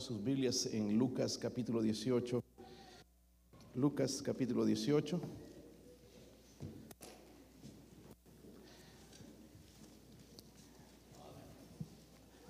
Sus 0.00 0.22
Biblias 0.22 0.66
en 0.72 0.96
Lucas 0.96 1.36
capítulo 1.36 1.82
18. 1.82 2.40
Lucas 3.74 4.22
capítulo 4.24 4.64
18. 4.64 5.20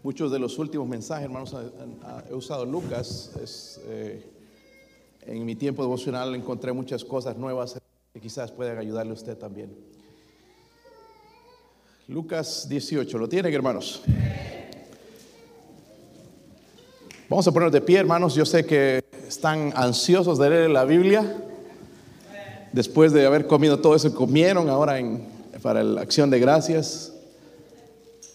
Muchos 0.03 0.31
de 0.31 0.39
los 0.39 0.59
últimos 0.59 0.87
mensajes, 0.87 1.25
hermanos, 1.25 1.57
he 2.29 2.35
usado 2.35 2.67
Lucas. 2.67 3.33
Es, 3.43 3.81
eh, 3.87 4.31
en 5.23 5.47
mi 5.47 5.57
tiempo 5.57 5.83
devocional 5.83 6.35
encontré 6.35 6.73
muchas 6.73 7.03
cosas 7.03 7.39
nuevas 7.39 7.81
que 8.13 8.21
quizás 8.21 8.53
puedan 8.53 8.77
ayudarle 8.77 9.13
a 9.13 9.15
usted 9.15 9.39
también. 9.39 9.75
Lucas 12.09 12.69
18, 12.69 13.17
¿lo 13.17 13.29
tienen, 13.29 13.55
hermanos? 13.55 14.03
Vamos 17.29 17.47
a 17.47 17.53
poner 17.53 17.71
de 17.71 17.83
pie, 17.83 17.99
hermanos. 17.99 18.35
Yo 18.35 18.47
sé 18.47 18.65
que 18.65 19.05
están 19.29 19.75
ansiosos 19.77 20.39
de 20.39 20.49
leer 20.49 20.71
la 20.71 20.85
Biblia. 20.87 21.37
Después 22.73 23.13
de 23.13 23.27
haber 23.27 23.47
comido 23.47 23.81
todo 23.81 23.95
eso, 23.95 24.15
comieron 24.15 24.71
ahora 24.71 24.99
para 25.61 25.83
la 25.83 26.01
acción 26.01 26.31
de 26.31 26.41
gracias. 26.41 27.13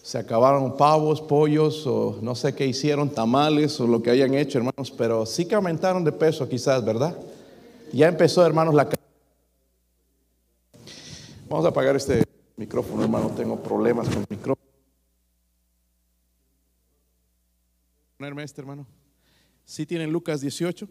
Se 0.04 0.16
acabaron 0.16 0.76
pavos, 0.76 1.20
pollos 1.20 1.84
o 1.88 2.18
no 2.22 2.36
sé 2.36 2.54
qué 2.54 2.66
hicieron, 2.66 3.10
tamales 3.10 3.80
o 3.80 3.88
lo 3.88 4.00
que 4.00 4.10
hayan 4.10 4.32
hecho, 4.34 4.58
hermanos, 4.58 4.92
pero 4.96 5.26
sí 5.26 5.44
que 5.44 5.56
aumentaron 5.56 6.04
de 6.04 6.12
peso 6.12 6.48
quizás, 6.48 6.84
¿verdad? 6.84 7.16
Ya 7.92 8.06
empezó, 8.06 8.46
hermanos, 8.46 8.74
la... 8.74 8.88
Vamos 11.48 11.64
a 11.64 11.70
apagar 11.70 11.96
este 11.96 12.22
micrófono, 12.56 13.02
hermano, 13.02 13.32
tengo 13.36 13.56
problemas 13.56 14.08
con 14.08 14.18
el 14.18 14.26
micrófono. 14.28 14.63
Ponerme 18.16 18.44
este, 18.44 18.60
hermano. 18.60 18.86
¿Sí 19.64 19.86
tienen 19.86 20.12
Lucas 20.12 20.40
18? 20.40 20.88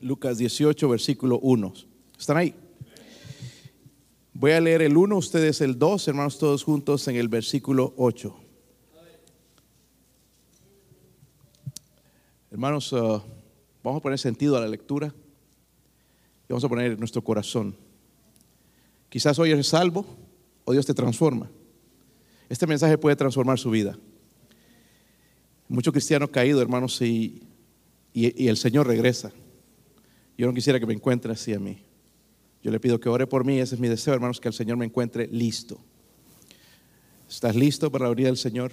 Lucas 0.00 0.38
18, 0.38 0.88
versículo 0.88 1.40
1. 1.40 1.74
¿Están 2.16 2.36
ahí? 2.36 2.54
Voy 4.32 4.52
a 4.52 4.60
leer 4.60 4.82
el 4.82 4.96
1, 4.96 5.16
ustedes 5.16 5.60
el 5.60 5.78
2, 5.78 6.08
hermanos, 6.08 6.38
todos 6.38 6.62
juntos 6.62 7.08
en 7.08 7.16
el 7.16 7.28
versículo 7.28 7.94
8. 7.96 8.36
Hermanos, 12.52 12.92
uh, 12.92 13.20
vamos 13.82 13.98
a 13.98 14.02
poner 14.02 14.18
sentido 14.18 14.56
a 14.56 14.60
la 14.60 14.68
lectura 14.68 15.12
y 16.44 16.46
vamos 16.48 16.62
a 16.62 16.68
poner 16.68 16.96
nuestro 16.96 17.22
corazón. 17.22 17.76
Quizás 19.08 19.36
hoy 19.40 19.50
eres 19.50 19.66
salvo 19.66 20.06
o 20.64 20.72
Dios 20.72 20.86
te 20.86 20.94
transforma. 20.94 21.50
Este 22.48 22.68
mensaje 22.68 22.98
puede 22.98 23.16
transformar 23.16 23.58
su 23.58 23.70
vida. 23.70 23.98
Muchos 25.68 25.92
cristianos 25.92 26.30
caídos, 26.30 26.60
hermanos, 26.60 27.00
y, 27.00 27.42
y, 28.12 28.48
el 28.48 28.56
Señor 28.56 28.86
regresa. 28.86 29.32
Yo 30.36 30.46
no 30.46 30.54
quisiera 30.54 30.78
que 30.78 30.86
me 30.86 30.94
encuentre 30.94 31.32
así 31.32 31.52
a 31.52 31.58
mí. 31.58 31.78
Yo 32.62 32.70
le 32.70 32.80
pido 32.80 33.00
que 33.00 33.08
ore 33.08 33.26
por 33.26 33.44
mí, 33.44 33.58
ese 33.58 33.74
es 33.74 33.80
mi 33.80 33.88
deseo, 33.88 34.14
hermanos, 34.14 34.40
que 34.40 34.48
el 34.48 34.54
Señor 34.54 34.76
me 34.76 34.84
encuentre 34.84 35.26
listo. 35.28 35.78
¿Estás 37.28 37.56
listo 37.56 37.90
para 37.90 38.08
la 38.08 38.14
del 38.14 38.36
Señor? 38.36 38.72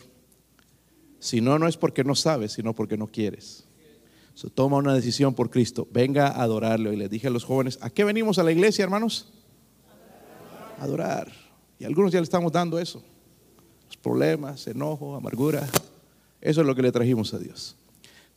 Si 1.19 1.39
no, 1.39 1.59
no 1.59 1.67
es 1.67 1.77
porque 1.77 2.03
no 2.03 2.15
sabes, 2.15 2.53
sino 2.53 2.73
porque 2.73 2.97
no 2.97 3.07
quieres. 3.07 3.65
toma 4.53 4.77
una 4.77 4.93
decisión 4.93 5.33
por 5.33 5.49
Cristo. 5.49 5.87
Venga 5.91 6.27
a 6.27 6.41
adorarlo. 6.41 6.91
Y 6.91 6.97
le 6.97 7.09
dije 7.09 7.27
a 7.27 7.29
los 7.29 7.43
jóvenes, 7.43 7.77
¿a 7.81 7.89
qué 7.89 8.03
venimos 8.03 8.39
a 8.39 8.43
la 8.43 8.51
iglesia, 8.51 8.83
hermanos? 8.83 9.31
Adorar. 10.79 11.31
Y 11.79 11.85
algunos 11.85 12.11
ya 12.11 12.19
le 12.19 12.23
estamos 12.23 12.51
dando 12.51 12.79
eso. 12.79 13.03
Problemas, 14.01 14.67
enojo, 14.67 15.15
amargura. 15.15 15.67
Eso 16.41 16.61
es 16.61 16.67
lo 16.67 16.75
que 16.75 16.81
le 16.81 16.91
trajimos 16.91 17.33
a 17.35 17.39
Dios. 17.39 17.77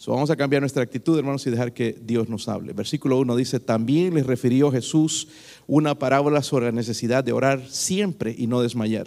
vamos 0.07 0.31
a 0.31 0.37
cambiar 0.37 0.61
nuestra 0.61 0.83
actitud, 0.83 1.19
hermanos, 1.19 1.47
y 1.47 1.51
dejar 1.51 1.73
que 1.73 1.99
Dios 2.03 2.29
nos 2.29 2.47
hable. 2.49 2.75
Versículo 2.75 3.19
1 3.19 3.35
dice, 3.37 3.61
también 3.61 4.15
les 4.15 4.27
refirió 4.27 4.71
Jesús 4.71 5.29
una 5.67 5.99
parábola 5.99 6.43
sobre 6.43 6.67
la 6.67 6.73
necesidad 6.73 7.25
de 7.25 7.33
orar 7.33 7.67
siempre 7.69 8.35
y 8.37 8.47
no 8.47 8.61
desmayar. 8.61 9.07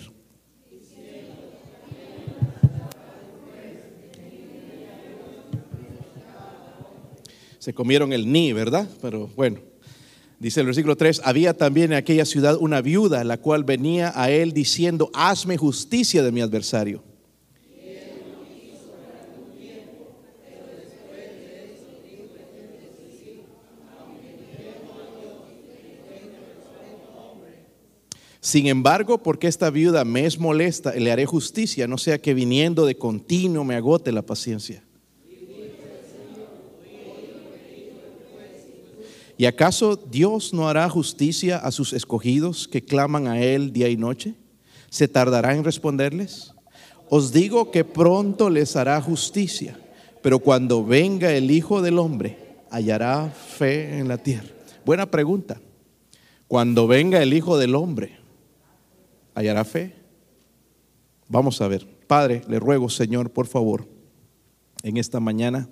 Se 7.60 7.74
comieron 7.74 8.14
el 8.14 8.32
ni, 8.32 8.54
¿verdad? 8.54 8.88
Pero 9.02 9.30
bueno, 9.36 9.60
dice 10.40 10.62
el 10.62 10.68
versículo 10.68 10.96
3, 10.96 11.22
había 11.26 11.54
también 11.54 11.92
en 11.92 11.98
aquella 11.98 12.26
ciudad 12.26 12.58
una 12.60 12.82
viuda, 12.82 13.24
la 13.26 13.38
cual 13.38 13.64
venía 13.64 14.14
a 14.16 14.32
él 14.32 14.54
diciendo, 14.54 15.12
hazme 15.14 15.58
justicia 15.58 16.24
de 16.24 16.32
mi 16.32 16.42
adversario. 16.42 17.04
Sin 28.48 28.68
embargo, 28.68 29.18
porque 29.18 29.48
esta 29.48 29.70
viuda 29.70 30.06
me 30.06 30.26
es 30.26 30.40
molesta, 30.40 30.96
le 30.96 31.12
haré 31.12 31.26
justicia, 31.26 31.86
no 31.86 31.98
sea 31.98 32.22
que 32.22 32.34
viniendo 32.34 32.86
de 32.86 32.98
continuo 32.98 33.66
me 33.66 33.76
agote 33.76 34.10
la 34.14 34.22
paciencia. 34.22 34.86
¿Y 39.38 39.46
acaso 39.48 39.98
Dios 39.98 40.54
no 40.54 40.70
hará 40.70 40.88
justicia 40.88 41.58
a 41.58 41.74
sus 41.74 41.92
escogidos 41.92 42.70
que 42.70 42.82
claman 42.82 43.28
a 43.28 43.42
Él 43.42 43.74
día 43.74 43.90
y 43.90 43.98
noche? 43.98 44.36
¿Se 44.90 45.10
tardará 45.10 45.54
en 45.54 45.66
responderles? 45.66 46.54
Os 47.10 47.34
digo 47.34 47.70
que 47.70 47.84
pronto 47.84 48.50
les 48.50 48.78
hará 48.78 49.02
justicia, 49.02 49.78
pero 50.22 50.40
cuando 50.40 50.86
venga 50.86 51.34
el 51.34 51.52
Hijo 51.52 51.82
del 51.82 52.00
Hombre, 52.00 52.38
hallará 52.70 53.30
fe 53.30 54.00
en 54.00 54.08
la 54.08 54.20
tierra. 54.20 54.48
Buena 54.86 55.12
pregunta. 55.12 55.60
Cuando 56.48 56.88
venga 56.88 57.22
el 57.22 57.34
Hijo 57.34 57.58
del 57.58 57.76
Hombre, 57.76 58.26
hallará 59.38 59.64
fe. 59.64 59.94
Vamos 61.30 61.62
a 61.62 61.68
ver. 61.68 61.88
Padre, 62.08 62.42
le 62.48 62.60
ruego, 62.60 62.90
Señor, 62.90 63.32
por 63.32 63.46
favor, 63.46 63.88
en 64.82 64.98
esta 64.98 65.20
mañana, 65.20 65.70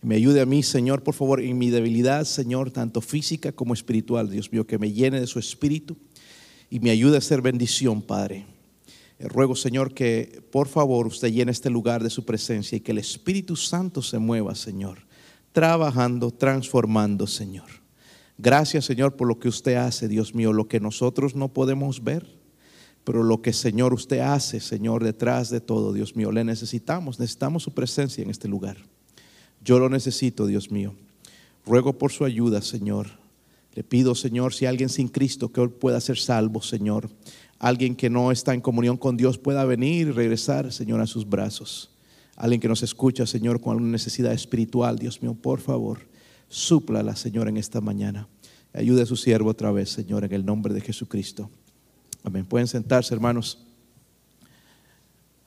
me 0.00 0.14
ayude 0.14 0.40
a 0.40 0.46
mí, 0.46 0.62
Señor, 0.62 1.02
por 1.02 1.14
favor, 1.14 1.42
en 1.42 1.58
mi 1.58 1.68
debilidad, 1.68 2.24
Señor, 2.24 2.70
tanto 2.70 3.02
física 3.02 3.52
como 3.52 3.74
espiritual, 3.74 4.30
Dios 4.30 4.50
mío, 4.50 4.66
que 4.66 4.78
me 4.78 4.92
llene 4.92 5.20
de 5.20 5.26
su 5.26 5.38
espíritu 5.38 5.96
y 6.70 6.80
me 6.80 6.90
ayude 6.90 7.18
a 7.18 7.20
ser 7.20 7.42
bendición, 7.42 8.00
Padre. 8.00 8.46
Le 9.18 9.28
ruego, 9.28 9.56
Señor, 9.56 9.92
que 9.92 10.42
por 10.50 10.68
favor 10.68 11.06
usted 11.06 11.30
llene 11.30 11.52
este 11.52 11.68
lugar 11.68 12.02
de 12.02 12.10
su 12.10 12.24
presencia 12.24 12.76
y 12.76 12.80
que 12.80 12.92
el 12.92 12.98
Espíritu 12.98 13.56
Santo 13.56 14.00
se 14.00 14.18
mueva, 14.18 14.54
Señor, 14.54 15.06
trabajando, 15.52 16.30
transformando, 16.30 17.26
Señor. 17.26 17.68
Gracias, 18.38 18.86
Señor, 18.86 19.16
por 19.16 19.28
lo 19.28 19.38
que 19.38 19.48
usted 19.48 19.74
hace, 19.74 20.08
Dios 20.08 20.34
mío, 20.34 20.52
lo 20.52 20.68
que 20.68 20.80
nosotros 20.80 21.34
no 21.34 21.52
podemos 21.52 22.02
ver 22.04 22.35
pero 23.06 23.22
lo 23.22 23.40
que 23.40 23.52
Señor 23.52 23.94
usted 23.94 24.18
hace, 24.18 24.58
Señor, 24.58 25.04
detrás 25.04 25.48
de 25.48 25.60
todo, 25.60 25.92
Dios 25.92 26.16
mío, 26.16 26.32
le 26.32 26.42
necesitamos, 26.42 27.20
necesitamos 27.20 27.62
su 27.62 27.72
presencia 27.72 28.20
en 28.24 28.30
este 28.30 28.48
lugar. 28.48 28.78
Yo 29.64 29.78
lo 29.78 29.88
necesito, 29.88 30.44
Dios 30.44 30.72
mío. 30.72 30.92
Ruego 31.64 31.92
por 31.92 32.10
su 32.10 32.24
ayuda, 32.24 32.62
Señor. 32.62 33.06
Le 33.76 33.84
pido, 33.84 34.16
Señor, 34.16 34.54
si 34.54 34.66
alguien 34.66 34.88
sin 34.88 35.06
Cristo 35.06 35.52
que 35.52 35.60
hoy 35.60 35.68
pueda 35.68 36.00
ser 36.00 36.18
salvo, 36.18 36.60
Señor, 36.62 37.08
alguien 37.60 37.94
que 37.94 38.10
no 38.10 38.32
está 38.32 38.54
en 38.54 38.60
comunión 38.60 38.96
con 38.96 39.16
Dios 39.16 39.38
pueda 39.38 39.64
venir 39.64 40.08
y 40.08 40.10
regresar, 40.10 40.72
Señor, 40.72 41.00
a 41.00 41.06
sus 41.06 41.28
brazos. 41.28 41.92
Alguien 42.34 42.60
que 42.60 42.66
nos 42.66 42.82
escucha, 42.82 43.24
Señor, 43.24 43.60
con 43.60 43.74
alguna 43.74 43.92
necesidad 43.92 44.32
espiritual, 44.32 44.98
Dios 44.98 45.22
mío, 45.22 45.34
por 45.40 45.60
favor, 45.60 46.00
súplala, 46.48 47.14
Señor, 47.14 47.46
en 47.46 47.56
esta 47.56 47.80
mañana. 47.80 48.26
Ayude 48.72 49.02
a 49.02 49.06
su 49.06 49.14
siervo 49.14 49.50
otra 49.50 49.70
vez, 49.70 49.90
Señor, 49.90 50.24
en 50.24 50.32
el 50.32 50.44
nombre 50.44 50.74
de 50.74 50.80
Jesucristo. 50.80 51.48
Amén. 52.26 52.44
Pueden 52.44 52.66
sentarse, 52.66 53.14
hermanos. 53.14 53.56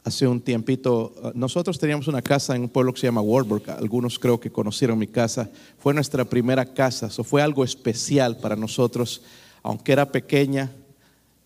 Hace 0.06 0.26
un 0.26 0.40
tiempito, 0.40 1.14
uh, 1.22 1.32
nosotros 1.38 1.78
teníamos 1.78 2.08
una 2.08 2.22
casa 2.22 2.56
en 2.56 2.62
un 2.62 2.70
pueblo 2.70 2.94
que 2.94 3.02
se 3.02 3.08
llama 3.08 3.20
Warburg. 3.20 3.70
Algunos 3.72 4.18
creo 4.18 4.40
que 4.40 4.50
conocieron 4.50 4.98
mi 4.98 5.08
casa. 5.08 5.50
Fue 5.78 5.94
nuestra 5.94 6.24
primera 6.24 6.66
casa. 6.66 7.08
Eso 7.08 7.26
fue 7.26 7.42
algo 7.42 7.66
especial 7.66 8.38
para 8.38 8.56
nosotros. 8.56 9.24
Aunque 9.62 9.92
era 9.92 10.10
pequeña, 10.10 10.72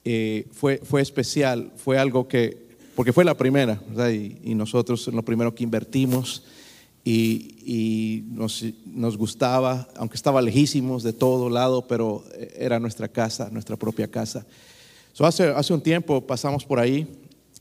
eh, 0.06 0.48
fue, 0.52 0.78
fue 0.78 1.02
especial. 1.02 1.72
Fue 1.78 1.98
algo 1.98 2.28
que, 2.28 2.68
porque 2.96 3.12
fue 3.12 3.26
la 3.26 3.36
primera, 3.36 3.82
Y, 4.12 4.38
y, 4.44 4.54
nosotros 4.54 5.08
lo 5.08 5.26
primero 5.26 5.56
que 5.56 5.64
invertimos 5.64 6.44
y, 7.04 7.56
y 7.66 8.24
nos, 8.28 8.64
nos, 8.86 9.18
gustaba, 9.18 9.88
aunque 9.96 10.16
estaba 10.16 10.44
lejísimos 10.44 11.02
de 11.02 11.12
todo 11.12 11.50
lado, 11.50 11.88
pero 11.88 12.24
eh, 12.36 12.54
era 12.56 12.80
nuestra 12.80 13.08
casa, 13.08 13.50
nuestra 13.52 13.78
propia 13.78 14.08
casa 14.08 14.46
hace, 15.20 15.50
hace 15.50 15.74
un 15.74 15.82
tiempo 15.82 16.26
pasamos 16.26 16.66
por 16.66 16.80
ahí 16.80 17.08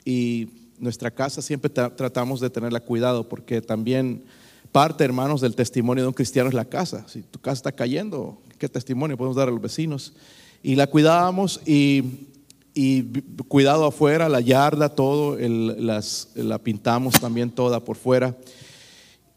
y 0.05 0.49
nuestra 0.79 1.11
casa 1.11 1.43
siempre 1.43 1.71
tratamos 1.71 2.41
de 2.41 2.51
tenerla 2.51 2.81
cuidado 2.81 3.29
porque 3.29 3.61
también 3.61 4.25
parte, 4.73 5.05
hermanos, 5.05 5.41
del 5.41 5.55
testimonio 5.55 6.05
de 6.05 6.09
un 6.09 6.15
cristiano 6.15 6.49
es 6.49 6.55
la 6.55 6.65
casa. 6.65 7.07
Si 7.07 7.23
tu 7.23 7.39
casa 7.39 7.55
está 7.55 7.73
cayendo, 7.73 8.39
¿qué 8.59 8.69
testimonio 8.69 9.17
podemos 9.17 9.37
dar 9.37 9.49
a 9.49 9.51
los 9.53 9.61
vecinos? 9.61 10.15
Y 10.63 10.75
la 10.75 10.87
cuidábamos 10.87 11.61
y, 11.67 12.27
y 12.75 13.03
cuidado 13.49 13.87
afuera, 13.87 14.29
la 14.29 14.41
yarda, 14.41 14.89
todo, 14.89 15.37
las, 15.39 16.31
la 16.35 16.59
pintamos 16.59 17.21
también 17.21 17.51
toda 17.51 17.81
por 17.81 17.97
fuera. 17.97 18.35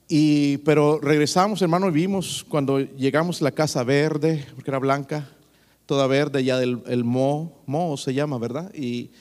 Y, 0.07 0.57
pero 0.59 0.99
regresamos, 0.99 1.61
hermano, 1.61 1.89
y 1.89 1.91
vimos 1.91 2.45
cuando 2.47 2.79
llegamos 2.79 3.41
a 3.41 3.45
la 3.45 3.51
casa 3.51 3.83
verde, 3.83 4.45
porque 4.55 4.71
era 4.71 4.79
blanca, 4.79 5.27
toda 5.85 6.07
verde, 6.07 6.43
ya 6.43 6.57
del 6.57 6.81
el 6.87 7.03
mo, 7.03 7.63
se 7.97 8.13
llama, 8.13 8.37
¿verdad? 8.37 8.73
Y, 8.73 9.11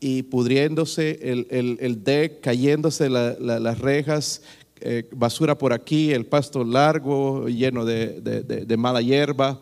y 0.00 0.22
pudriéndose 0.24 1.18
el, 1.22 1.46
el, 1.50 1.78
el 1.80 2.02
deck, 2.04 2.40
cayéndose 2.40 3.08
la- 3.10 3.36
la- 3.38 3.60
las 3.60 3.78
rejas, 3.78 4.42
eh, 4.80 5.08
basura 5.12 5.56
por 5.58 5.72
aquí, 5.72 6.12
el 6.12 6.26
pasto 6.26 6.64
largo, 6.64 7.48
lleno 7.48 7.84
de, 7.84 8.20
de- 8.20 8.42
mala 8.76 9.00
hierba. 9.00 9.60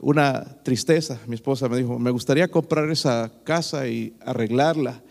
Una 0.00 0.44
tristeza. 0.62 1.18
Mi 1.26 1.34
esposa 1.34 1.68
me 1.68 1.76
dijo, 1.78 1.98
me 1.98 2.10
gustaría 2.12 2.46
comprar 2.48 2.88
esa 2.90 3.32
casa 3.44 3.88
y 3.88 4.14
arreglarla, 4.20 5.02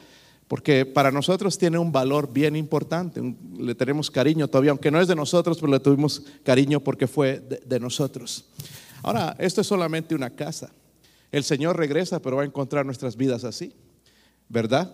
porque 0.48 0.86
para 0.86 1.12
nosotros 1.12 1.58
tiene 1.58 1.78
un 1.78 1.92
valor 1.92 2.32
bien 2.32 2.56
importante. 2.56 3.22
le 3.60 3.76
tenemos 3.76 4.10
cariño 4.10 4.48
todavía, 4.48 4.72
aunque 4.72 4.92
no 4.92 5.02
es 5.02 5.08
de 5.10 5.16
nosotros, 5.16 5.58
pero 5.60 5.72
le 5.74 5.80
tuvimos 5.82 6.24
cariño 6.44 6.80
porque 6.80 7.06
fue 7.08 7.42
de 7.66 7.80
nosotros. 7.82 8.46
Ahora, 9.04 9.36
esto 9.40 9.60
es 9.62 9.68
solamente 9.68 10.16
una 10.16 10.30
casa. 10.30 10.72
El 11.32 11.44
Señor 11.44 11.78
regresa, 11.78 12.22
pero 12.22 12.38
va 12.38 12.44
a 12.44 12.46
encontrar 12.46 12.86
nuestras 12.86 13.16
vidas 13.16 13.44
así. 13.44 13.74
¿verdad? 14.50 14.92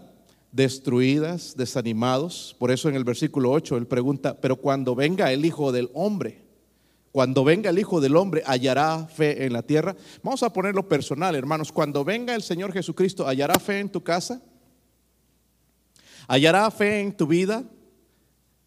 Destruidas, 0.52 1.56
desanimados. 1.56 2.56
Por 2.60 2.72
eso 2.72 2.90
en 2.90 2.96
el 2.96 3.04
versículo 3.04 3.52
8 3.52 3.78
él 3.78 3.88
pregunta, 3.88 4.40
pero 4.40 4.56
cuando 4.56 4.96
venga 4.96 5.32
el 5.32 5.46
Hijo 5.46 5.72
del 5.72 5.90
Hombre, 5.94 6.44
cuando 7.12 7.44
venga 7.44 7.70
el 7.70 7.80
Hijo 7.80 8.02
del 8.02 8.16
Hombre, 8.16 8.44
¿hallará 8.46 9.08
fe 9.08 9.46
en 9.46 9.54
la 9.54 9.64
tierra? 9.64 9.96
Vamos 10.24 10.42
a 10.44 10.52
ponerlo 10.52 10.88
personal, 10.88 11.36
hermanos. 11.36 11.72
Cuando 11.72 12.04
venga 12.04 12.34
el 12.34 12.42
Señor 12.42 12.74
Jesucristo, 12.74 13.28
¿hallará 13.28 13.60
fe 13.60 13.80
en 13.80 13.90
tu 13.90 14.02
casa? 14.02 14.42
¿Hallará 16.28 16.70
fe 16.72 17.02
en 17.02 17.16
tu 17.16 17.28
vida? 17.28 17.64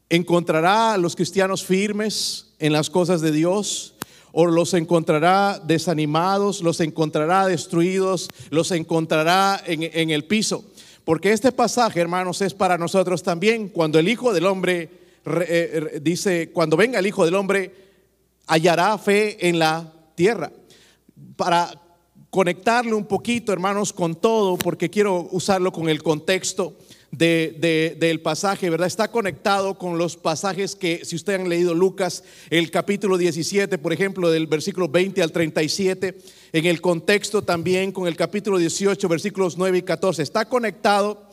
¿Encontrará 0.09 0.95
a 0.95 0.99
los 0.99 1.17
cristianos 1.17 1.65
firmes 1.65 2.55
en 2.61 2.73
las 2.73 2.89
cosas 2.89 3.21
de 3.21 3.33
Dios? 3.33 3.96
¿O 4.39 4.45
los 4.45 4.75
encontrará 4.75 5.59
desanimados, 5.65 6.61
los 6.61 6.81
encontrará 6.81 7.47
destruidos, 7.47 8.29
los 8.51 8.71
encontrará 8.71 9.63
en, 9.67 9.83
en 9.83 10.11
el 10.11 10.25
piso? 10.25 10.63
Porque 11.05 11.33
este 11.33 11.53
pasaje, 11.53 12.01
hermanos, 12.01 12.43
es 12.43 12.53
para 12.53 12.77
nosotros 12.77 13.23
también. 13.23 13.71
Cuando 13.71 13.99
el 13.99 14.09
Hijo 14.09 14.35
del 14.35 14.45
Hombre 14.45 14.91
re- 15.25 15.47
eh, 15.49 16.01
dice, 16.03 16.51
cuando 16.53 16.77
venga 16.77 16.99
el 16.99 17.07
Hijo 17.07 17.25
del 17.25 17.35
Hombre, 17.35 17.73
hallará 18.47 18.99
fe 18.99 19.49
en 19.49 19.59
la 19.59 19.91
tierra. 20.15 20.53
Para 21.37 21.71
conectarle 22.29 22.93
un 22.93 23.07
poquito, 23.07 23.55
hermanos, 23.55 23.91
con 23.95 24.17
todo, 24.17 24.59
porque 24.59 24.91
quiero 24.91 25.29
usarlo 25.31 25.73
con 25.73 25.89
el 25.89 26.03
contexto 26.03 26.75
de- 27.17 27.57
de- 27.59 27.97
del 27.99 28.21
pasaje, 28.21 28.69
¿verdad? 28.69 28.87
Está 28.87 29.11
conectado 29.11 29.79
con 29.79 29.97
los 29.97 30.17
pasajes 30.17 30.77
que, 30.77 31.05
si 31.05 31.17
ustedes 31.17 31.41
han 31.41 31.49
leído 31.49 31.73
Lucas, 31.75 32.25
el 32.51 32.71
capítulo 32.71 33.17
17, 33.17 33.79
por 33.79 33.93
ejemplo, 33.93 34.31
del 34.31 34.47
versículo 34.47 34.89
20 34.89 35.23
al 35.23 35.33
37, 35.33 36.19
en 36.53 36.67
el 36.67 36.81
contexto 36.81 37.43
también 37.43 37.93
con 37.93 38.07
el 38.07 38.17
capítulo 38.17 38.59
18, 38.59 39.09
versículos 39.09 39.57
9 39.57 39.79
y 39.79 39.83
14, 39.83 40.23
está 40.23 40.45
conectado. 40.47 41.25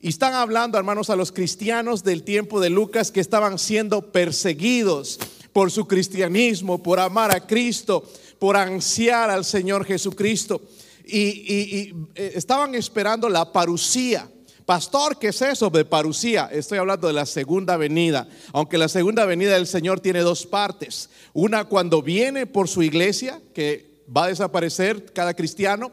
Y 0.00 0.08
están 0.08 0.34
hablando, 0.34 0.78
hermanos, 0.78 1.10
a 1.10 1.16
los 1.16 1.30
cristianos 1.30 2.02
del 2.02 2.24
tiempo 2.24 2.60
de 2.60 2.70
Lucas 2.70 3.10
que 3.12 3.20
estaban 3.20 3.58
siendo 3.58 4.12
perseguidos 4.12 5.18
por 5.52 5.70
su 5.70 5.86
cristianismo, 5.86 6.82
por 6.82 6.98
amar 6.98 7.30
a 7.34 7.46
Cristo, 7.46 8.02
por 8.38 8.56
ansiar 8.56 9.30
al 9.30 9.44
Señor 9.44 9.84
Jesucristo. 9.84 10.60
Y, 11.04 11.18
y- 11.18 11.78
y, 11.78 11.94
eh, 12.16 12.32
estaban 12.34 12.74
esperando 12.74 13.28
la 13.28 13.52
parucía. 13.52 14.28
Pastor, 14.66 15.18
¿qué 15.18 15.28
es 15.28 15.42
eso 15.42 15.70
de 15.70 15.84
parucía? 15.84 16.48
Estoy 16.52 16.78
hablando 16.78 17.08
de 17.08 17.12
la 17.12 17.26
segunda 17.26 17.76
venida. 17.76 18.28
Aunque 18.52 18.78
la 18.78 18.88
segunda 18.88 19.24
venida 19.24 19.54
del 19.54 19.66
Señor 19.66 20.00
tiene 20.00 20.20
dos 20.20 20.46
partes. 20.46 21.10
Una 21.32 21.64
cuando 21.64 22.02
viene 22.02 22.46
por 22.46 22.68
su 22.68 22.82
iglesia, 22.82 23.40
que 23.54 23.92
va 24.14 24.24
a 24.24 24.28
desaparecer 24.28 25.12
cada 25.12 25.34
cristiano 25.34 25.92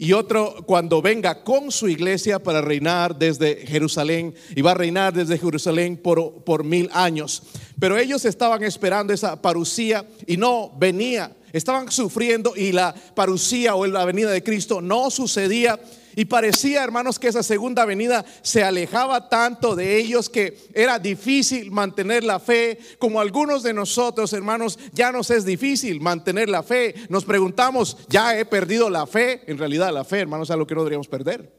y 0.00 0.12
otro 0.12 0.64
cuando 0.64 1.02
venga 1.02 1.42
con 1.42 1.72
su 1.72 1.88
iglesia 1.88 2.38
para 2.38 2.60
reinar 2.60 3.18
desde 3.18 3.66
Jerusalén 3.66 4.32
y 4.54 4.62
va 4.62 4.70
a 4.70 4.74
reinar 4.74 5.12
desde 5.12 5.38
Jerusalén 5.38 5.96
por, 5.96 6.44
por 6.44 6.62
mil 6.62 6.88
años. 6.92 7.42
Pero 7.80 7.98
ellos 7.98 8.24
estaban 8.24 8.62
esperando 8.62 9.12
esa 9.12 9.42
parucía 9.42 10.06
y 10.26 10.36
no 10.36 10.72
venía, 10.78 11.36
estaban 11.52 11.90
sufriendo 11.90 12.54
y 12.56 12.70
la 12.70 12.94
parucía 13.14 13.74
o 13.74 13.86
la 13.86 14.04
venida 14.04 14.30
de 14.30 14.42
Cristo 14.44 14.80
no 14.80 15.10
sucedía. 15.10 15.78
Y 16.18 16.24
parecía, 16.24 16.82
hermanos, 16.82 17.16
que 17.16 17.28
esa 17.28 17.44
segunda 17.44 17.84
venida 17.84 18.24
se 18.42 18.64
alejaba 18.64 19.28
tanto 19.28 19.76
de 19.76 19.98
ellos 19.98 20.28
que 20.28 20.58
era 20.74 20.98
difícil 20.98 21.70
mantener 21.70 22.24
la 22.24 22.40
fe, 22.40 22.80
como 22.98 23.20
algunos 23.20 23.62
de 23.62 23.72
nosotros, 23.72 24.32
hermanos, 24.32 24.80
ya 24.92 25.12
nos 25.12 25.30
es 25.30 25.44
difícil 25.44 26.00
mantener 26.00 26.48
la 26.48 26.64
fe. 26.64 26.96
Nos 27.08 27.24
preguntamos, 27.24 27.98
¿ya 28.08 28.36
he 28.36 28.44
perdido 28.44 28.90
la 28.90 29.06
fe? 29.06 29.42
En 29.46 29.58
realidad 29.58 29.94
la 29.94 30.02
fe, 30.02 30.18
hermanos, 30.18 30.48
es 30.48 30.50
algo 30.50 30.66
que 30.66 30.74
no 30.74 30.80
deberíamos 30.80 31.06
perder. 31.06 31.54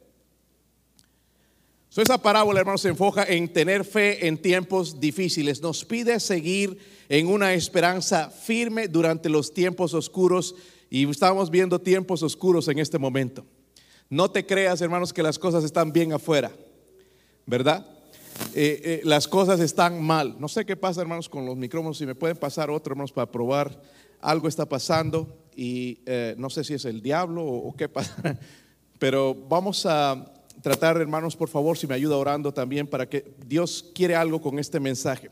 So, 1.87 2.01
esa 2.01 2.21
parábola, 2.21 2.59
hermanos, 2.59 2.81
se 2.81 2.89
enfoca 2.89 3.23
en 3.23 3.47
tener 3.53 3.85
fe 3.85 4.27
en 4.27 4.37
tiempos 4.37 4.99
difíciles. 4.99 5.61
Nos 5.61 5.85
pide 5.85 6.19
seguir 6.19 6.77
en 7.07 7.27
una 7.27 7.53
esperanza 7.53 8.29
firme 8.29 8.89
durante 8.89 9.29
los 9.29 9.53
tiempos 9.53 9.93
oscuros 9.93 10.53
y 10.89 11.09
estamos 11.09 11.49
viendo 11.49 11.79
tiempos 11.79 12.23
oscuros 12.23 12.67
en 12.67 12.79
este 12.79 12.99
momento. 12.99 13.45
No 14.09 14.31
te 14.31 14.43
creas, 14.43 14.81
hermanos, 14.81 15.13
que 15.13 15.21
las 15.21 15.37
cosas 15.37 15.63
están 15.63 15.91
bien 15.91 16.13
afuera, 16.13 16.51
¿verdad? 17.45 17.85
Eh, 18.55 18.81
eh, 18.83 19.01
las 19.03 19.27
cosas 19.27 19.59
están 19.59 20.01
mal. 20.01 20.35
No 20.39 20.47
sé 20.47 20.65
qué 20.65 20.75
pasa, 20.75 21.01
hermanos, 21.01 21.29
con 21.29 21.45
los 21.45 21.55
micrófonos. 21.55 21.99
Si 21.99 22.07
me 22.07 22.15
pueden 22.15 22.35
pasar 22.35 22.71
otro, 22.71 22.93
hermanos, 22.93 23.11
para 23.11 23.31
probar. 23.31 23.79
Algo 24.19 24.47
está 24.47 24.65
pasando 24.65 25.27
y 25.55 25.99
eh, 26.07 26.33
no 26.39 26.49
sé 26.49 26.63
si 26.63 26.73
es 26.73 26.85
el 26.85 27.01
diablo 27.01 27.43
o, 27.43 27.69
o 27.69 27.75
qué 27.75 27.87
pasa. 27.87 28.15
Pero 28.99 29.35
vamos 29.47 29.85
a 29.85 30.33
tratar, 30.63 30.97
hermanos, 30.97 31.35
por 31.35 31.47
favor, 31.47 31.77
si 31.77 31.85
me 31.85 31.93
ayuda 31.93 32.17
orando 32.17 32.51
también 32.51 32.87
para 32.87 33.07
que 33.07 33.35
Dios 33.45 33.91
quiere 33.93 34.15
algo 34.15 34.41
con 34.41 34.57
este 34.57 34.79
mensaje. 34.79 35.29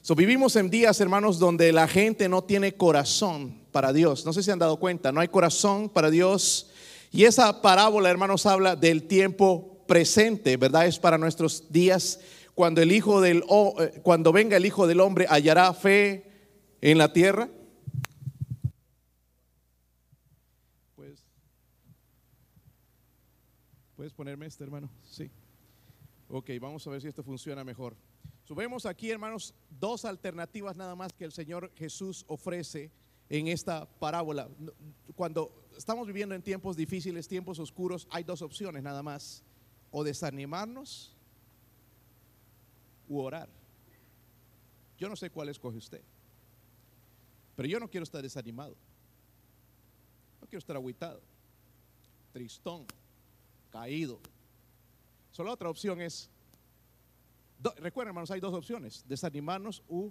So, 0.00 0.14
vivimos 0.14 0.54
en 0.54 0.70
días, 0.70 1.00
hermanos, 1.00 1.40
donde 1.40 1.72
la 1.72 1.88
gente 1.88 2.28
no 2.28 2.44
tiene 2.44 2.72
corazón 2.74 3.60
para 3.72 3.92
Dios. 3.92 4.24
No 4.24 4.32
sé 4.32 4.44
si 4.44 4.50
han 4.52 4.60
dado 4.60 4.78
cuenta, 4.78 5.10
no 5.10 5.20
hay 5.20 5.28
corazón 5.28 5.88
para 5.88 6.08
Dios. 6.08 6.68
Y 7.14 7.24
esa 7.24 7.60
parábola, 7.60 8.08
hermanos, 8.08 8.46
habla 8.46 8.74
del 8.74 9.06
tiempo 9.06 9.84
presente, 9.86 10.56
¿verdad? 10.56 10.86
Es 10.86 10.98
para 10.98 11.18
nuestros 11.18 11.70
días. 11.70 12.18
Cuando 12.54 12.80
el 12.80 12.90
hijo 12.90 13.20
del 13.20 13.44
eh, 13.78 14.00
cuando 14.02 14.32
venga 14.32 14.56
el 14.56 14.64
hijo 14.64 14.86
del 14.86 15.00
hombre 15.00 15.26
hallará 15.28 15.72
fe 15.74 16.24
en 16.80 16.96
la 16.96 17.12
tierra. 17.12 17.50
Pues 20.96 21.22
¿Puedes 23.94 24.14
ponerme 24.14 24.46
este, 24.46 24.64
hermano? 24.64 24.88
Sí. 25.02 25.30
Ok, 26.28 26.48
vamos 26.62 26.86
a 26.86 26.90
ver 26.90 27.02
si 27.02 27.08
esto 27.08 27.22
funciona 27.22 27.62
mejor. 27.62 27.94
Subemos 28.44 28.86
aquí, 28.86 29.10
hermanos, 29.10 29.54
dos 29.68 30.06
alternativas 30.06 30.76
nada 30.76 30.94
más 30.94 31.12
que 31.12 31.26
el 31.26 31.32
Señor 31.32 31.70
Jesús 31.76 32.24
ofrece 32.26 32.90
en 33.28 33.48
esta 33.48 33.84
parábola. 33.98 34.48
Cuando 35.14 35.61
estamos 35.76 36.06
viviendo 36.06 36.34
en 36.34 36.42
tiempos 36.42 36.76
difíciles, 36.76 37.28
tiempos 37.28 37.58
oscuros, 37.58 38.06
hay 38.10 38.24
dos 38.24 38.42
opciones 38.42 38.82
nada 38.82 39.02
más. 39.02 39.42
O 39.90 40.04
desanimarnos 40.04 41.14
u 43.08 43.20
orar. 43.20 43.48
Yo 44.98 45.08
no 45.08 45.16
sé 45.16 45.30
cuál 45.30 45.48
escoge 45.48 45.76
usted. 45.76 46.02
Pero 47.56 47.68
yo 47.68 47.78
no 47.78 47.88
quiero 47.88 48.04
estar 48.04 48.22
desanimado. 48.22 48.76
No 50.40 50.46
quiero 50.46 50.58
estar 50.58 50.76
agüitado, 50.76 51.20
tristón, 52.32 52.86
caído. 53.70 54.18
Solo 55.30 55.52
otra 55.52 55.68
opción 55.70 56.00
es, 56.00 56.30
recuerden 57.76 58.10
hermanos, 58.10 58.30
hay 58.30 58.40
dos 58.40 58.54
opciones, 58.54 59.04
desanimarnos 59.06 59.82
u, 59.88 60.10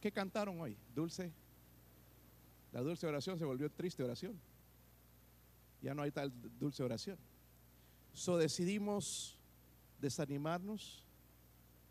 ¿qué 0.00 0.12
cantaron 0.12 0.60
hoy? 0.60 0.76
Dulce, 0.94 1.32
la 2.74 2.80
dulce 2.80 3.06
oración 3.06 3.38
se 3.38 3.44
volvió 3.44 3.70
triste 3.70 4.02
oración. 4.02 4.36
Ya 5.80 5.94
no 5.94 6.02
hay 6.02 6.10
tal 6.10 6.32
dulce 6.58 6.82
oración. 6.82 7.16
So 8.12 8.36
decidimos 8.36 9.38
desanimarnos 10.00 11.04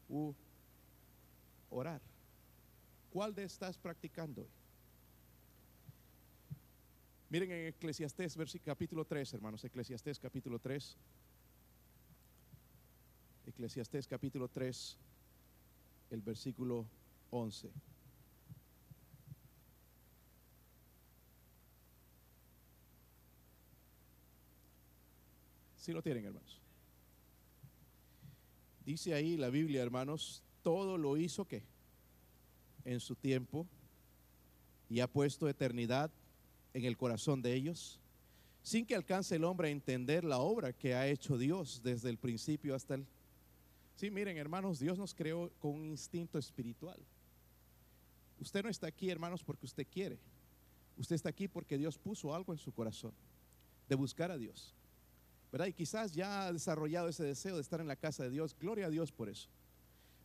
u 0.10 0.34
orar. 1.70 2.02
¿Cuál 3.12 3.34
de 3.34 3.46
estás 3.46 3.78
practicando 3.78 4.42
hoy? 4.42 4.50
Miren 7.30 7.52
en 7.52 7.68
Eclesiastés 7.68 8.38
capítulo 8.66 9.06
3, 9.06 9.36
hermanos, 9.36 9.63
Eclesiastés 9.63 10.20
capítulo 10.20 10.60
3. 10.60 10.98
Eclesiastés 13.48 14.06
capítulo 14.06 14.50
3, 14.50 14.98
el 16.10 16.22
versículo 16.22 16.86
11. 17.32 17.72
Si 25.84 25.92
lo 25.92 26.02
tienen, 26.02 26.24
hermanos. 26.24 26.62
Dice 28.86 29.13
ahí 29.13 29.36
la 29.36 29.50
Biblia, 29.50 29.84
hermanos, 29.84 30.42
todo 30.62 30.98
lo 30.98 31.18
hizo 31.18 31.44
que 31.44 31.62
en 32.86 33.02
su 33.02 33.18
tiempo 33.18 33.68
y 34.90 35.02
ha 35.02 35.12
puesto 35.12 35.50
eternidad 35.50 36.10
en 36.74 36.86
el 36.86 36.96
corazón 36.96 37.42
de 37.42 37.54
ellos, 37.54 38.00
sin 38.62 38.86
que 38.86 38.96
alcance 38.96 39.36
el 39.36 39.44
hombre 39.44 39.68
a 39.68 39.72
entender 39.72 40.24
la 40.24 40.38
obra 40.38 40.72
que 40.72 40.96
ha 40.96 41.06
hecho 41.10 41.38
Dios 41.38 41.82
desde 41.84 42.10
el 42.10 42.18
principio 42.18 42.75
hasta 42.75 42.96
el... 42.96 43.06
Sí, 43.98 44.10
miren 44.10 44.38
hermanos, 44.38 44.80
Dios 44.80 44.98
nos 44.98 45.13
creó 45.13 45.52
con 45.60 45.72
un 45.72 45.84
instinto 45.84 46.40
espiritual. 46.40 46.98
Usted 48.40 48.63
no 48.63 48.70
está 48.70 48.88
aquí, 48.88 49.10
hermanos, 49.10 49.44
porque 49.44 49.66
usted 49.66 49.86
quiere. 49.92 50.18
Usted 50.98 51.18
está 51.18 51.28
aquí 51.28 51.50
porque 51.50 51.78
Dios 51.78 51.98
puso 51.98 52.34
algo 52.34 52.54
en 52.54 52.60
su 52.60 52.72
corazón 52.72 53.12
de 53.90 53.96
buscar 53.96 54.32
a 54.32 54.38
Dios. 54.38 54.74
Y 55.67 55.74
quizás 55.74 56.13
ya 56.13 56.48
ha 56.48 56.53
desarrollado 56.53 57.07
ese 57.07 57.24
deseo 57.24 57.55
de 57.55 57.62
estar 57.62 57.79
en 57.79 57.88
la 57.88 57.95
casa 57.95 58.24
de 58.24 58.31
Dios. 58.31 58.55
Gloria 58.60 58.88
a 58.88 58.89
Dios 58.89 59.12
por 59.12 59.29
eso. 59.29 59.50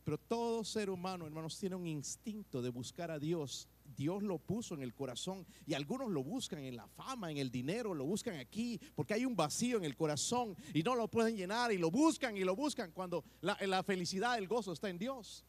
Pero 0.03 0.17
todo 0.17 0.63
ser 0.63 0.89
humano, 0.89 1.27
hermanos, 1.27 1.59
tiene 1.59 1.75
un 1.75 1.85
instinto 1.85 2.63
de 2.63 2.69
buscar 2.69 3.11
a 3.11 3.19
Dios. 3.19 3.67
Dios 3.95 4.23
lo 4.23 4.39
puso 4.39 4.73
en 4.73 4.81
el 4.81 4.95
corazón 4.95 5.45
y 5.67 5.75
algunos 5.75 6.09
lo 6.09 6.23
buscan 6.23 6.63
en 6.63 6.75
la 6.75 6.87
fama, 6.87 7.29
en 7.29 7.37
el 7.37 7.51
dinero, 7.51 7.93
lo 7.93 8.05
buscan 8.05 8.37
aquí 8.37 8.79
porque 8.95 9.13
hay 9.13 9.25
un 9.25 9.35
vacío 9.35 9.77
en 9.77 9.83
el 9.83 9.95
corazón 9.95 10.55
y 10.73 10.81
no 10.81 10.95
lo 10.95 11.07
pueden 11.07 11.37
llenar 11.37 11.71
y 11.71 11.77
lo 11.77 11.91
buscan 11.91 12.35
y 12.35 12.43
lo 12.43 12.55
buscan 12.55 12.91
cuando 12.91 13.23
la, 13.41 13.55
la 13.67 13.83
felicidad, 13.83 14.37
el 14.39 14.47
gozo 14.47 14.73
está 14.73 14.89
en 14.89 14.97
Dios. 14.97 15.45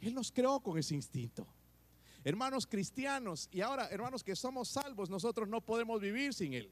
Él 0.00 0.14
nos 0.14 0.30
creó 0.30 0.60
con 0.60 0.78
ese 0.78 0.94
instinto. 0.94 1.46
Hermanos 2.24 2.66
cristianos 2.66 3.48
y 3.50 3.62
ahora 3.62 3.88
hermanos 3.88 4.22
que 4.22 4.36
somos 4.36 4.68
salvos, 4.68 5.08
nosotros 5.08 5.48
no 5.48 5.62
podemos 5.62 5.98
vivir 6.00 6.34
sin 6.34 6.52
Él. 6.52 6.70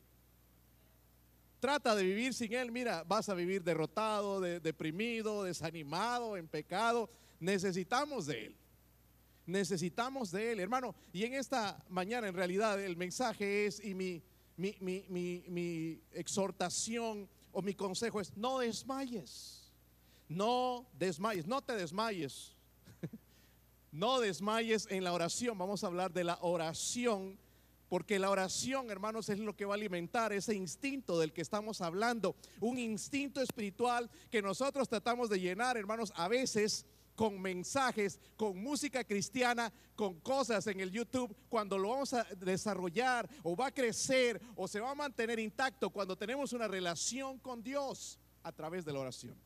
Trata 1.61 1.95
de 1.97 2.05
vivir 2.05 2.35
sin 2.35 2.53
Él, 2.53 2.71
mira, 2.71 3.03
vas 3.05 3.29
a 3.29 3.35
vivir 3.35 3.65
derrotado, 3.65 4.41
deprimido, 4.41 5.43
desanimado, 5.43 6.37
en 6.37 6.47
pecado. 6.47 7.11
Necesitamos 7.41 8.27
de 8.27 8.47
Él. 8.47 8.57
Necesitamos 9.45 10.31
de 10.31 10.53
Él, 10.53 10.61
hermano. 10.61 10.95
Y 11.12 11.25
en 11.25 11.35
esta 11.35 11.83
mañana, 11.88 12.29
en 12.29 12.35
realidad, 12.35 12.81
el 12.81 12.97
mensaje 12.97 13.67
es, 13.67 13.83
y 13.83 13.95
mi, 13.95 14.23
mi, 14.57 16.03
exhortación 16.12 17.29
o 17.50 17.62
mi 17.62 17.75
consejo 17.75 18.21
es, 18.21 18.37
no 18.37 18.59
desmayes. 18.59 19.73
No 20.29 20.87
desmayes, 20.93 21.47
no 21.47 21.62
te 21.62 21.75
desmayes. 21.75 22.55
no 23.91 24.21
desmayes 24.21 24.87
en 24.91 25.03
la 25.03 25.12
oración. 25.12 25.59
Vamos 25.59 25.83
a 25.83 25.88
hablar 25.88 26.12
de 26.12 26.25
la 26.25 26.38
oración 26.41 27.38
porque 27.88 28.18
la 28.18 28.30
oración, 28.30 28.90
hermanos, 28.90 29.28
es 29.28 29.38
lo 29.38 29.57
que 29.57 29.64
va 29.64 29.75
a 29.75 29.76
alimentar 29.76 30.33
ese 30.33 30.54
instinto 30.54 31.18
del 31.18 31.33
que 31.33 31.42
estamos 31.42 31.80
hablando. 31.80 32.37
Un 32.61 32.78
instinto 32.78 33.40
espiritual 33.40 34.11
que 34.30 34.42
nosotros 34.42 34.88
tratamos 34.88 35.30
de 35.30 35.40
llenar, 35.40 35.76
hermanos, 35.76 36.12
a 36.16 36.28
veces 36.28 36.85
con 37.18 37.40
mensajes, 37.40 38.21
con 38.37 38.62
música 38.62 39.02
cristiana, 39.02 39.73
con 39.97 40.21
cosas 40.21 40.68
en 40.68 40.78
el 40.78 40.92
YouTube, 40.92 41.35
cuando 41.49 41.76
lo 41.76 41.88
vamos 41.88 42.14
a 42.14 42.23
desarrollar 42.37 43.28
o 43.42 43.57
va 43.57 43.66
a 43.66 43.75
crecer 43.75 44.40
o 44.54 44.68
se 44.68 44.78
va 44.78 44.92
a 44.92 44.95
mantener 44.95 45.40
intacto 45.40 45.90
cuando 45.90 46.16
tenemos 46.16 46.52
una 46.52 46.68
relación 46.68 47.38
con 47.40 47.61
Dios 47.61 48.21
a 48.45 48.52
través 48.52 48.85
de 48.85 48.92
la 48.92 49.00
oración. 49.00 49.37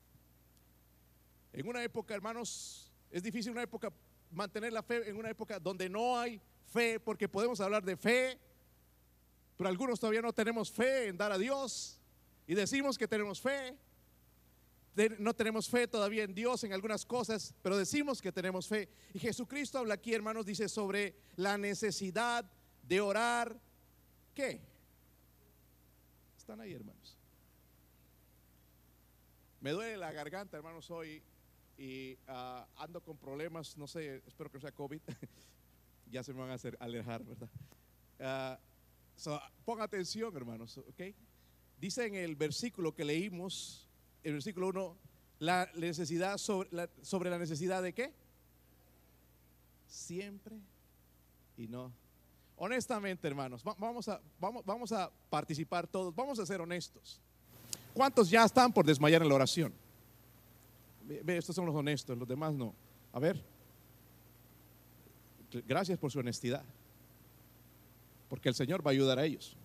En 1.53 1.67
una 1.67 1.83
época, 1.83 2.15
hermanos, 2.15 2.93
es 3.11 3.23
difícil 3.23 3.53
una 3.53 3.63
época 3.63 3.91
mantener 4.31 4.73
la 4.73 4.83
fe 4.83 5.09
en 5.09 5.17
una 5.17 5.31
época 5.31 5.59
donde 5.59 5.89
no 5.89 6.19
hay 6.19 6.41
fe, 6.73 6.99
porque 6.99 7.29
podemos 7.29 7.61
hablar 7.61 7.85
de 7.85 7.97
fe, 7.97 8.39
pero 9.57 9.69
algunos 9.69 10.01
todavía 10.01 10.23
no 10.23 10.33
tenemos 10.33 10.73
fe 10.73 11.09
en 11.09 11.17
dar 11.17 11.31
a 11.31 11.39
Dios 11.39 12.01
y 12.47 12.55
decimos 12.55 12.99
que 12.99 13.07
tenemos 13.07 13.41
fe. 13.41 13.77
No 15.19 15.33
tenemos 15.33 15.71
fe 15.71 15.89
todavía 15.89 16.23
en 16.23 16.35
Dios 16.35 16.65
en 16.65 16.73
algunas 16.75 17.07
cosas, 17.07 17.55
pero 17.63 17.79
decimos 17.79 18.21
que 18.21 18.31
tenemos 18.31 18.69
fe. 18.69 18.91
Y 19.15 19.19
Jesucristo 19.19 19.79
habla 19.79 19.95
aquí, 19.95 20.13
hermanos, 20.13 20.45
dice 20.45 20.69
sobre 20.69 21.17
la 21.37 21.57
necesidad 21.57 22.45
de 22.83 23.01
orar. 23.01 23.59
¿Qué? 24.35 24.61
Están 26.37 26.61
ahí, 26.61 26.75
hermanos. 26.75 27.17
Me 29.61 29.71
duele 29.71 29.97
la 29.97 30.13
garganta, 30.13 30.59
hermanos, 30.59 30.91
hoy 30.91 31.23
y 31.79 32.19
ah, 32.27 32.67
ando 32.77 33.01
con 33.01 33.17
problemas, 33.17 33.77
no 33.79 33.87
sé, 33.87 34.23
espero 34.27 34.51
que 34.51 34.59
no 34.59 34.61
sea 34.61 34.73
COVID. 34.73 35.01
ya 36.13 36.23
se 36.23 36.33
me 36.33 36.41
van 36.41 36.51
a 36.51 36.55
hacer 36.55 36.77
alejar, 36.79 37.25
¿verdad? 37.25 37.49
Uh, 38.21 39.31
ponga 39.65 39.85
atención, 39.85 40.37
hermanos, 40.37 40.79
¿ok? 40.79 41.03
Dice 41.81 42.07
en 42.07 42.15
el 42.15 42.37
versículo 42.37 42.95
que 42.95 43.05
leímos, 43.05 43.89
el 44.23 44.35
versículo 44.35 44.69
1, 44.69 44.97
la 45.41 45.69
necesidad 45.75 46.39
sobre 46.39 46.69
la, 46.71 46.89
sobre 47.01 47.31
la 47.31 47.39
necesidad 47.39 47.83
de 47.83 47.93
qué? 47.93 48.13
Siempre 49.89 50.57
y 51.57 51.67
no. 51.67 51.93
Honestamente, 52.57 53.27
hermanos, 53.27 53.65
vamos 53.65 54.07
a, 54.09 54.21
vamos, 54.39 54.65
vamos 54.65 54.93
a 54.93 55.11
participar 55.31 55.89
todos, 55.89 56.15
vamos 56.15 56.39
a 56.39 56.47
ser 56.47 56.61
honestos. 56.61 57.21
¿Cuántos 57.93 58.31
ya 58.31 58.45
están 58.45 58.73
por 58.73 58.87
desmayar 58.87 59.23
en 59.23 59.29
la 59.29 59.35
oración? 59.35 59.73
Ve, 61.05 61.37
estos 61.37 61.57
son 61.57 61.67
los 61.67 61.75
honestos, 61.75 62.17
los 62.17 62.29
demás 62.29 62.55
no. 62.55 62.75
A 63.13 63.19
ver, 63.19 63.43
Gracias 65.67 65.99
por 65.99 66.11
su 66.11 66.19
honestidad. 66.19 66.65
Porque 68.29 68.49
el 68.49 68.55
Señor 68.55 68.85
va 68.87 68.91
a 68.91 68.93
ayudar 68.93 69.19
a 69.19 69.25
ellos. 69.25 69.57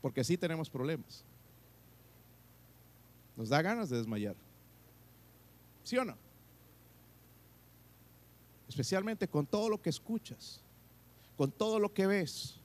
Porque 0.00 0.24
sí 0.24 0.36
tenemos 0.36 0.68
problemas. 0.68 1.24
Nos 3.36 3.48
da 3.48 3.62
ganas 3.62 3.90
de 3.90 3.98
desmayar. 3.98 4.36
¿Sí 5.84 5.96
o 5.98 6.04
no? 6.04 6.16
Especialmente 8.68 9.28
con 9.28 9.46
todo 9.46 9.68
lo 9.68 9.80
que 9.80 9.90
escuchas, 9.90 10.60
con 11.36 11.50
todo 11.52 11.78
lo 11.78 11.92
que 11.92 12.06
ves, 12.06 12.56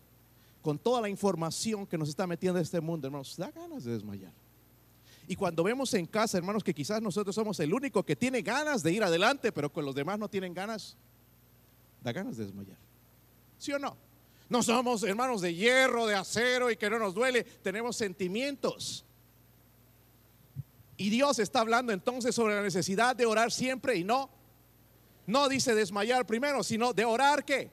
con 0.61 0.77
toda 0.77 1.01
la 1.01 1.09
información 1.09 1.85
que 1.85 1.97
nos 1.97 2.09
está 2.09 2.27
metiendo 2.27 2.59
este 2.59 2.81
mundo, 2.81 3.07
hermanos, 3.07 3.35
da 3.38 3.51
ganas 3.51 3.83
de 3.83 3.91
desmayar. 3.93 4.33
Y 5.27 5.35
cuando 5.35 5.63
vemos 5.63 5.93
en 5.93 6.05
casa, 6.05 6.38
hermanos, 6.38 6.63
que 6.63 6.73
quizás 6.73 7.01
nosotros 7.01 7.33
somos 7.35 7.59
el 7.59 7.73
único 7.73 8.03
que 8.03 8.15
tiene 8.15 8.41
ganas 8.41 8.83
de 8.83 8.91
ir 8.91 9.03
adelante, 9.03 9.51
pero 9.51 9.71
con 9.71 9.85
los 9.85 9.95
demás 9.95 10.19
no 10.19 10.27
tienen 10.27 10.53
ganas, 10.53 10.97
da 12.01 12.12
ganas 12.12 12.38
de 12.38 12.46
desmayar. 12.46 12.77
¿Sí 13.58 13.72
o 13.72 13.79
no? 13.79 13.96
No 14.50 14.62
somos 14.63 15.03
hermanos 15.03 15.39
de 15.41 15.55
hierro, 15.55 16.08
de 16.08 16.15
acero 16.15 16.70
y 16.70 16.75
que 16.75 16.89
no 16.89 17.00
nos 17.00 17.13
duele, 17.13 17.43
tenemos 17.43 17.96
sentimientos. 17.96 19.05
Y 20.98 21.10
Dios 21.10 21.39
está 21.39 21.62
hablando 21.62 21.93
entonces 21.93 22.36
sobre 22.36 22.55
la 22.55 22.62
necesidad 22.62 23.15
de 23.15 23.25
orar 23.25 23.51
siempre 23.51 23.96
y 23.96 24.03
no, 24.03 24.29
no 25.25 25.48
dice 25.48 25.74
desmayar 25.74 26.25
primero, 26.25 26.63
sino 26.63 26.93
de 26.93 27.05
orar 27.05 27.46
qué. 27.46 27.72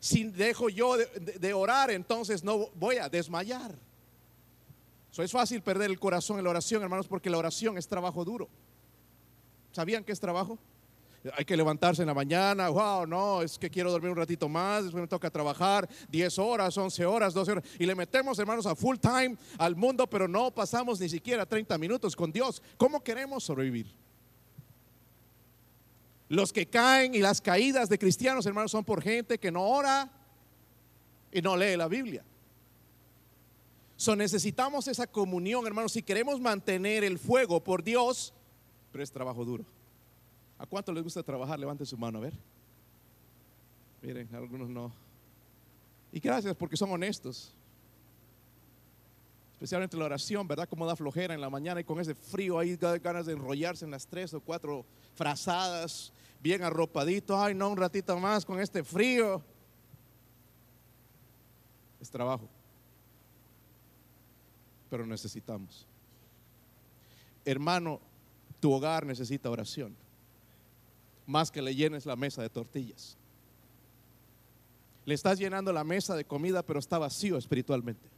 Si 0.00 0.24
dejo 0.24 0.68
yo 0.68 0.96
de, 0.96 1.52
orar, 1.52 1.90
entonces 1.90 2.42
no 2.42 2.70
voy 2.74 2.96
a 2.96 3.08
desmayar. 3.08 3.74
Eso 5.12 5.22
es 5.22 5.32
fácil 5.32 5.60
perder 5.62 5.90
el 5.90 5.98
corazón 5.98 6.38
en 6.38 6.44
la 6.44 6.50
oración, 6.50 6.82
hermanos, 6.82 7.06
porque 7.06 7.30
la 7.30 7.38
oración 7.38 7.76
es 7.76 7.86
trabajo 7.86 8.24
duro. 8.24 8.48
¿Sabían 9.72 10.04
que 10.04 10.12
es 10.12 10.20
trabajo? 10.20 10.58
Hay 11.36 11.44
que 11.44 11.56
levantarse 11.56 12.02
en 12.02 12.06
la 12.06 12.14
mañana, 12.14 12.68
wow, 12.68 13.06
no, 13.06 13.42
es 13.42 13.58
que 13.58 13.68
quiero 13.68 13.90
dormir 13.90 14.10
un 14.10 14.16
ratito 14.16 14.48
más, 14.48 14.84
después 14.84 15.02
me 15.02 15.08
toca 15.08 15.30
trabajar 15.30 15.88
10 16.10 16.38
horas, 16.38 16.76
11 16.76 17.04
horas, 17.06 17.34
12 17.34 17.52
horas, 17.52 17.64
y 17.78 17.86
le 17.86 17.94
metemos, 17.94 18.38
hermanos, 18.38 18.66
a 18.66 18.74
full 18.74 18.96
time 18.96 19.36
al 19.58 19.74
mundo, 19.74 20.08
pero 20.08 20.28
no 20.28 20.50
pasamos 20.52 21.00
ni 21.00 21.08
siquiera 21.08 21.44
30 21.44 21.76
minutos 21.78 22.14
con 22.14 22.30
Dios. 22.30 22.62
¿Cómo 22.76 23.02
queremos 23.02 23.44
sobrevivir? 23.44 23.86
Los 26.28 26.52
que 26.52 26.66
caen 26.66 27.14
y 27.14 27.18
las 27.18 27.40
caídas 27.40 27.88
de 27.88 27.98
cristianos, 27.98 28.46
hermanos, 28.46 28.70
son 28.70 28.84
por 28.84 29.02
gente 29.02 29.38
que 29.38 29.50
no 29.50 29.62
ora 29.62 30.10
y 31.32 31.42
no 31.42 31.56
lee 31.56 31.76
la 31.76 31.88
Biblia. 31.88 32.22
So 33.96 34.14
necesitamos 34.14 34.86
esa 34.86 35.08
comunión, 35.08 35.66
hermanos, 35.66 35.92
si 35.92 36.02
queremos 36.02 36.40
mantener 36.40 37.02
el 37.02 37.18
fuego 37.18 37.64
por 37.64 37.82
Dios, 37.82 38.32
pero 38.92 39.02
es 39.02 39.10
trabajo 39.10 39.44
duro. 39.44 39.64
¿A 40.58 40.66
cuánto 40.66 40.92
les 40.92 41.04
gusta 41.04 41.22
trabajar? 41.22 41.58
Levanten 41.58 41.86
su 41.86 41.96
mano, 41.96 42.18
a 42.18 42.22
ver. 42.22 42.34
Miren, 44.02 44.28
algunos 44.34 44.68
no. 44.68 44.92
Y 46.12 46.18
gracias 46.18 46.54
porque 46.56 46.76
son 46.76 46.90
honestos. 46.90 47.54
Especialmente 49.52 49.96
la 49.96 50.04
oración, 50.04 50.46
¿verdad? 50.46 50.68
Como 50.68 50.86
da 50.86 50.96
flojera 50.96 51.34
en 51.34 51.40
la 51.40 51.50
mañana 51.50 51.80
y 51.80 51.84
con 51.84 52.00
ese 52.00 52.14
frío 52.14 52.58
ahí 52.58 52.76
da 52.76 52.96
ganas 52.98 53.26
de 53.26 53.32
enrollarse 53.32 53.84
en 53.84 53.90
las 53.90 54.06
tres 54.06 54.32
o 54.34 54.40
cuatro 54.40 54.84
frazadas, 55.14 56.12
bien 56.40 56.62
arropadito. 56.62 57.40
Ay, 57.40 57.54
no, 57.54 57.68
un 57.68 57.76
ratito 57.76 58.16
más 58.18 58.44
con 58.44 58.60
este 58.60 58.82
frío. 58.82 59.42
Es 62.00 62.10
trabajo. 62.10 62.48
Pero 64.90 65.06
necesitamos. 65.06 65.86
Hermano, 67.44 68.00
tu 68.60 68.72
hogar 68.72 69.04
necesita 69.06 69.50
oración 69.50 70.07
más 71.28 71.50
que 71.50 71.60
le 71.60 71.74
llenes 71.74 72.06
la 72.06 72.16
mesa 72.16 72.40
de 72.40 72.48
tortillas. 72.48 73.16
Le 75.04 75.14
estás 75.14 75.38
llenando 75.38 75.72
la 75.72 75.84
mesa 75.84 76.16
de 76.16 76.24
comida, 76.24 76.62
pero 76.62 76.80
está 76.80 76.98
vacío 76.98 77.36
espiritualmente. 77.36 78.08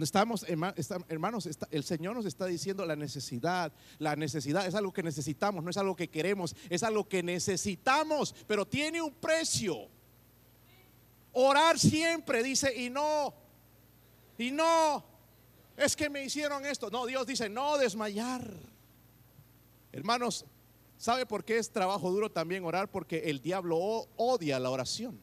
Estamos, 0.00 0.46
hermanos, 0.48 1.48
el 1.70 1.84
Señor 1.84 2.14
nos 2.14 2.24
está 2.24 2.46
diciendo 2.46 2.86
la 2.86 2.94
necesidad. 2.94 3.72
La 3.98 4.14
necesidad 4.14 4.64
es 4.64 4.76
algo 4.76 4.92
que 4.92 5.02
necesitamos, 5.02 5.64
no 5.64 5.70
es 5.70 5.76
algo 5.76 5.96
que 5.96 6.08
queremos, 6.08 6.54
es 6.70 6.84
algo 6.84 7.08
que 7.08 7.22
necesitamos, 7.22 8.34
pero 8.46 8.64
tiene 8.64 9.02
un 9.02 9.12
precio. 9.12 9.88
Orar 11.32 11.80
siempre, 11.80 12.44
dice, 12.44 12.72
y 12.74 12.90
no, 12.90 13.34
y 14.38 14.52
no, 14.52 15.04
es 15.76 15.96
que 15.96 16.08
me 16.08 16.24
hicieron 16.24 16.64
esto. 16.64 16.90
No, 16.90 17.06
Dios 17.06 17.26
dice, 17.26 17.48
no 17.48 17.76
desmayar. 17.76 18.48
Hermanos, 19.92 20.46
¿sabe 21.00 21.24
por 21.24 21.44
qué 21.44 21.58
es 21.58 21.72
trabajo 21.72 22.10
duro 22.10 22.30
también 22.30 22.64
orar? 22.64 22.90
Porque 22.90 23.30
el 23.30 23.40
diablo 23.40 24.06
odia 24.16 24.60
la 24.60 24.70
oración. 24.70 25.18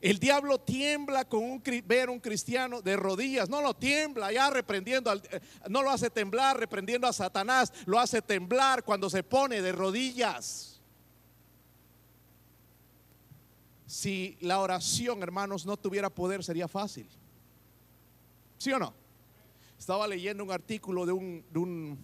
El 0.00 0.18
diablo 0.18 0.58
tiembla 0.58 1.28
con 1.28 1.44
un, 1.44 1.62
ver 1.86 2.10
un 2.10 2.18
cristiano 2.18 2.82
de 2.82 2.96
rodillas, 2.96 3.48
no 3.48 3.62
lo 3.62 3.74
tiembla 3.74 4.32
ya 4.32 4.50
reprendiendo, 4.50 5.12
eh, 5.12 5.40
no 5.68 5.82
lo 5.82 5.90
hace 5.90 6.10
temblar 6.10 6.58
reprendiendo 6.58 7.06
a 7.06 7.12
Satanás, 7.12 7.72
lo 7.86 8.00
hace 8.00 8.20
temblar 8.20 8.82
cuando 8.82 9.08
se 9.08 9.22
pone 9.22 9.62
de 9.62 9.70
rodillas. 9.70 10.80
Si 13.86 14.38
la 14.40 14.58
oración, 14.58 15.22
hermanos, 15.22 15.66
no 15.66 15.76
tuviera 15.76 16.10
poder, 16.10 16.42
sería 16.42 16.66
fácil. 16.66 17.06
¿Sí 18.58 18.72
o 18.72 18.78
no? 18.78 18.94
Estaba 19.78 20.08
leyendo 20.08 20.42
un 20.42 20.50
artículo 20.50 21.04
de, 21.04 21.12
un, 21.12 21.98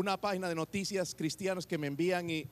una 0.00 0.20
página 0.20 0.48
de 0.48 0.54
noticias 0.54 1.14
cristianos 1.14 1.66
que 1.66 1.78
me 1.78 1.86
envían 1.86 2.28
y 2.30 2.48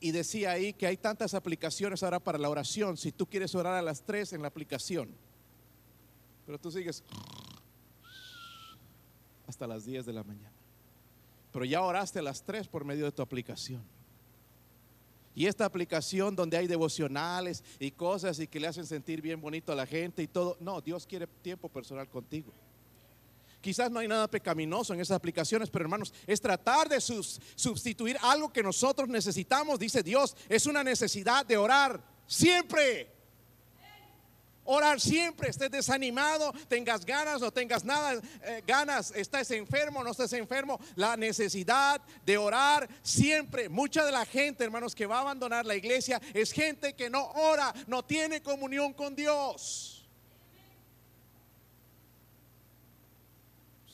y 0.00 0.12
decía 0.12 0.52
ahí 0.52 0.72
que 0.72 0.86
hay 0.86 0.96
tantas 0.96 1.34
aplicaciones 1.34 2.02
ahora 2.02 2.20
para 2.20 2.38
la 2.38 2.50
oración. 2.50 2.96
Si 2.96 3.12
tú 3.12 3.26
quieres 3.26 3.54
orar 3.54 3.74
a 3.74 3.82
las 3.82 4.02
3 4.02 4.34
en 4.34 4.42
la 4.42 4.48
aplicación, 4.48 5.10
pero 6.44 6.58
tú 6.58 6.70
sigues 6.70 7.02
hasta 9.46 9.66
las 9.66 9.84
10 9.84 10.06
de 10.06 10.12
la 10.12 10.22
mañana. 10.22 10.52
Pero 11.52 11.64
ya 11.64 11.82
oraste 11.82 12.18
a 12.18 12.22
las 12.22 12.42
3 12.42 12.68
por 12.68 12.84
medio 12.84 13.04
de 13.04 13.12
tu 13.12 13.22
aplicación. 13.22 13.82
Y 15.34 15.46
esta 15.46 15.66
aplicación 15.66 16.34
donde 16.34 16.56
hay 16.56 16.66
devocionales 16.66 17.62
y 17.78 17.90
cosas 17.90 18.38
y 18.40 18.46
que 18.46 18.58
le 18.58 18.68
hacen 18.68 18.86
sentir 18.86 19.20
bien 19.20 19.40
bonito 19.40 19.72
a 19.72 19.74
la 19.74 19.86
gente 19.86 20.22
y 20.22 20.26
todo. 20.26 20.56
No, 20.60 20.80
Dios 20.80 21.06
quiere 21.06 21.26
tiempo 21.26 21.68
personal 21.68 22.08
contigo. 22.08 22.52
Quizás 23.66 23.90
no 23.90 23.98
hay 23.98 24.06
nada 24.06 24.28
pecaminoso 24.28 24.94
en 24.94 25.00
esas 25.00 25.16
aplicaciones, 25.16 25.70
pero 25.70 25.86
hermanos, 25.86 26.14
es 26.24 26.40
tratar 26.40 26.88
de 26.88 27.00
sustituir 27.00 28.16
algo 28.22 28.52
que 28.52 28.62
nosotros 28.62 29.08
necesitamos, 29.08 29.80
dice 29.80 30.04
Dios, 30.04 30.36
es 30.48 30.66
una 30.66 30.84
necesidad 30.84 31.44
de 31.44 31.56
orar 31.56 32.00
siempre. 32.28 33.10
Orar 34.62 35.00
siempre, 35.00 35.48
estés 35.48 35.68
desanimado, 35.68 36.52
tengas 36.68 37.04
ganas, 37.04 37.40
no 37.40 37.50
tengas 37.50 37.84
nada, 37.84 38.20
eh, 38.44 38.62
ganas, 38.64 39.12
estés 39.16 39.50
enfermo, 39.50 40.04
no 40.04 40.12
estés 40.12 40.32
enfermo. 40.34 40.78
La 40.94 41.16
necesidad 41.16 42.00
de 42.24 42.38
orar 42.38 42.88
siempre. 43.02 43.68
Mucha 43.68 44.04
de 44.04 44.12
la 44.12 44.24
gente, 44.26 44.62
hermanos, 44.62 44.94
que 44.94 45.06
va 45.06 45.18
a 45.18 45.22
abandonar 45.22 45.66
la 45.66 45.74
iglesia 45.74 46.22
es 46.34 46.52
gente 46.52 46.94
que 46.94 47.10
no 47.10 47.32
ora, 47.32 47.74
no 47.88 48.04
tiene 48.04 48.40
comunión 48.42 48.92
con 48.92 49.16
Dios. 49.16 49.95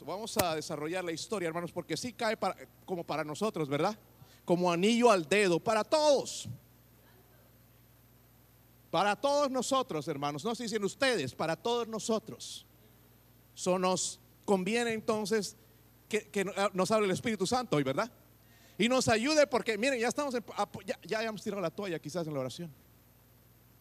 Vamos 0.05 0.37
a 0.39 0.55
desarrollar 0.55 1.05
la 1.05 1.13
historia, 1.13 1.49
hermanos, 1.49 1.73
porque 1.73 1.97
sí 1.97 2.13
cae 2.13 2.37
como 2.85 3.05
para 3.05 3.25
nosotros, 3.25 3.69
¿verdad? 3.69 3.99
Como 4.45 4.71
anillo 4.71 5.11
al 5.11 5.29
dedo, 5.29 5.61
para 5.61 5.85
todos. 5.85 6.49
Para 8.91 9.17
todos 9.17 9.51
nosotros, 9.51 10.07
hermanos, 10.09 10.45
no 10.45 10.55
se 10.55 10.65
dicen 10.65 10.85
ustedes, 10.85 11.35
para 11.35 11.57
todos 11.57 11.89
nosotros. 11.89 12.67
So 13.55 13.79
nos 13.79 14.21
conviene 14.45 14.93
entonces 14.93 15.57
que, 16.09 16.45
nos 16.75 16.91
hable 16.91 17.07
el 17.07 17.13
Espíritu 17.13 17.47
Santo 17.47 17.77
hoy, 17.77 17.83
¿verdad? 17.83 18.11
Y 18.77 18.89
nos 18.89 19.09
ayude 19.09 19.47
porque, 19.47 19.79
miren, 19.79 20.01
ya 20.01 20.09
estamos, 20.09 20.35
ya, 20.85 20.99
ya 21.05 21.19
hayamos 21.21 21.43
tirado 21.43 21.63
la 21.63 21.71
toalla 21.71 21.99
quizás 21.99 22.27
en 22.27 22.35
la 22.35 22.41
oración 22.41 22.71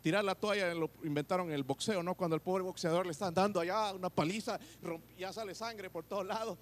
tirar 0.01 0.23
la 0.23 0.35
toalla, 0.35 0.73
lo 0.73 0.89
inventaron 1.03 1.51
el 1.51 1.63
boxeo, 1.63 2.03
¿no? 2.03 2.15
Cuando 2.15 2.35
el 2.35 2.41
pobre 2.41 2.63
boxeador 2.63 3.05
le 3.05 3.11
están 3.11 3.33
dando 3.33 3.59
allá 3.59 3.93
una 3.93 4.09
paliza, 4.09 4.59
ya 5.17 5.31
sale 5.31 5.55
sangre 5.55 5.89
por 5.89 6.03
todos 6.03 6.25
lados, 6.25 6.57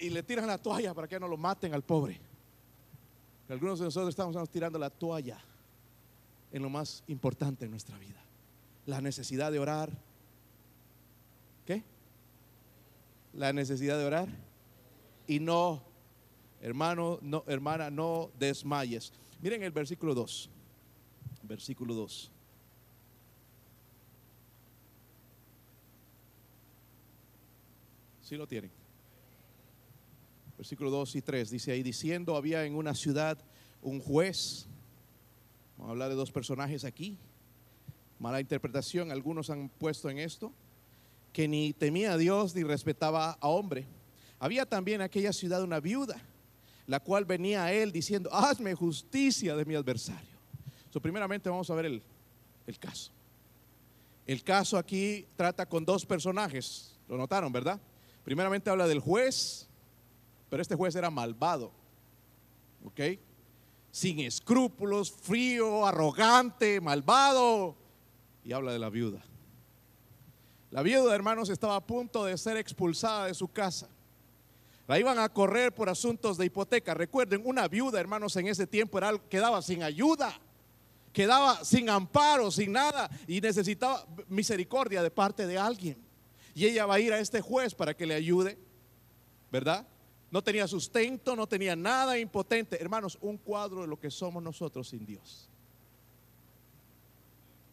y 0.00 0.10
le 0.10 0.22
tiran 0.22 0.46
la 0.46 0.58
toalla 0.58 0.94
para 0.94 1.08
que 1.08 1.18
no 1.18 1.26
lo 1.26 1.36
maten 1.36 1.74
al 1.74 1.82
pobre. 1.82 2.20
Algunos 3.48 3.78
de 3.78 3.86
nosotros 3.86 4.08
estamos 4.10 4.50
tirando 4.50 4.78
la 4.78 4.90
toalla 4.90 5.38
en 6.52 6.62
lo 6.62 6.70
más 6.70 7.02
importante 7.08 7.64
en 7.64 7.70
nuestra 7.70 7.98
vida. 7.98 8.22
La 8.86 9.00
necesidad 9.00 9.50
de 9.50 9.58
orar. 9.58 9.90
¿Qué? 11.66 11.82
La 13.32 13.52
necesidad 13.52 13.98
de 13.98 14.04
orar. 14.04 14.28
Y 15.26 15.40
no, 15.40 15.82
hermano, 16.60 17.18
no, 17.22 17.44
hermana, 17.46 17.90
no 17.90 18.30
desmayes. 18.38 19.12
Miren 19.42 19.62
el 19.62 19.72
versículo 19.72 20.14
2. 20.14 20.48
Versículo 21.42 21.94
2. 21.94 22.30
Sí 28.24 28.36
lo 28.38 28.48
tienen. 28.48 28.70
Versículo 30.56 30.90
2 30.90 31.16
y 31.16 31.22
3 31.22 31.50
dice 31.50 31.72
ahí, 31.72 31.82
diciendo, 31.82 32.36
había 32.36 32.64
en 32.64 32.74
una 32.74 32.94
ciudad 32.94 33.38
un 33.82 34.00
juez. 34.00 34.66
Vamos 35.76 35.88
a 35.88 35.90
hablar 35.90 36.08
de 36.08 36.14
dos 36.14 36.32
personajes 36.32 36.84
aquí. 36.86 37.18
Mala 38.18 38.40
interpretación, 38.40 39.10
algunos 39.10 39.50
han 39.50 39.68
puesto 39.68 40.08
en 40.08 40.18
esto, 40.18 40.52
que 41.34 41.46
ni 41.46 41.74
temía 41.74 42.14
a 42.14 42.16
Dios 42.16 42.54
ni 42.54 42.62
respetaba 42.62 43.32
a 43.32 43.48
hombre. 43.48 43.84
Había 44.38 44.64
también 44.64 45.02
en 45.02 45.04
aquella 45.04 45.34
ciudad 45.34 45.62
una 45.62 45.80
viuda, 45.80 46.16
la 46.86 47.00
cual 47.00 47.26
venía 47.26 47.64
a 47.64 47.72
él 47.74 47.92
diciendo, 47.92 48.32
hazme 48.32 48.74
justicia 48.74 49.54
de 49.54 49.66
mi 49.66 49.74
adversario. 49.74 50.38
So, 50.90 50.98
primeramente 50.98 51.50
vamos 51.50 51.68
a 51.68 51.74
ver 51.74 51.86
el, 51.86 52.02
el 52.66 52.78
caso. 52.78 53.12
El 54.26 54.42
caso 54.42 54.78
aquí 54.78 55.26
trata 55.36 55.66
con 55.66 55.84
dos 55.84 56.06
personajes, 56.06 56.96
lo 57.06 57.18
notaron, 57.18 57.52
¿verdad? 57.52 57.78
Primeramente 58.24 58.70
habla 58.70 58.86
del 58.86 59.00
juez, 59.00 59.68
pero 60.48 60.62
este 60.62 60.74
juez 60.74 60.96
era 60.96 61.10
malvado, 61.10 61.72
¿ok? 62.84 63.00
Sin 63.90 64.20
escrúpulos, 64.20 65.12
frío, 65.12 65.86
arrogante, 65.86 66.80
malvado. 66.80 67.76
Y 68.42 68.52
habla 68.52 68.72
de 68.72 68.78
la 68.78 68.88
viuda. 68.88 69.22
La 70.70 70.82
viuda, 70.82 71.14
hermanos, 71.14 71.50
estaba 71.50 71.76
a 71.76 71.86
punto 71.86 72.24
de 72.24 72.36
ser 72.36 72.56
expulsada 72.56 73.26
de 73.26 73.34
su 73.34 73.46
casa. 73.48 73.88
La 74.88 74.98
iban 74.98 75.18
a 75.18 75.28
correr 75.28 75.74
por 75.74 75.88
asuntos 75.88 76.36
de 76.36 76.46
hipoteca. 76.46 76.94
Recuerden, 76.94 77.42
una 77.44 77.68
viuda, 77.68 78.00
hermanos, 78.00 78.36
en 78.36 78.48
ese 78.48 78.66
tiempo 78.66 78.98
era, 78.98 79.16
quedaba 79.30 79.62
sin 79.62 79.82
ayuda, 79.82 80.32
quedaba 81.12 81.64
sin 81.64 81.88
amparo, 81.88 82.50
sin 82.50 82.72
nada 82.72 83.10
y 83.26 83.40
necesitaba 83.40 84.06
misericordia 84.28 85.02
de 85.02 85.10
parte 85.10 85.46
de 85.46 85.58
alguien 85.58 86.03
y 86.54 86.66
ella 86.66 86.86
va 86.86 86.94
a 86.94 87.00
ir 87.00 87.12
a 87.12 87.18
este 87.18 87.40
juez 87.40 87.74
para 87.74 87.94
que 87.94 88.06
le 88.06 88.14
ayude, 88.14 88.58
¿verdad? 89.50 89.86
No 90.30 90.42
tenía 90.42 90.66
sustento, 90.66 91.36
no 91.36 91.46
tenía 91.46 91.76
nada 91.76 92.18
impotente. 92.18 92.80
Hermanos, 92.80 93.18
un 93.20 93.38
cuadro 93.38 93.82
de 93.82 93.88
lo 93.88 93.98
que 93.98 94.10
somos 94.10 94.42
nosotros 94.42 94.88
sin 94.88 95.04
Dios. 95.04 95.48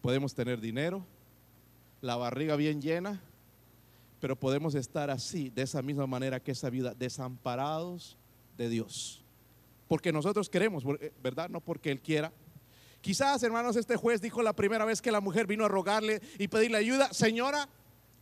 Podemos 0.00 0.34
tener 0.34 0.60
dinero, 0.60 1.06
la 2.00 2.16
barriga 2.16 2.56
bien 2.56 2.82
llena, 2.82 3.22
pero 4.20 4.38
podemos 4.38 4.74
estar 4.74 5.10
así, 5.10 5.50
de 5.50 5.62
esa 5.62 5.82
misma 5.82 6.06
manera 6.06 6.40
que 6.40 6.52
esa 6.52 6.70
vida, 6.70 6.94
desamparados 6.94 8.16
de 8.56 8.68
Dios. 8.68 9.24
Porque 9.86 10.12
nosotros 10.12 10.48
queremos, 10.48 10.84
eh, 11.00 11.12
¿verdad? 11.22 11.48
No 11.48 11.60
porque 11.60 11.90
Él 11.90 12.00
quiera. 12.00 12.32
Quizás, 13.00 13.42
hermanos, 13.42 13.76
este 13.76 13.96
juez 13.96 14.20
dijo 14.20 14.42
la 14.42 14.54
primera 14.54 14.84
vez 14.84 15.02
que 15.02 15.12
la 15.12 15.20
mujer 15.20 15.46
vino 15.46 15.64
a 15.64 15.68
rogarle 15.68 16.22
y 16.38 16.48
pedirle 16.48 16.78
ayuda, 16.78 17.12
señora, 17.12 17.68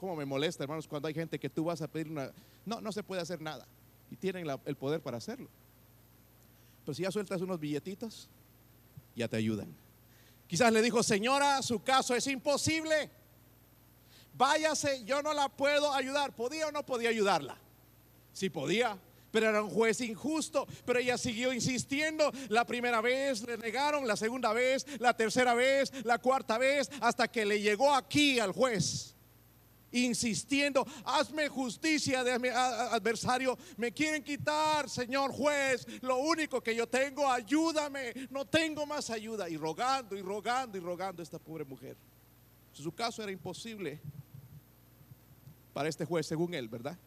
¿Cómo 0.01 0.17
me 0.17 0.25
molesta, 0.25 0.65
hermanos, 0.65 0.89
cuando 0.89 1.09
hay 1.09 1.15
gente 1.15 1.39
que 1.39 1.51
tú 1.51 1.65
vas 1.65 1.83
a 1.83 1.87
pedir 1.87 2.11
una... 2.11 2.33
No, 2.65 2.81
no 2.81 2.91
se 2.91 3.03
puede 3.03 3.21
hacer 3.21 3.43
nada. 3.43 3.67
Y 4.11 4.17
tienen 4.17 4.47
el 4.65 4.77
poder 4.77 5.03
para 5.03 5.19
hacerlo. 5.19 5.51
Pero 6.87 6.95
si 6.95 7.03
ya 7.03 7.11
sueltas 7.11 7.43
unos 7.43 7.61
billetitos, 7.61 8.31
ya 9.15 9.29
te 9.29 9.37
ayudan. 9.37 9.69
Quizás 10.47 10.73
le 10.73 10.81
dijo, 10.81 11.03
señora, 11.03 11.61
su 11.61 11.83
caso 11.83 12.15
es 12.15 12.27
imposible. 12.29 13.11
Váyase, 14.33 15.05
yo 15.05 15.21
no 15.21 15.35
la 15.35 15.51
puedo 15.51 15.93
ayudar. 15.93 16.35
¿Podía 16.35 16.69
o 16.69 16.73
no 16.73 16.87
podía 16.87 17.11
ayudarla? 17.11 17.59
Sí 18.33 18.49
podía, 18.49 18.97
pero 19.31 19.51
era 19.51 19.63
un 19.63 19.69
juez 19.69 20.01
injusto. 20.01 20.67
Pero 20.87 20.99
ella 20.99 21.19
siguió 21.19 21.53
insistiendo. 21.53 22.33
La 22.49 22.65
primera 22.65 23.03
vez 23.03 23.43
le 23.43 23.59
negaron, 23.59 24.09
la 24.09 24.17
segunda 24.17 24.55
vez, 24.55 24.87
la 24.99 25.15
tercera 25.15 25.53
vez, 25.53 25.93
la 26.07 26.17
cuarta 26.17 26.57
vez, 26.57 26.91
hasta 27.03 27.29
que 27.29 27.45
le 27.45 27.61
llegó 27.61 27.95
aquí 27.95 28.41
al 28.41 28.53
juez 28.53 29.15
insistiendo, 29.93 30.87
hazme 31.05 31.49
justicia 31.49 32.23
de 32.25 32.39
mi 32.39 32.49
adversario, 32.49 33.59
me 33.77 33.93
quieren 33.93 34.23
quitar, 34.23 34.89
Señor 34.89 35.33
juez, 35.33 35.87
lo 36.03 36.19
único 36.19 36.61
que 36.61 36.75
yo 36.75 36.87
tengo, 36.89 37.31
ayúdame, 37.31 38.13
no 38.31 38.45
tengo 38.45 38.87
más 38.87 39.11
ayuda. 39.11 39.49
Y 39.49 39.57
rogando 39.57 40.17
y 40.17 40.23
rogando 40.23 40.79
y 40.79 40.81
rogando 40.81 41.23
a 41.23 41.25
esta 41.25 41.39
pobre 41.39 41.65
mujer. 41.65 41.97
Su 42.73 42.93
caso 42.93 43.23
era 43.23 43.33
imposible. 43.33 44.01
para 45.73 45.89
este 45.89 46.05
juez, 46.05 46.27
según 46.27 46.53
él, 46.55 46.69
¿verdad? 46.69 46.99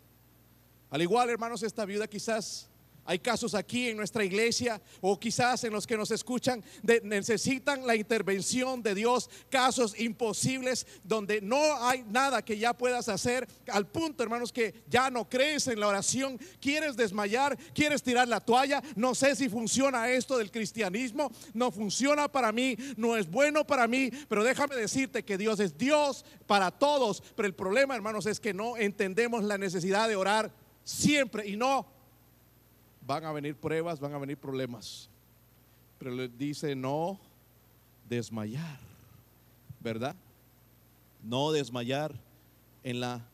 Al 0.89 1.01
igual, 1.01 1.29
hermanos, 1.29 1.63
esta 1.63 1.85
viuda 1.85 2.07
quizás 2.07 2.69
hay 3.05 3.19
casos 3.19 3.55
aquí 3.55 3.89
en 3.89 3.97
nuestra 3.97 4.23
iglesia 4.23 4.81
o 5.01 5.19
quizás 5.19 5.63
en 5.63 5.73
los 5.73 5.85
que 5.85 5.97
nos 5.97 6.11
escuchan 6.11 6.63
necesitan 7.03 7.85
la 7.85 7.95
intervención 7.95 8.81
de 8.81 8.95
Dios, 8.95 9.29
casos 9.49 9.99
imposibles 9.99 10.87
donde 11.03 11.41
no 11.41 11.61
hay 11.85 12.03
nada 12.03 12.43
que 12.43 12.57
ya 12.57 12.73
puedas 12.73 13.09
hacer 13.09 13.47
al 13.67 13.87
punto, 13.87 14.23
hermanos, 14.23 14.53
que 14.53 14.83
ya 14.87 15.09
no 15.09 15.27
crees 15.27 15.67
en 15.67 15.79
la 15.79 15.87
oración, 15.87 16.39
quieres 16.59 16.95
desmayar, 16.95 17.57
quieres 17.73 18.03
tirar 18.03 18.27
la 18.27 18.39
toalla, 18.39 18.81
no 18.95 19.15
sé 19.15 19.35
si 19.35 19.49
funciona 19.49 20.09
esto 20.09 20.37
del 20.37 20.51
cristianismo, 20.51 21.31
no 21.53 21.71
funciona 21.71 22.27
para 22.31 22.51
mí, 22.51 22.77
no 22.97 23.17
es 23.17 23.29
bueno 23.29 23.65
para 23.65 23.87
mí, 23.87 24.09
pero 24.29 24.43
déjame 24.43 24.75
decirte 24.75 25.23
que 25.23 25.37
Dios 25.37 25.59
es 25.59 25.77
Dios 25.77 26.25
para 26.45 26.71
todos, 26.71 27.23
pero 27.35 27.47
el 27.47 27.55
problema, 27.55 27.95
hermanos, 27.95 28.25
es 28.25 28.39
que 28.39 28.53
no 28.53 28.77
entendemos 28.77 29.43
la 29.43 29.57
necesidad 29.57 30.07
de 30.07 30.15
orar 30.15 30.53
siempre 30.83 31.47
y 31.47 31.55
no 31.55 32.02
van 33.05 33.25
a 33.25 33.31
venir 33.31 33.55
pruebas, 33.55 33.99
van 33.99 34.13
a 34.13 34.17
venir 34.17 34.37
problemas. 34.37 35.09
Pero 35.99 36.11
le 36.11 36.27
dice 36.27 36.75
no 36.75 37.19
desmayar, 38.09 38.79
¿verdad? 39.79 40.15
No 41.23 41.51
desmayar 41.51 42.13
en 42.83 42.99
la... 42.99 43.25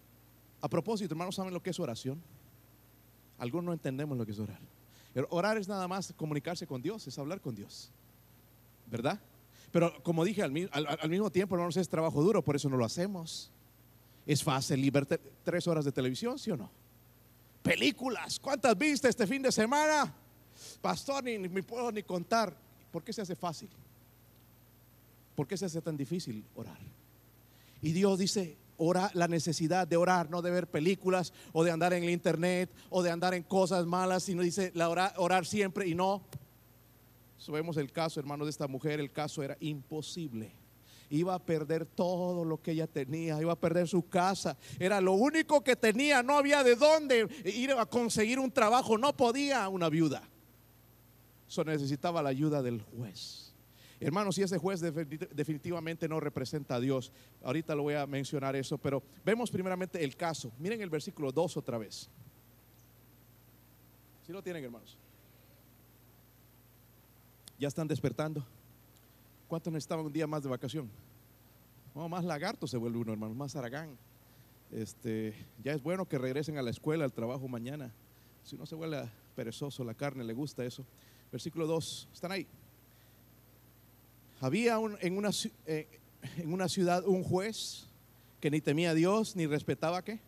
A 0.61 0.69
propósito, 0.69 1.13
hermanos, 1.13 1.35
¿saben 1.35 1.53
lo 1.53 1.63
que 1.63 1.69
es 1.69 1.79
oración? 1.79 2.21
Algunos 3.37 3.65
no 3.65 3.73
entendemos 3.73 4.17
lo 4.17 4.25
que 4.25 4.33
es 4.33 4.39
orar. 4.39 4.59
Orar 5.29 5.57
es 5.57 5.67
nada 5.67 5.87
más 5.87 6.13
comunicarse 6.15 6.67
con 6.67 6.81
Dios, 6.81 7.07
es 7.07 7.17
hablar 7.17 7.41
con 7.41 7.55
Dios, 7.55 7.91
¿verdad? 8.87 9.19
Pero 9.71 9.93
como 10.03 10.23
dije, 10.23 10.43
al, 10.43 10.51
mismo 10.51 11.31
tiempo, 11.31 11.55
hermanos, 11.55 11.77
es 11.77 11.89
trabajo 11.89 12.21
duro, 12.21 12.43
por 12.43 12.55
eso 12.55 12.69
no 12.69 12.77
lo 12.77 12.85
hacemos. 12.85 13.51
Es 14.25 14.43
fácil 14.43 14.81
libertar 14.81 15.19
tres 15.43 15.67
horas 15.67 15.85
de 15.85 15.91
televisión, 15.91 16.37
¿sí 16.37 16.51
o 16.51 16.57
no? 16.57 16.69
Películas, 17.69 18.39
¿cuántas 18.39 18.75
viste 18.75 19.07
este 19.09 19.27
fin 19.27 19.43
de 19.43 19.51
semana? 19.51 20.11
Pastor, 20.81 21.23
ni, 21.23 21.37
me 21.37 21.61
puedo 21.61 21.91
ni 21.91 22.01
contar. 22.01 22.51
¿Por 22.91 23.03
qué 23.03 23.13
se 23.13 23.21
hace 23.21 23.35
fácil? 23.35 23.69
¿Por 25.35 25.45
qué 25.45 25.55
se 25.55 25.65
hace 25.65 25.79
tan 25.79 25.95
difícil 25.95 26.43
orar? 26.55 26.79
Y 27.83 27.91
Dios 27.91 28.17
dice, 28.17 28.57
ora, 28.77 29.11
la 29.13 29.27
necesidad 29.27 29.87
de 29.87 29.97
orar, 29.97 30.31
no 30.31 30.41
de 30.41 30.49
ver 30.49 30.65
películas 30.65 31.31
o 31.53 31.63
de 31.63 31.69
andar 31.69 31.93
en 31.93 32.03
el 32.03 32.09
internet 32.09 32.71
o 32.89 33.03
de 33.03 33.11
andar 33.11 33.35
en 33.35 33.43
cosas 33.43 33.85
malas, 33.85 34.23
sino 34.23 34.41
dice 34.41 34.71
la 34.73 34.89
orar, 34.89 35.13
orar 35.17 35.45
siempre 35.45 35.87
y 35.87 35.93
no. 35.93 36.23
Sabemos 37.37 37.77
el 37.77 37.91
caso, 37.91 38.19
hermano, 38.19 38.45
de 38.45 38.49
esta 38.49 38.67
mujer, 38.67 38.99
el 38.99 39.11
caso 39.11 39.43
era 39.43 39.55
imposible 39.59 40.51
iba 41.09 41.33
a 41.33 41.39
perder 41.39 41.85
todo 41.85 42.45
lo 42.45 42.61
que 42.61 42.71
ella 42.71 42.87
tenía, 42.87 43.41
iba 43.41 43.53
a 43.53 43.59
perder 43.59 43.87
su 43.87 44.07
casa, 44.07 44.57
era 44.79 45.01
lo 45.01 45.13
único 45.13 45.63
que 45.63 45.75
tenía, 45.75 46.21
no 46.23 46.37
había 46.37 46.63
de 46.63 46.75
dónde 46.75 47.27
ir 47.45 47.71
a 47.71 47.85
conseguir 47.85 48.39
un 48.39 48.51
trabajo, 48.51 48.97
no 48.97 49.15
podía 49.15 49.67
una 49.69 49.89
viuda. 49.89 50.21
Eso 51.47 51.63
necesitaba 51.63 52.21
la 52.21 52.29
ayuda 52.29 52.61
del 52.61 52.81
juez. 52.81 53.53
Hermanos, 53.99 54.35
si 54.35 54.43
ese 54.43 54.57
juez 54.57 54.79
definitivamente 54.79 56.07
no 56.07 56.19
representa 56.19 56.75
a 56.75 56.79
Dios, 56.79 57.11
ahorita 57.43 57.75
lo 57.75 57.83
voy 57.83 57.95
a 57.95 58.07
mencionar 58.07 58.55
eso, 58.55 58.77
pero 58.77 59.03
vemos 59.25 59.51
primeramente 59.51 60.01
el 60.03 60.15
caso. 60.15 60.51
Miren 60.57 60.81
el 60.81 60.89
versículo 60.89 61.31
2 61.31 61.57
otra 61.57 61.77
vez. 61.77 62.09
Si 64.25 64.31
lo 64.31 64.41
tienen, 64.41 64.63
hermanos. 64.63 64.97
Ya 67.57 67.67
están 67.67 67.87
despertando. 67.87 68.45
¿Cuántos 69.49 69.73
necesitaban 69.73 70.05
un 70.05 70.13
día 70.13 70.27
más 70.27 70.43
de 70.43 70.49
vacación? 70.49 70.87
más 71.95 72.23
lagarto 72.23 72.67
se 72.67 72.77
vuelve 72.77 72.99
uno, 72.99 73.11
hermano, 73.11 73.33
más 73.33 73.55
aragán. 73.55 73.97
Este, 74.71 75.33
ya 75.63 75.73
es 75.73 75.81
bueno 75.81 76.07
que 76.07 76.19
regresen 76.19 76.59
a 76.59 76.61
la 76.61 76.69
escuela, 76.69 77.03
al 77.03 77.11
trabajo 77.11 77.47
mañana. 77.47 77.91
Si 78.43 78.55
no 78.55 78.67
se 78.67 78.75
vuelve 78.75 79.09
perezoso, 79.35 79.83
la 79.83 79.95
carne 79.95 80.23
le 80.23 80.33
gusta 80.33 80.63
eso. 80.63 80.85
Versículo 81.31 81.65
2, 81.65 82.09
están 82.13 82.31
ahí. 82.31 82.45
Había 84.39 84.79
en, 85.01 85.17
una, 85.17 85.31
eh, 85.65 85.87
en 86.37 86.53
una 86.53 86.69
ciudad 86.69 87.05
un 87.07 87.23
juez 87.23 87.87
que 88.39 88.51
ni 88.51 88.61
temía 88.61 88.91
a 88.91 88.93
Dios 88.93 89.35
ni 89.35 89.47
respetaba 89.47 90.03
qué. 90.03 90.19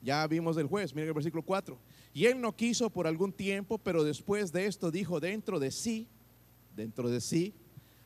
Ya 0.00 0.24
vimos 0.28 0.54
del 0.54 0.68
juez, 0.68 0.94
miren 0.94 1.08
el 1.08 1.14
versículo 1.14 1.42
4. 1.42 1.76
Y 2.14 2.26
él 2.26 2.40
no 2.40 2.54
quiso 2.54 2.88
por 2.88 3.08
algún 3.08 3.32
tiempo, 3.32 3.78
pero 3.78 4.04
después 4.04 4.52
de 4.52 4.66
esto 4.66 4.92
dijo 4.92 5.18
dentro 5.18 5.58
de 5.58 5.72
sí, 5.72 6.06
dentro 6.76 7.10
de 7.10 7.20
sí, 7.20 7.52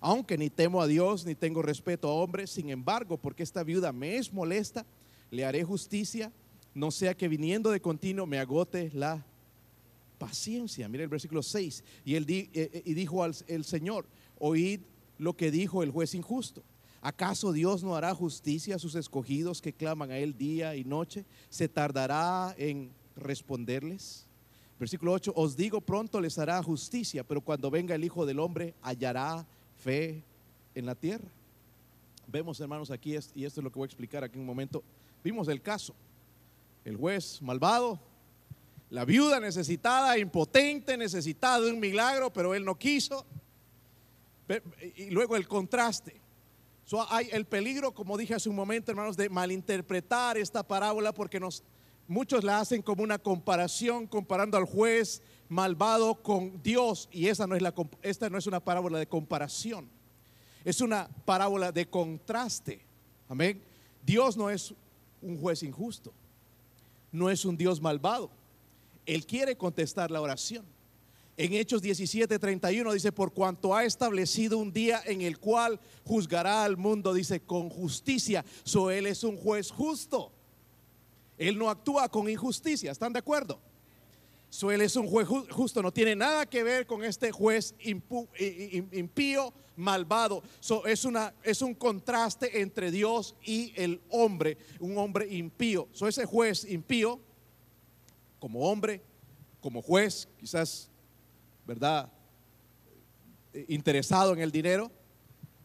aunque 0.01 0.39
ni 0.39 0.51
temo 0.51 0.81
a 0.81 0.87
Dios 0.87 1.25
ni 1.25 1.35
tengo 1.35 1.63
respeto 1.63 2.09
a 2.09 2.15
hombres, 2.15 2.51
sin 2.51 2.71
embargo, 2.71 3.17
porque 3.17 3.43
esta 3.43 3.63
viuda 3.63 3.93
me 3.93 4.17
es 4.17 4.33
molesta, 4.33 4.87
le 5.31 5.45
haré 5.45 5.65
justicia, 5.65 6.33
no 6.75 6.91
sea 6.91 7.17
que 7.17 7.29
viniendo 7.29 7.71
de 7.71 7.81
continuo 7.81 8.27
me 8.27 8.39
agote 8.39 8.91
la 8.95 9.25
paciencia. 10.19 10.89
Mira 10.89 11.05
el 11.05 11.11
versículo 11.11 11.43
6. 11.43 11.83
Y, 12.05 12.15
él 12.15 12.27
eh, 12.29 12.49
eh, 12.53 12.83
y 12.85 12.95
dijo 12.95 13.23
al 13.23 13.35
el 13.47 13.65
Señor, 13.65 14.07
oíd 14.39 14.81
lo 15.19 15.37
que 15.37 15.51
dijo 15.51 15.83
el 15.83 15.91
juez 15.91 16.15
injusto. 16.15 16.63
¿Acaso 17.01 17.53
Dios 17.53 17.83
no 17.83 17.95
hará 17.95 18.15
justicia 18.15 18.77
a 18.77 18.79
sus 18.79 18.95
escogidos 18.97 19.63
que 19.63 19.73
claman 19.73 20.11
a 20.11 20.19
Él 20.19 20.37
día 20.37 20.75
y 20.75 20.85
noche? 20.85 21.25
¿Se 21.49 21.69
tardará 21.69 22.55
en 22.59 22.91
responderles? 23.17 24.27
Versículo 24.79 25.13
8, 25.13 25.33
os 25.35 25.57
digo, 25.57 25.81
pronto 25.81 26.21
les 26.21 26.39
hará 26.39 26.63
justicia, 26.63 27.25
pero 27.25 27.41
cuando 27.41 27.71
venga 27.71 27.95
el 27.95 28.05
Hijo 28.05 28.27
del 28.27 28.39
Hombre 28.41 28.75
hallará 28.83 29.47
fe 29.89 30.23
en 30.75 30.85
la 30.85 30.95
tierra. 30.95 31.31
Vemos, 32.27 32.61
hermanos, 32.61 32.91
aquí, 32.91 33.13
y 33.35 33.45
esto 33.47 33.61
es 33.61 33.65
lo 33.65 33.73
que 33.73 33.79
voy 33.79 33.87
a 33.87 33.91
explicar 33.91 34.23
aquí 34.23 34.35
en 34.35 34.41
un 34.41 34.47
momento, 34.47 34.85
vimos 35.25 35.49
el 35.49 35.63
caso. 35.63 35.95
El 36.85 36.97
juez 36.97 37.41
malvado, 37.41 37.99
la 38.91 39.07
viuda 39.07 39.41
necesitada, 39.41 40.19
impotente, 40.19 40.99
necesitada 40.99 41.61
de 41.61 41.73
un 41.73 41.81
milagro, 41.81 42.31
pero 42.31 42.55
él 42.55 42.67
no 42.67 42.79
quiso. 42.79 43.25
Y 44.97 45.09
luego 45.09 45.37
el 45.37 45.49
contraste. 45.49 46.21
hay 47.09 47.31
el 47.33 47.47
peligro, 47.47 47.95
como 47.95 48.19
dije 48.19 48.35
hace 48.35 48.51
un 48.51 48.57
momento, 48.57 48.91
hermanos, 48.91 49.17
de 49.17 49.31
malinterpretar 49.31 50.37
esta 50.37 50.63
parábola 50.63 51.15
porque 51.15 51.41
nos, 51.41 51.65
muchos 52.07 52.45
la 52.45 52.61
hacen 52.61 52.83
como 52.83 53.03
una 53.03 53.19
comparación, 53.19 54.07
comparando 54.07 54.59
al 54.59 54.67
juez 54.67 55.23
malvado 55.49 56.15
con 56.23 56.63
Dios. 56.63 57.09
Y 57.13 57.29
esa 57.29 57.47
no 57.47 57.55
es 57.55 57.63
la, 57.63 57.75
esta 58.03 58.29
no 58.31 58.39
es 58.39 58.47
una 58.47 58.61
parábola 58.61 58.99
de 58.99 59.07
comparación, 59.07 59.89
es 60.65 60.81
una 60.81 61.09
parábola 61.25 61.73
de 61.73 61.89
contraste. 61.89 62.81
Amén. 63.29 63.63
Dios 64.05 64.37
no 64.37 64.51
es 64.51 64.75
un 65.21 65.39
juez 65.41 65.63
injusto, 65.63 66.13
no 67.13 67.31
es 67.31 67.45
un 67.45 67.57
Dios 67.57 67.81
malvado. 67.81 68.31
Él 69.07 69.27
quiere 69.27 69.57
contestar 69.57 70.11
la 70.11 70.21
oración. 70.21 70.65
En 71.37 71.53
Hechos 71.53 71.81
17:31 71.83 72.93
dice, 72.93 73.13
por 73.13 73.33
cuanto 73.33 73.75
ha 73.75 73.85
establecido 73.85 74.59
un 74.59 74.73
día 74.73 75.01
en 75.07 75.23
el 75.23 75.39
cual 75.39 75.79
juzgará 76.05 76.65
al 76.65 76.77
mundo, 76.77 77.15
dice, 77.15 77.41
con 77.41 77.71
justicia. 77.71 78.45
So, 78.65 78.91
él 78.91 79.07
es 79.07 79.23
un 79.23 79.37
juez 79.37 79.71
justo. 79.71 80.33
Él 81.39 81.57
no 81.57 81.71
actúa 81.71 82.09
con 82.09 82.29
injusticia. 82.29 82.91
¿Están 82.91 83.13
de 83.13 83.21
acuerdo? 83.21 83.61
So, 84.51 84.71
él 84.73 84.81
es 84.81 84.97
un 84.97 85.07
juez 85.07 85.29
justo, 85.51 85.83
no 85.83 85.93
tiene 85.93 86.17
nada 86.17 86.47
que 86.47 86.63
ver 86.63 86.87
con 86.87 87.05
este 87.05 87.31
juez 87.31 87.75
impío, 87.81 89.53
malvado. 89.77 90.43
Es, 90.87 91.05
una, 91.05 91.35
es 91.43 91.61
un 91.61 91.75
contraste 91.75 92.63
entre 92.63 92.91
Dios 92.91 93.35
y 93.45 93.75
el 93.77 94.01
hombre, 94.09 94.57
un 94.81 94.97
hombre 94.97 95.29
impío. 95.29 95.89
Ese 95.93 96.25
juez 96.25 96.65
impío, 96.65 97.21
como 98.39 98.61
hombre, 98.71 99.03
como 99.61 99.83
juez, 99.83 100.27
quizás, 100.39 100.89
¿verdad? 101.67 102.11
Eh, 103.53 103.67
interesado 103.69 104.33
en 104.33 104.41
el 104.41 104.51
dinero. 104.51 104.91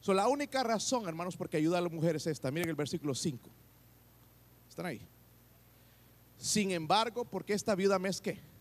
La 0.08 0.28
única 0.28 0.62
razón, 0.62 1.08
hermanos, 1.08 1.38
porque 1.38 1.56
ayuda 1.56 1.78
a 1.78 1.82
las 1.82 1.92
mujeres 1.92 2.28
es 2.28 2.34
esta. 2.34 2.52
Miren 2.52 2.68
el 2.68 2.76
versículo 2.76 3.16
5. 3.16 3.50
¿Están 4.68 4.88
ahí? 4.88 5.08
Sin 6.38 6.72
embargo, 6.72 7.24
porque 7.24 7.54
esta 7.54 7.74
viuda 7.74 7.98
me 7.98 8.10
es 8.10 8.20
que 8.20 8.53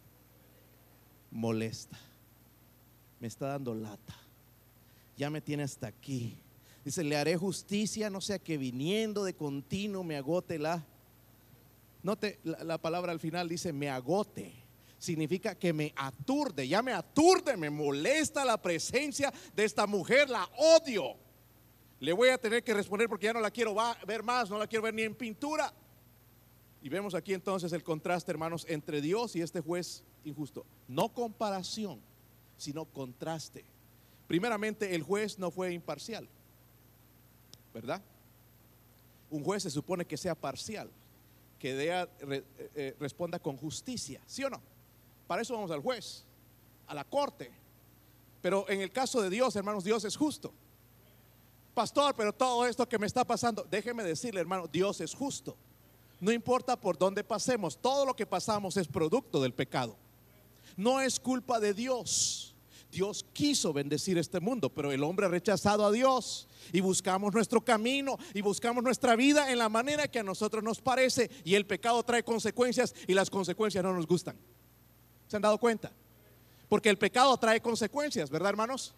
molesta. 1.32 1.98
Me 3.18 3.26
está 3.26 3.48
dando 3.48 3.74
lata. 3.74 4.14
Ya 5.16 5.30
me 5.30 5.40
tiene 5.40 5.64
hasta 5.64 5.88
aquí. 5.88 6.38
Dice, 6.84 7.02
le 7.02 7.16
haré 7.16 7.36
justicia, 7.36 8.10
no 8.10 8.20
sea 8.20 8.38
que 8.38 8.58
viniendo 8.58 9.24
de 9.24 9.34
continuo 9.34 10.04
me 10.04 10.16
agote 10.16 10.58
la... 10.58 10.84
Note, 12.02 12.40
la, 12.42 12.64
la 12.64 12.78
palabra 12.78 13.12
al 13.12 13.20
final 13.20 13.48
dice, 13.48 13.72
me 13.72 13.88
agote. 13.88 14.52
Significa 14.98 15.54
que 15.54 15.72
me 15.72 15.92
aturde, 15.96 16.66
ya 16.66 16.82
me 16.82 16.92
aturde, 16.92 17.56
me 17.56 17.70
molesta 17.70 18.44
la 18.44 18.60
presencia 18.60 19.32
de 19.54 19.64
esta 19.64 19.86
mujer, 19.86 20.28
la 20.28 20.48
odio. 20.56 21.16
Le 22.00 22.12
voy 22.12 22.30
a 22.30 22.38
tener 22.38 22.64
que 22.64 22.74
responder 22.74 23.08
porque 23.08 23.26
ya 23.26 23.32
no 23.32 23.40
la 23.40 23.50
quiero 23.50 23.76
ver 24.06 24.24
más, 24.24 24.50
no 24.50 24.58
la 24.58 24.66
quiero 24.66 24.82
ver 24.82 24.94
ni 24.94 25.02
en 25.02 25.14
pintura. 25.14 25.72
Y 26.82 26.88
vemos 26.88 27.14
aquí 27.14 27.32
entonces 27.32 27.72
el 27.72 27.84
contraste, 27.84 28.32
hermanos, 28.32 28.66
entre 28.68 29.00
Dios 29.00 29.36
y 29.36 29.40
este 29.40 29.60
juez 29.60 30.02
injusto. 30.24 30.66
No 30.88 31.08
comparación, 31.08 32.00
sino 32.56 32.84
contraste. 32.84 33.64
Primeramente, 34.26 34.94
el 34.94 35.02
juez 35.02 35.38
no 35.38 35.50
fue 35.50 35.72
imparcial, 35.72 36.28
¿verdad? 37.72 38.02
Un 39.30 39.44
juez 39.44 39.62
se 39.62 39.70
supone 39.70 40.04
que 40.04 40.16
sea 40.16 40.34
parcial, 40.34 40.90
que 41.58 41.88
eh, 41.88 42.44
eh, 42.74 42.96
responda 42.98 43.38
con 43.38 43.56
justicia, 43.56 44.20
¿sí 44.26 44.42
o 44.42 44.50
no? 44.50 44.60
Para 45.28 45.42
eso 45.42 45.54
vamos 45.54 45.70
al 45.70 45.80
juez, 45.80 46.24
a 46.88 46.94
la 46.94 47.04
corte. 47.04 47.50
Pero 48.40 48.68
en 48.68 48.80
el 48.80 48.90
caso 48.90 49.22
de 49.22 49.30
Dios, 49.30 49.54
hermanos, 49.54 49.84
Dios 49.84 50.04
es 50.04 50.16
justo. 50.16 50.52
Pastor, 51.74 52.14
pero 52.16 52.32
todo 52.32 52.66
esto 52.66 52.88
que 52.88 52.98
me 52.98 53.06
está 53.06 53.24
pasando, 53.24 53.64
déjeme 53.70 54.02
decirle, 54.02 54.40
hermano, 54.40 54.66
Dios 54.66 55.00
es 55.00 55.14
justo. 55.14 55.56
No 56.22 56.30
importa 56.30 56.78
por 56.78 56.96
dónde 56.96 57.24
pasemos, 57.24 57.76
todo 57.76 58.06
lo 58.06 58.14
que 58.14 58.26
pasamos 58.26 58.76
es 58.76 58.86
producto 58.86 59.42
del 59.42 59.52
pecado. 59.52 59.96
No 60.76 61.00
es 61.00 61.18
culpa 61.18 61.58
de 61.58 61.74
Dios. 61.74 62.54
Dios 62.92 63.26
quiso 63.32 63.72
bendecir 63.72 64.16
este 64.18 64.38
mundo, 64.38 64.70
pero 64.70 64.92
el 64.92 65.02
hombre 65.02 65.26
ha 65.26 65.28
rechazado 65.28 65.84
a 65.84 65.90
Dios 65.90 66.46
y 66.72 66.80
buscamos 66.80 67.34
nuestro 67.34 67.64
camino 67.64 68.18
y 68.34 68.40
buscamos 68.40 68.84
nuestra 68.84 69.16
vida 69.16 69.50
en 69.50 69.58
la 69.58 69.68
manera 69.68 70.06
que 70.06 70.20
a 70.20 70.22
nosotros 70.22 70.62
nos 70.62 70.80
parece 70.80 71.28
y 71.42 71.56
el 71.56 71.66
pecado 71.66 72.00
trae 72.04 72.22
consecuencias 72.22 72.94
y 73.08 73.14
las 73.14 73.28
consecuencias 73.28 73.82
no 73.82 73.92
nos 73.92 74.06
gustan. 74.06 74.36
¿Se 75.26 75.34
han 75.34 75.42
dado 75.42 75.58
cuenta? 75.58 75.90
Porque 76.68 76.88
el 76.88 76.98
pecado 76.98 77.36
trae 77.36 77.60
consecuencias, 77.60 78.30
¿verdad, 78.30 78.50
hermanos? 78.50 78.94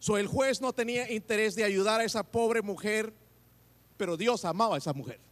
So, 0.00 0.18
el 0.18 0.26
juez 0.26 0.60
no 0.60 0.74
tenía 0.74 1.10
interés 1.10 1.54
de 1.54 1.64
ayudar 1.64 2.02
a 2.02 2.04
esa 2.04 2.24
pobre 2.24 2.60
mujer, 2.60 3.14
pero 3.96 4.18
Dios 4.18 4.44
amaba 4.44 4.74
a 4.74 4.78
esa 4.78 4.92
mujer. 4.92 5.31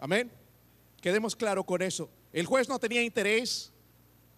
Amén. 0.00 0.32
Quedemos 1.00 1.36
claro 1.36 1.64
con 1.64 1.82
eso. 1.82 2.10
El 2.32 2.46
juez 2.46 2.68
no 2.68 2.78
tenía 2.78 3.02
interés, 3.02 3.72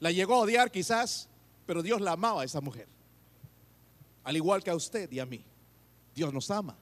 la 0.00 0.10
llegó 0.10 0.34
a 0.34 0.38
odiar 0.40 0.70
quizás, 0.70 1.28
pero 1.66 1.82
Dios 1.82 2.00
la 2.00 2.12
amaba 2.12 2.42
a 2.42 2.44
esa 2.44 2.60
mujer. 2.60 2.88
Al 4.24 4.36
igual 4.36 4.62
que 4.62 4.70
a 4.70 4.74
usted 4.74 5.10
y 5.10 5.20
a 5.20 5.26
mí. 5.26 5.44
Dios 6.14 6.32
nos 6.32 6.50
ama. 6.50 6.76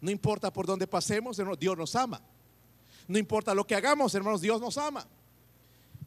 No 0.00 0.10
importa 0.10 0.52
por 0.52 0.66
dónde 0.66 0.86
pasemos, 0.86 1.38
hermanos, 1.38 1.58
Dios 1.58 1.76
nos 1.76 1.94
ama. 1.94 2.20
No 3.06 3.18
importa 3.18 3.54
lo 3.54 3.66
que 3.66 3.74
hagamos, 3.74 4.14
hermanos, 4.14 4.40
Dios 4.40 4.60
nos 4.60 4.78
ama. 4.78 5.06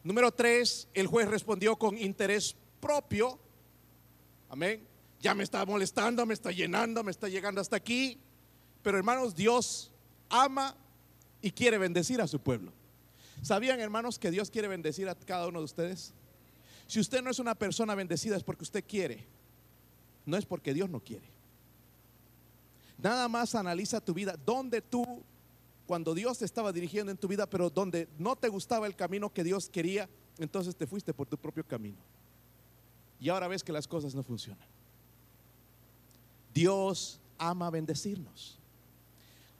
Número 0.02 0.32
tres, 0.32 0.88
el 0.94 1.06
juez 1.06 1.28
respondió 1.28 1.76
con 1.76 1.96
interés 1.96 2.56
propio. 2.80 3.38
Amén. 4.48 4.86
Ya 5.20 5.34
me 5.34 5.44
está 5.44 5.64
molestando, 5.64 6.26
me 6.26 6.34
está 6.34 6.50
llenando, 6.50 7.02
me 7.02 7.10
está 7.10 7.28
llegando 7.28 7.60
hasta 7.60 7.76
aquí. 7.76 8.20
Pero 8.82 8.98
hermanos, 8.98 9.34
Dios 9.34 9.92
ama 10.28 10.76
y 11.44 11.50
quiere 11.50 11.76
bendecir 11.76 12.22
a 12.22 12.26
su 12.26 12.40
pueblo. 12.40 12.72
¿Sabían, 13.42 13.78
hermanos, 13.78 14.18
que 14.18 14.30
Dios 14.30 14.50
quiere 14.50 14.66
bendecir 14.66 15.10
a 15.10 15.14
cada 15.14 15.46
uno 15.46 15.58
de 15.58 15.66
ustedes? 15.66 16.14
Si 16.86 16.98
usted 16.98 17.20
no 17.20 17.30
es 17.30 17.38
una 17.38 17.54
persona 17.54 17.94
bendecida 17.94 18.34
es 18.34 18.42
porque 18.42 18.62
usted 18.62 18.82
quiere, 18.82 19.26
no 20.24 20.38
es 20.38 20.46
porque 20.46 20.72
Dios 20.72 20.88
no 20.88 21.00
quiere. 21.00 21.26
Nada 22.96 23.28
más 23.28 23.54
analiza 23.54 24.00
tu 24.00 24.14
vida, 24.14 24.38
donde 24.46 24.80
tú, 24.80 25.04
cuando 25.86 26.14
Dios 26.14 26.38
te 26.38 26.46
estaba 26.46 26.72
dirigiendo 26.72 27.12
en 27.12 27.18
tu 27.18 27.28
vida, 27.28 27.44
pero 27.44 27.68
donde 27.68 28.08
no 28.18 28.36
te 28.36 28.48
gustaba 28.48 28.86
el 28.86 28.96
camino 28.96 29.30
que 29.30 29.44
Dios 29.44 29.68
quería, 29.68 30.08
entonces 30.38 30.74
te 30.74 30.86
fuiste 30.86 31.12
por 31.12 31.26
tu 31.26 31.36
propio 31.36 31.62
camino. 31.62 31.98
Y 33.20 33.28
ahora 33.28 33.48
ves 33.48 33.62
que 33.62 33.72
las 33.72 33.86
cosas 33.86 34.14
no 34.14 34.22
funcionan. 34.22 34.66
Dios 36.54 37.20
ama 37.36 37.68
bendecirnos. 37.68 38.58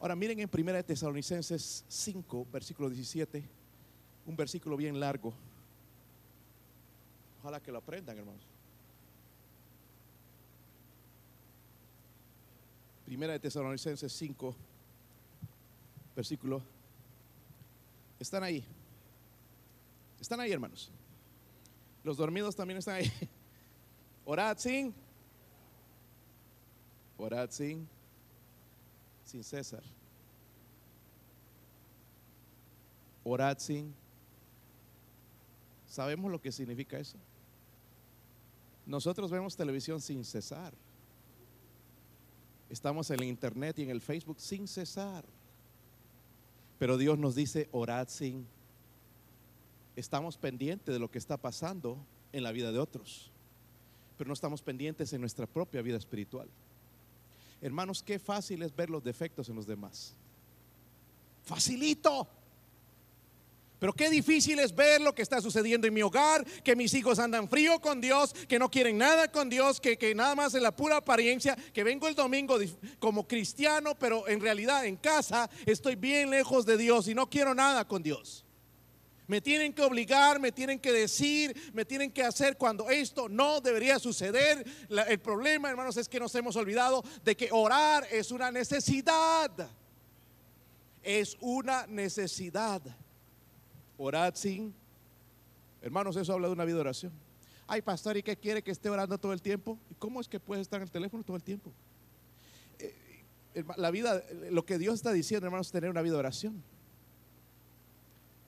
Ahora 0.04 0.16
miren 0.16 0.38
en 0.38 0.50
1 0.52 0.72
de 0.74 0.82
Tesalonicenses 0.82 1.82
5, 1.88 2.46
versículo 2.52 2.90
17, 2.90 3.42
un 4.26 4.36
versículo 4.36 4.76
bien 4.76 5.00
largo. 5.00 5.32
Ojalá 7.40 7.58
que 7.58 7.72
lo 7.72 7.78
aprendan, 7.78 8.18
hermanos. 8.18 8.42
Primera 13.06 13.32
de 13.32 13.38
Tesalonicenses 13.40 14.12
5, 14.12 14.54
versículo. 16.14 16.60
Están 18.20 18.42
ahí. 18.42 18.62
Están 20.20 20.38
ahí, 20.38 20.52
hermanos. 20.52 20.90
Los 22.02 22.18
dormidos 22.18 22.54
también 22.54 22.76
están 22.76 22.96
ahí. 22.96 23.10
Orad 24.26 24.58
sin. 24.58 24.94
Orad 27.16 27.48
sin. 27.50 27.93
Sin 29.24 29.42
César. 29.42 29.82
Orad 33.24 33.58
sin. 33.58 33.94
¿Sabemos 35.86 36.30
lo 36.30 36.40
que 36.40 36.52
significa 36.52 36.98
eso? 36.98 37.16
Nosotros 38.86 39.30
vemos 39.30 39.56
televisión 39.56 40.00
sin 40.00 40.24
cesar. 40.24 40.74
Estamos 42.68 43.10
en 43.10 43.20
el 43.20 43.28
internet 43.28 43.78
y 43.78 43.82
en 43.82 43.90
el 43.90 44.00
Facebook 44.00 44.40
sin 44.40 44.68
cesar. 44.68 45.24
Pero 46.78 46.98
Dios 46.98 47.18
nos 47.18 47.34
dice, 47.34 47.68
orad 47.72 48.08
sin. 48.08 48.46
Estamos 49.96 50.36
pendientes 50.36 50.92
de 50.92 50.98
lo 50.98 51.10
que 51.10 51.18
está 51.18 51.36
pasando 51.36 51.96
en 52.32 52.42
la 52.42 52.52
vida 52.52 52.72
de 52.72 52.78
otros. 52.78 53.30
Pero 54.18 54.28
no 54.28 54.34
estamos 54.34 54.60
pendientes 54.60 55.12
en 55.12 55.20
nuestra 55.20 55.46
propia 55.46 55.82
vida 55.82 55.96
espiritual. 55.96 56.48
Hermanos, 57.64 58.02
qué 58.02 58.18
fácil 58.18 58.62
es 58.62 58.76
ver 58.76 58.90
los 58.90 59.02
defectos 59.02 59.48
en 59.48 59.56
los 59.56 59.66
demás. 59.66 60.12
Facilito. 61.44 62.28
Pero 63.78 63.94
qué 63.94 64.10
difícil 64.10 64.58
es 64.58 64.74
ver 64.74 65.00
lo 65.00 65.14
que 65.14 65.22
está 65.22 65.40
sucediendo 65.40 65.86
en 65.86 65.94
mi 65.94 66.02
hogar, 66.02 66.44
que 66.62 66.76
mis 66.76 66.92
hijos 66.92 67.18
andan 67.18 67.48
frío 67.48 67.80
con 67.80 68.02
Dios, 68.02 68.34
que 68.34 68.58
no 68.58 68.70
quieren 68.70 68.98
nada 68.98 69.32
con 69.32 69.48
Dios, 69.48 69.80
que, 69.80 69.96
que 69.96 70.14
nada 70.14 70.34
más 70.34 70.54
en 70.54 70.62
la 70.62 70.76
pura 70.76 70.98
apariencia, 70.98 71.56
que 71.72 71.84
vengo 71.84 72.06
el 72.06 72.14
domingo 72.14 72.58
como 72.98 73.26
cristiano, 73.26 73.94
pero 73.98 74.28
en 74.28 74.42
realidad 74.42 74.84
en 74.84 74.96
casa 74.96 75.48
estoy 75.64 75.96
bien 75.96 76.28
lejos 76.28 76.66
de 76.66 76.76
Dios 76.76 77.08
y 77.08 77.14
no 77.14 77.30
quiero 77.30 77.54
nada 77.54 77.88
con 77.88 78.02
Dios. 78.02 78.43
Me 79.26 79.40
tienen 79.40 79.72
que 79.72 79.82
obligar, 79.82 80.38
me 80.38 80.52
tienen 80.52 80.78
que 80.78 80.92
decir, 80.92 81.72
me 81.72 81.84
tienen 81.84 82.12
que 82.12 82.22
hacer 82.22 82.58
cuando 82.58 82.90
esto 82.90 83.28
no 83.28 83.60
debería 83.60 83.98
suceder. 83.98 84.64
El 84.88 85.18
problema, 85.20 85.70
hermanos, 85.70 85.96
es 85.96 86.08
que 86.08 86.20
nos 86.20 86.34
hemos 86.34 86.56
olvidado 86.56 87.02
de 87.24 87.36
que 87.36 87.48
orar 87.50 88.06
es 88.10 88.30
una 88.30 88.50
necesidad. 88.50 89.50
Es 91.02 91.36
una 91.40 91.86
necesidad. 91.86 92.82
Orad 93.96 94.34
sin. 94.34 94.74
Hermanos, 95.80 96.16
eso 96.16 96.32
habla 96.32 96.48
de 96.48 96.52
una 96.52 96.64
vida 96.64 96.76
de 96.76 96.80
oración. 96.80 97.12
Ay, 97.66 97.80
pastor, 97.80 98.16
¿y 98.18 98.22
qué 98.22 98.36
quiere 98.36 98.62
que 98.62 98.70
esté 98.70 98.90
orando 98.90 99.16
todo 99.16 99.32
el 99.32 99.40
tiempo? 99.40 99.78
¿Y 99.90 99.94
cómo 99.94 100.20
es 100.20 100.28
que 100.28 100.38
puede 100.38 100.60
estar 100.60 100.78
en 100.78 100.84
el 100.84 100.90
teléfono 100.90 101.24
todo 101.24 101.36
el 101.36 101.42
tiempo? 101.42 101.72
Eh, 103.54 103.64
la 103.76 103.90
vida, 103.90 104.22
lo 104.50 104.66
que 104.66 104.76
Dios 104.76 104.96
está 104.96 105.12
diciendo, 105.12 105.46
hermanos, 105.46 105.68
es 105.68 105.72
tener 105.72 105.88
una 105.88 106.02
vida 106.02 106.12
de 106.12 106.18
oración. 106.18 106.62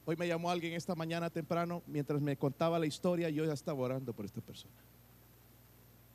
Hoy 0.08 0.16
me 0.16 0.28
llamó 0.28 0.50
alguien 0.50 0.72
esta 0.74 0.94
mañana 0.94 1.28
temprano, 1.30 1.82
mientras 1.86 2.20
me 2.20 2.36
contaba 2.36 2.78
la 2.78 2.86
historia, 2.86 3.28
yo 3.28 3.44
ya 3.44 3.52
estaba 3.52 3.80
orando 3.80 4.12
por 4.12 4.24
esta 4.24 4.40
persona. 4.40 4.72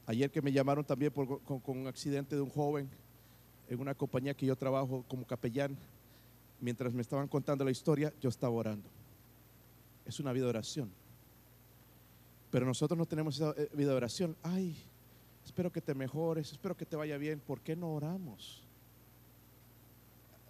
Ayer 0.06 0.32
que 0.32 0.42
me 0.42 0.52
llamaron 0.52 0.86
también 0.86 1.12
por- 1.12 1.42
con, 1.42 1.60
con 1.60 1.78
un 1.78 1.88
accidente 1.88 2.36
de 2.36 2.42
un 2.42 2.50
joven 2.50 2.90
en 3.70 3.80
una 3.80 3.94
compañía 3.94 4.34
que 4.34 4.46
yo 4.46 4.56
trabajo 4.56 5.04
como 5.10 5.26
capellán, 5.28 5.78
mientras 6.62 6.94
me 6.94 7.02
estaban 7.02 7.28
contando 7.28 7.66
la 7.66 7.72
historia, 7.72 8.14
yo 8.22 8.30
estaba 8.30 8.54
orando. 8.54 8.88
Es 10.06 10.20
una 10.22 10.32
vida 10.32 10.46
de 10.46 10.50
oración. 10.52 10.90
Pero 12.50 12.66
nosotros 12.66 12.98
no 12.98 13.06
tenemos 13.06 13.36
esa 13.36 13.54
eh, 13.58 13.70
vida 13.74 13.90
de 13.92 13.96
oración. 13.96 14.36
Ay, 14.42 14.76
espero 15.46 15.72
que 15.72 15.82
te 15.82 15.94
mejores, 15.94 16.52
espero 16.52 16.76
que 16.76 16.86
te 16.86 16.96
vaya 16.96 17.18
bien. 17.18 17.40
¿Por 17.40 17.60
qué 17.62 17.76
no 17.76 17.94
oramos? 17.94 18.61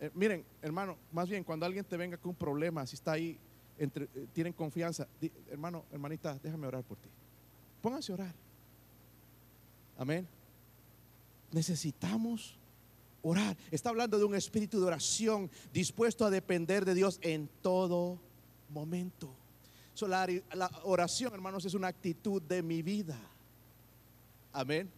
Eh, 0.01 0.09
miren, 0.15 0.43
hermano, 0.63 0.97
más 1.11 1.29
bien 1.29 1.43
cuando 1.43 1.63
alguien 1.63 1.85
te 1.85 1.95
venga 1.95 2.17
con 2.17 2.31
un 2.31 2.35
problema, 2.35 2.85
si 2.87 2.95
está 2.95 3.11
ahí, 3.11 3.37
entre, 3.77 4.05
eh, 4.05 4.27
tienen 4.33 4.51
confianza, 4.51 5.07
hermano, 5.49 5.85
hermanita, 5.91 6.39
déjame 6.41 6.65
orar 6.65 6.83
por 6.83 6.97
ti. 6.97 7.07
Pónganse 7.83 8.11
a 8.11 8.15
orar. 8.15 8.35
Amén. 9.99 10.27
Necesitamos 11.51 12.57
orar. 13.21 13.55
Está 13.69 13.89
hablando 13.89 14.17
de 14.17 14.25
un 14.25 14.33
espíritu 14.33 14.79
de 14.79 14.87
oración 14.87 15.51
dispuesto 15.71 16.25
a 16.25 16.31
depender 16.31 16.83
de 16.83 16.95
Dios 16.95 17.19
en 17.21 17.47
todo 17.61 18.19
momento. 18.69 19.31
La 20.07 20.71
oración, 20.83 21.31
hermanos, 21.31 21.63
es 21.65 21.75
una 21.75 21.87
actitud 21.87 22.41
de 22.41 22.63
mi 22.63 22.81
vida. 22.81 23.19
Amén. 24.51 24.89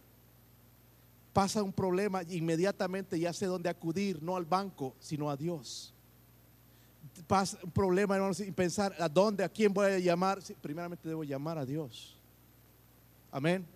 Pasa 1.34 1.64
un 1.64 1.72
problema, 1.72 2.22
inmediatamente 2.22 3.18
ya 3.18 3.32
sé 3.32 3.46
dónde 3.46 3.68
acudir, 3.68 4.22
no 4.22 4.36
al 4.36 4.44
banco, 4.44 4.94
sino 5.00 5.28
a 5.28 5.36
Dios. 5.36 5.92
Pasa 7.26 7.58
un 7.64 7.72
problema, 7.72 8.14
hermanos, 8.14 8.36
sin 8.36 8.54
pensar 8.54 8.94
a 9.00 9.08
dónde, 9.08 9.42
a 9.42 9.48
quién 9.48 9.74
voy 9.74 9.86
a 9.86 9.98
llamar. 9.98 10.40
Sí, 10.40 10.54
primeramente 10.54 11.08
debo 11.08 11.24
llamar 11.24 11.58
a 11.58 11.66
Dios. 11.66 12.16
Amén. 13.32 13.66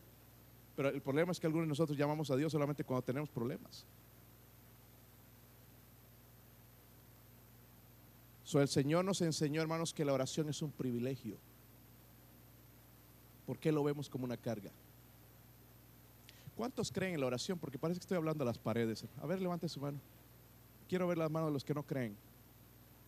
Pero 0.77 0.91
el 0.91 1.03
problema 1.03 1.33
es 1.33 1.41
que 1.41 1.49
algunos 1.49 1.67
de 1.67 1.71
nosotros 1.71 1.99
llamamos 1.99 2.31
a 2.31 2.37
Dios 2.37 2.53
solamente 2.53 2.85
cuando 2.85 3.03
tenemos 3.03 3.29
problemas. 3.29 3.85
So, 8.45 8.63
el 8.63 8.69
Señor 8.69 9.05
nos 9.05 9.21
enseñó, 9.21 9.61
hermanos, 9.61 9.93
que 9.93 10.05
la 10.05 10.13
oración 10.13 10.49
es 10.49 10.63
un 10.63 10.71
privilegio. 10.71 11.37
¿Por 13.47 13.59
qué 13.59 13.73
lo 13.73 13.83
vemos 13.83 14.09
como 14.09 14.25
una 14.25 14.37
carga? 14.37 14.71
¿Cuántos 16.59 16.91
creen 16.91 17.15
en 17.15 17.21
la 17.21 17.27
oración? 17.29 17.57
Porque 17.57 17.79
parece 17.79 18.01
que 18.01 18.03
estoy 18.03 18.17
hablando 18.17 18.43
a 18.43 18.47
las 18.47 18.59
paredes. 18.59 19.05
A 19.23 19.27
ver, 19.27 19.41
levante 19.41 19.69
su 19.69 19.79
mano. 19.79 20.01
Quiero 20.89 21.07
ver 21.07 21.17
las 21.17 21.31
manos 21.31 21.51
de 21.51 21.53
los 21.53 21.65
que 21.65 21.73
no 21.73 21.85
creen. 21.85 22.17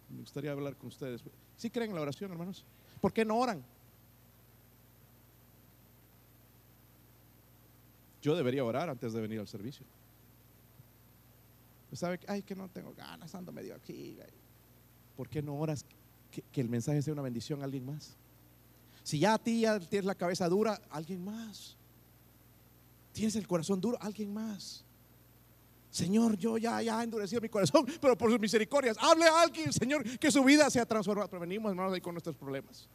Me 0.09 0.21
gustaría 0.21 0.53
hablar 0.53 0.77
con 0.77 0.87
ustedes. 0.87 1.21
¿Sí 1.57 1.69
creen 1.69 1.91
en 1.91 1.97
la 1.97 2.03
oración, 2.03 2.31
hermanos? 2.31 2.65
¿Por 3.01 3.13
qué 3.13 3.25
no 3.25 3.37
oran? 3.37 3.61
Yo 8.23 8.37
debería 8.37 8.65
orar 8.65 8.89
antes 8.89 9.13
de 9.13 9.21
venir 9.21 9.41
al 9.41 9.49
servicio. 9.49 9.85
¿Sabe? 11.93 12.21
Ay, 12.29 12.43
que 12.43 12.55
no 12.55 12.69
tengo 12.69 12.95
ganas, 12.95 13.35
ando 13.35 13.51
medio 13.51 13.75
aquí. 13.75 14.17
¿Por 15.17 15.29
qué 15.29 15.43
no 15.43 15.57
oras 15.57 15.85
que, 16.31 16.43
que 16.43 16.61
el 16.61 16.69
mensaje 16.69 17.03
sea 17.03 17.15
una 17.15 17.23
bendición 17.23 17.63
a 17.63 17.65
alguien 17.65 17.85
más? 17.85 18.17
Si 19.03 19.19
ya 19.19 19.35
a 19.35 19.39
ti 19.39 19.63
ya 19.63 19.81
tienes 19.81 20.07
la 20.07 20.15
cabeza 20.15 20.49
dura, 20.49 20.81
alguien 20.89 21.25
más. 21.25 21.80
Tienes 23.12 23.37
el 23.37 23.46
corazón 23.46 23.81
duro, 23.81 23.99
alguien 24.01 24.33
más. 24.33 24.85
Señor, 25.90 26.37
yo 26.37 26.57
ya, 26.57 26.81
ya 26.81 27.01
he 27.01 27.05
endurecido 27.05 27.40
mi 27.40 27.49
corazón, 27.49 27.85
pero 28.01 28.16
por 28.16 28.31
sus 28.31 28.38
misericordias, 28.38 28.96
hable 29.01 29.25
a 29.25 29.42
alguien, 29.42 29.73
Señor, 29.73 30.05
que 30.18 30.31
su 30.31 30.42
vida 30.44 30.70
sea 30.70 30.87
transformada. 30.87 31.29
Pero 31.29 31.40
venimos, 31.40 31.70
hermanos, 31.70 31.92
ahí 31.92 32.01
con 32.01 32.14
nuestros 32.14 32.37
problemas. 32.37 32.88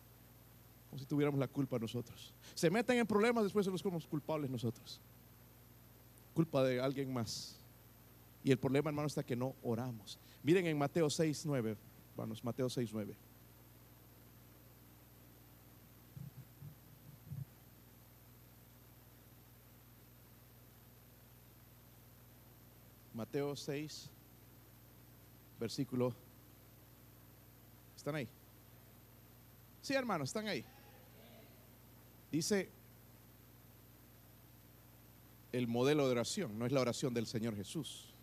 Como 0.89 0.99
si 0.99 1.05
tuviéramos 1.05 1.39
la 1.39 1.47
culpa 1.47 1.77
nosotros. 1.77 2.33
Se 2.53 2.69
meten 2.69 2.97
en 2.97 3.05
problemas, 3.05 3.43
después 3.43 3.65
se 3.65 3.71
los 3.71 3.83
como 3.83 3.99
culpables 4.01 4.49
nosotros. 4.49 5.01
Culpa 6.33 6.63
de 6.63 6.79
alguien 6.79 7.11
más. 7.11 7.57
Y 8.43 8.51
el 8.51 8.57
problema, 8.57 8.89
hermano, 8.89 9.07
está 9.07 9.23
que 9.23 9.35
no 9.35 9.55
oramos. 9.63 10.17
Miren 10.43 10.65
en 10.67 10.77
Mateo 10.77 11.09
6, 11.09 11.45
9, 11.45 11.75
hermanos, 12.11 12.43
Mateo 12.43 12.69
6, 12.69 12.91
9. 12.93 13.15
Mateo 23.25 23.55
6, 23.55 24.09
versículo. 25.59 26.13
¿Están 27.97 28.13
ahí? 28.13 28.29
Sí, 29.81 29.95
hermanos, 29.95 30.29
están 30.29 30.47
ahí. 30.47 30.63
Dice 32.31 32.69
el 35.51 35.65
modelo 35.67 36.05
de 36.05 36.11
oración, 36.11 36.57
no 36.59 36.67
es 36.67 36.71
la 36.71 36.81
oración 36.81 37.15
del 37.15 37.25
Señor 37.25 37.55
Jesús. 37.55 38.13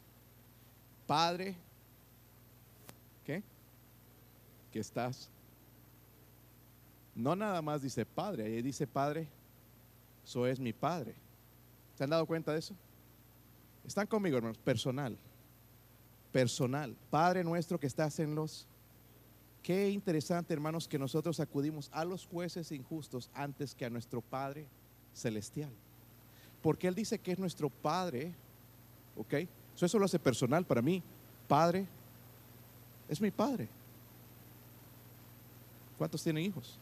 Padre, 1.09 1.57
¿qué? 3.25 3.43
Que 4.71 4.79
estás. 4.79 5.31
No 7.17 7.35
nada 7.35 7.61
más 7.61 7.83
dice 7.83 8.07
Padre, 8.07 8.45
ahí 8.45 8.63
dice 8.63 8.87
Padre, 8.87 9.27
eso 10.25 10.47
es 10.47 10.61
mi 10.61 10.73
Padre. 10.73 11.17
¿Se 11.97 12.05
han 12.05 12.11
dado 12.11 12.25
cuenta 12.25 12.53
de 12.53 12.61
eso? 12.61 12.77
Están 13.87 14.07
conmigo, 14.07 14.37
hermanos. 14.37 14.59
Personal. 14.59 15.17
Personal. 16.33 16.95
Padre 17.11 17.45
nuestro 17.45 17.79
que 17.79 17.87
estás 17.87 18.19
en 18.21 18.35
los... 18.35 18.67
Qué 19.63 19.91
interesante, 19.91 20.53
hermanos, 20.53 20.89
que 20.89 20.99
nosotros 20.99 21.39
acudimos 21.39 21.89
a 21.93 22.05
los 22.05 22.27
jueces 22.27 22.73
injustos 22.73 23.31
antes 23.33 23.75
que 23.75 23.85
a 23.85 23.91
nuestro 23.91 24.21
Padre 24.21 24.67
celestial. 25.15 25.71
Porque 26.63 26.89
Él 26.89 26.95
dice 26.95 27.19
que 27.19 27.33
es 27.33 27.39
nuestro 27.39 27.71
Padre. 27.71 28.33
¿Ok? 29.17 29.35
Eso, 29.81 29.99
lo 29.99 30.05
hace 30.05 30.19
personal 30.19 30.65
para 30.65 30.83
mí. 30.83 31.03
Padre 31.49 31.87
es 33.09 33.21
mi 33.21 33.31
Padre. 33.31 33.69
¿Cuántos 35.99 36.23
tienen 36.23 36.45
hijos? 36.45 36.79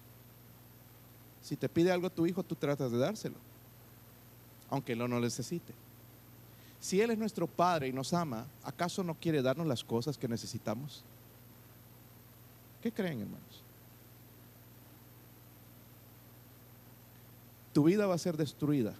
Si 1.42 1.56
te 1.56 1.68
pide 1.68 1.90
algo 1.90 2.10
tu 2.10 2.26
hijo, 2.26 2.42
tú 2.42 2.54
tratas 2.54 2.92
de 2.92 2.98
dárselo. 2.98 3.36
Aunque 4.68 4.94
no 4.94 5.08
lo 5.08 5.20
necesite. 5.20 5.74
Si 6.80 7.00
Él 7.00 7.10
es 7.10 7.18
nuestro 7.18 7.46
Padre 7.46 7.88
y 7.88 7.92
nos 7.92 8.14
ama, 8.14 8.46
¿acaso 8.64 9.04
no 9.04 9.14
quiere 9.14 9.42
darnos 9.42 9.66
las 9.66 9.84
cosas 9.84 10.16
que 10.16 10.26
necesitamos? 10.26 11.04
¿Qué 12.82 12.90
creen, 12.90 13.20
hermanos? 13.20 13.62
Tu 17.74 17.84
vida 17.84 18.06
va 18.06 18.14
a 18.14 18.18
ser 18.18 18.36
destruida 18.36 18.94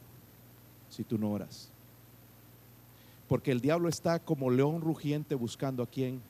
si 0.90 1.03
tú 1.03 1.19
no 1.19 1.31
oras. 1.31 1.71
Porque 3.29 3.51
el 3.51 3.61
diablo 3.61 3.88
está 3.88 4.19
como 4.19 4.51
león 4.51 4.83
rugiente 4.83 5.35
buscando 5.35 5.83
a 5.83 5.87
quien. 5.87 6.21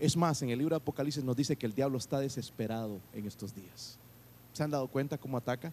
Es 0.00 0.16
más, 0.16 0.42
en 0.42 0.50
el 0.50 0.58
libro 0.58 0.74
de 0.74 0.82
Apocalipsis 0.82 1.22
nos 1.22 1.36
dice 1.36 1.56
que 1.56 1.66
el 1.66 1.74
diablo 1.74 1.98
está 1.98 2.18
desesperado 2.18 2.98
en 3.12 3.26
estos 3.26 3.54
días. 3.54 3.96
¿Se 4.52 4.62
han 4.62 4.70
dado 4.70 4.88
cuenta 4.88 5.18
cómo 5.18 5.36
ataca? 5.36 5.72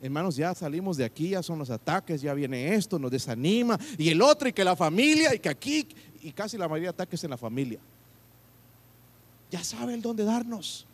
Hermanos, 0.00 0.36
ya 0.36 0.54
salimos 0.54 0.96
de 0.96 1.04
aquí, 1.04 1.30
ya 1.30 1.42
son 1.42 1.58
los 1.58 1.70
ataques, 1.70 2.22
ya 2.22 2.32
viene 2.34 2.74
esto, 2.74 2.98
nos 2.98 3.10
desanima, 3.10 3.78
y 3.98 4.08
el 4.08 4.22
otro, 4.22 4.48
y 4.48 4.52
que 4.52 4.64
la 4.64 4.76
familia, 4.76 5.34
y 5.34 5.38
que 5.38 5.48
aquí, 5.48 5.86
y 6.22 6.32
casi 6.32 6.56
la 6.56 6.68
mayoría 6.68 6.88
de 6.88 6.94
ataques 6.94 7.22
en 7.24 7.30
la 7.30 7.36
familia. 7.36 7.78
Ya 9.50 9.62
sabe 9.62 9.94
el 9.94 10.02
dónde 10.02 10.24
darnos. 10.24 10.86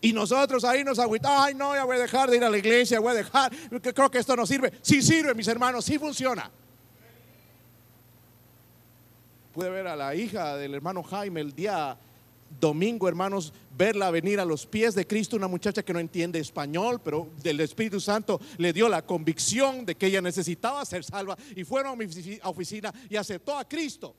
Y 0.00 0.12
nosotros 0.12 0.64
ahí 0.64 0.82
nos 0.82 0.98
agüitamos, 0.98 1.38
ay 1.40 1.54
no, 1.54 1.74
ya 1.74 1.84
voy 1.84 1.96
a 1.96 2.00
dejar 2.00 2.28
de 2.28 2.36
ir 2.36 2.44
a 2.44 2.50
la 2.50 2.58
iglesia, 2.58 2.98
voy 2.98 3.12
a 3.12 3.14
dejar, 3.14 3.52
creo 3.80 4.10
que 4.10 4.18
esto 4.18 4.34
no 4.34 4.44
sirve. 4.44 4.72
Sí 4.82 5.00
sirve, 5.00 5.32
mis 5.32 5.46
hermanos, 5.46 5.84
sí 5.84 5.96
funciona. 5.98 6.50
Pude 9.54 9.70
ver 9.70 9.86
a 9.86 9.94
la 9.94 10.14
hija 10.14 10.56
del 10.56 10.74
hermano 10.74 11.04
Jaime 11.04 11.40
el 11.40 11.54
día 11.54 11.96
domingo, 12.60 13.08
hermanos, 13.08 13.52
verla 13.76 14.10
venir 14.10 14.40
a 14.40 14.44
los 14.44 14.66
pies 14.66 14.94
de 14.94 15.06
Cristo, 15.06 15.36
una 15.36 15.48
muchacha 15.48 15.82
que 15.82 15.92
no 15.92 15.98
entiende 15.98 16.38
español, 16.38 17.00
pero 17.02 17.30
del 17.42 17.60
Espíritu 17.60 18.00
Santo 18.00 18.40
le 18.58 18.72
dio 18.72 18.88
la 18.88 19.02
convicción 19.02 19.84
de 19.84 19.94
que 19.94 20.06
ella 20.06 20.20
necesitaba 20.20 20.84
ser 20.84 21.04
salva 21.04 21.36
y 21.56 21.64
fueron 21.64 21.92
a 21.92 21.96
mi 21.96 22.06
oficina 22.42 22.92
y 23.08 23.16
aceptó 23.16 23.56
a 23.56 23.68
Cristo 23.68 24.14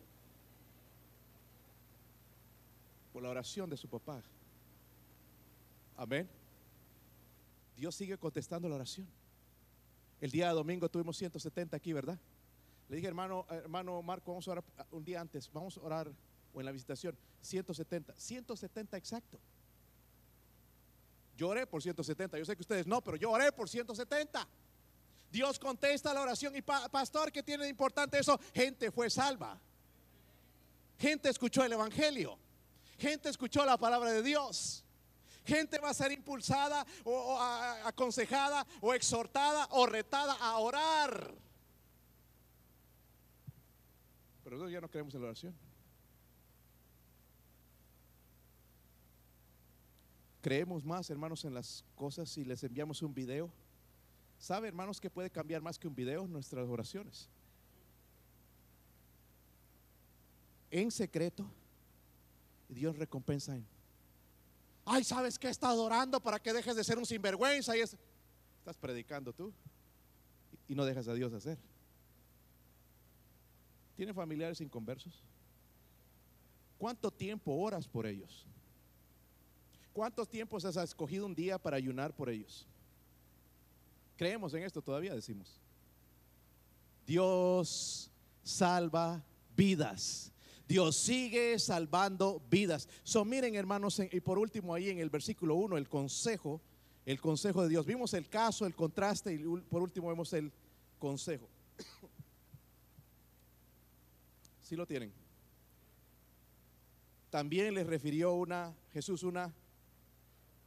por 3.11 3.21
la 3.21 3.29
oración 3.29 3.69
de 3.69 3.77
su 3.77 3.87
papá. 3.87 4.21
Amén. 5.95 6.27
Dios 7.77 7.95
sigue 7.95 8.17
contestando 8.17 8.67
la 8.67 8.75
oración. 8.75 9.07
El 10.19 10.31
día 10.31 10.47
de 10.47 10.53
domingo 10.53 10.89
tuvimos 10.89 11.17
170 11.17 11.75
aquí, 11.75 11.93
¿verdad? 11.93 12.17
Le 12.89 12.95
dije, 12.95 13.07
hermano, 13.07 13.45
hermano 13.49 14.01
Marco, 14.01 14.31
vamos 14.31 14.47
a 14.47 14.51
orar 14.51 14.63
un 14.91 15.03
día 15.03 15.21
antes, 15.21 15.49
vamos 15.51 15.77
a 15.77 15.81
orar 15.81 16.11
o 16.53 16.59
en 16.59 16.65
la 16.65 16.71
visitación, 16.71 17.17
170, 17.41 18.13
170 18.17 18.97
exacto. 18.97 19.39
Yo 21.35 21.49
oré 21.49 21.65
por 21.65 21.81
170, 21.81 22.37
yo 22.37 22.45
sé 22.45 22.55
que 22.55 22.61
ustedes 22.61 22.85
no, 22.85 23.01
pero 23.01 23.17
yo 23.17 23.31
oré 23.31 23.51
por 23.51 23.67
170. 23.67 24.47
Dios 25.31 25.57
contesta 25.57 26.13
la 26.13 26.21
oración 26.21 26.55
y 26.55 26.61
pastor, 26.61 27.31
¿qué 27.31 27.41
tiene 27.41 27.63
de 27.63 27.69
importante 27.69 28.19
eso? 28.19 28.39
Gente 28.53 28.91
fue 28.91 29.09
salva. 29.09 29.59
Gente 30.99 31.29
escuchó 31.29 31.63
el 31.63 31.73
Evangelio. 31.73 32.37
Gente 32.99 33.29
escuchó 33.29 33.65
la 33.65 33.77
palabra 33.77 34.11
de 34.11 34.21
Dios. 34.21 34.85
Gente 35.43 35.79
va 35.79 35.89
a 35.89 35.93
ser 35.93 36.11
impulsada 36.11 36.85
o, 37.03 37.37
aconsejada 37.83 38.65
o 38.79 38.93
exhortada 38.93 39.67
o 39.71 39.85
retada 39.85 40.33
a 40.33 40.59
orar. 40.59 41.33
Pero 44.43 44.55
nosotros 44.55 44.71
ya 44.71 44.81
no 44.81 44.89
creemos 44.89 45.15
en 45.15 45.21
la 45.21 45.27
oración. 45.27 45.72
Creemos 50.43 50.83
más, 50.83 51.09
hermanos, 51.09 51.45
en 51.45 51.53
las 51.53 51.85
cosas 51.95 52.27
si 52.29 52.43
les 52.43 52.61
enviamos 52.65 53.01
un 53.01 53.13
video. 53.13 53.49
¿Sabe, 54.37 54.67
hermanos, 54.67 54.99
que 54.99 55.09
puede 55.09 55.29
cambiar 55.29 55.61
más 55.61 55.79
que 55.79 55.87
un 55.87 55.95
video 55.95 56.27
nuestras 56.27 56.67
oraciones? 56.67 57.29
En 60.69 60.91
secreto, 60.91 61.49
Dios 62.67 62.97
recompensa 62.97 63.55
en. 63.55 63.65
Ay, 64.83 65.05
¿sabes 65.05 65.39
qué? 65.39 65.47
Está 65.47 65.69
adorando 65.69 66.19
para 66.19 66.41
que 66.41 66.51
dejes 66.51 66.75
de 66.75 66.83
ser 66.83 66.97
un 66.97 67.05
sinvergüenza. 67.05 67.77
Y 67.77 67.79
es, 67.79 67.95
estás 68.59 68.75
predicando 68.75 69.31
tú 69.31 69.53
y 70.67 70.75
no 70.75 70.83
dejas 70.83 71.07
a 71.07 71.13
Dios 71.13 71.31
hacer. 71.31 71.57
¿Tiene 73.95 74.13
familiares 74.13 74.59
inconversos? 74.59 75.23
¿Cuánto 76.77 77.09
tiempo 77.09 77.55
oras 77.55 77.87
por 77.87 78.05
ellos? 78.05 78.45
¿Cuántos 79.93 80.27
tiempos 80.27 80.65
has 80.65 80.75
escogido 80.77 81.25
un 81.25 81.35
día 81.35 81.59
para 81.59 81.77
ayunar 81.77 82.13
por 82.15 82.27
ellos? 82.27 82.67
Creemos 84.17 84.53
en 84.55 84.63
esto 84.63 84.81
todavía, 84.81 85.13
decimos. 85.13 85.61
Dios 87.05 88.09
salva 88.43 89.23
vidas. 89.55 90.31
Dios 90.67 90.97
sigue 90.97 91.59
salvando 91.59 92.41
vidas. 92.49 92.89
So, 93.03 93.23
miren, 93.23 93.53
hermanos, 93.53 94.01
y 94.11 94.19
por 94.21 94.39
último 94.39 94.73
ahí 94.73 94.89
en 94.89 94.97
el 94.97 95.11
versículo 95.11 95.55
1, 95.55 95.77
el 95.77 95.87
consejo, 95.87 96.59
el 97.05 97.21
consejo 97.21 97.61
de 97.61 97.69
Dios. 97.69 97.85
Vimos 97.85 98.13
el 98.15 98.27
caso, 98.29 98.65
el 98.65 98.73
contraste 98.73 99.33
y 99.33 99.37
por 99.69 99.83
último 99.83 100.09
vemos 100.09 100.33
el 100.33 100.51
consejo. 100.99 101.47
Si 104.63 104.77
lo 104.77 104.87
tienen. 104.87 105.11
También 107.29 107.75
les 107.75 107.85
refirió 107.85 108.33
una 108.33 108.73
Jesús 108.93 109.23
una 109.23 109.53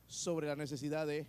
sobre 0.07 0.47
la 0.47 0.57
necesidad 0.57 1.07
de 1.07 1.27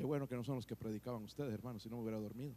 Qué 0.00 0.06
bueno 0.06 0.26
que 0.26 0.34
no 0.34 0.42
son 0.42 0.56
los 0.56 0.64
que 0.64 0.76
predicaban 0.76 1.22
ustedes, 1.24 1.52
hermanos, 1.52 1.82
si 1.82 1.90
no 1.90 1.96
me 1.96 2.02
hubiera 2.02 2.18
dormido. 2.18 2.54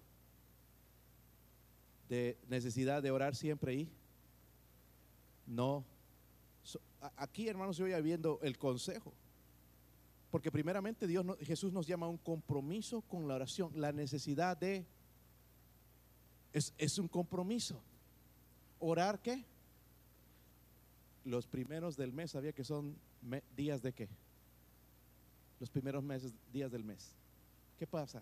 De 2.07 2.37
necesidad 2.47 3.03
de 3.03 3.11
orar 3.11 3.35
siempre 3.35 3.73
y 3.73 3.89
no. 5.45 5.83
Aquí, 7.17 7.49
hermanos, 7.49 7.75
yo 7.75 7.85
voy 7.85 8.01
viendo 8.01 8.39
el 8.43 8.57
consejo. 8.57 9.13
Porque 10.31 10.51
primeramente 10.51 11.05
Dios, 11.05 11.25
Jesús 11.41 11.73
nos 11.73 11.85
llama 11.85 12.05
a 12.05 12.09
un 12.09 12.17
compromiso 12.17 13.01
con 13.01 13.27
la 13.27 13.35
oración. 13.35 13.73
La 13.75 13.91
necesidad 13.91 14.55
de... 14.55 14.85
Es, 16.53 16.73
es 16.77 16.97
un 16.97 17.09
compromiso. 17.09 17.83
¿Orar 18.85 19.21
qué? 19.21 19.45
Los 21.23 21.47
primeros 21.47 21.95
del 21.95 22.11
mes, 22.11 22.31
¿sabía 22.31 22.51
que 22.51 22.65
son 22.65 22.97
días 23.55 23.81
de 23.81 23.93
qué? 23.93 24.09
Los 25.61 25.69
primeros 25.69 26.03
meses, 26.03 26.33
días 26.51 26.69
del 26.69 26.83
mes. 26.83 27.15
¿Qué 27.79 27.87
pasa? 27.87 28.21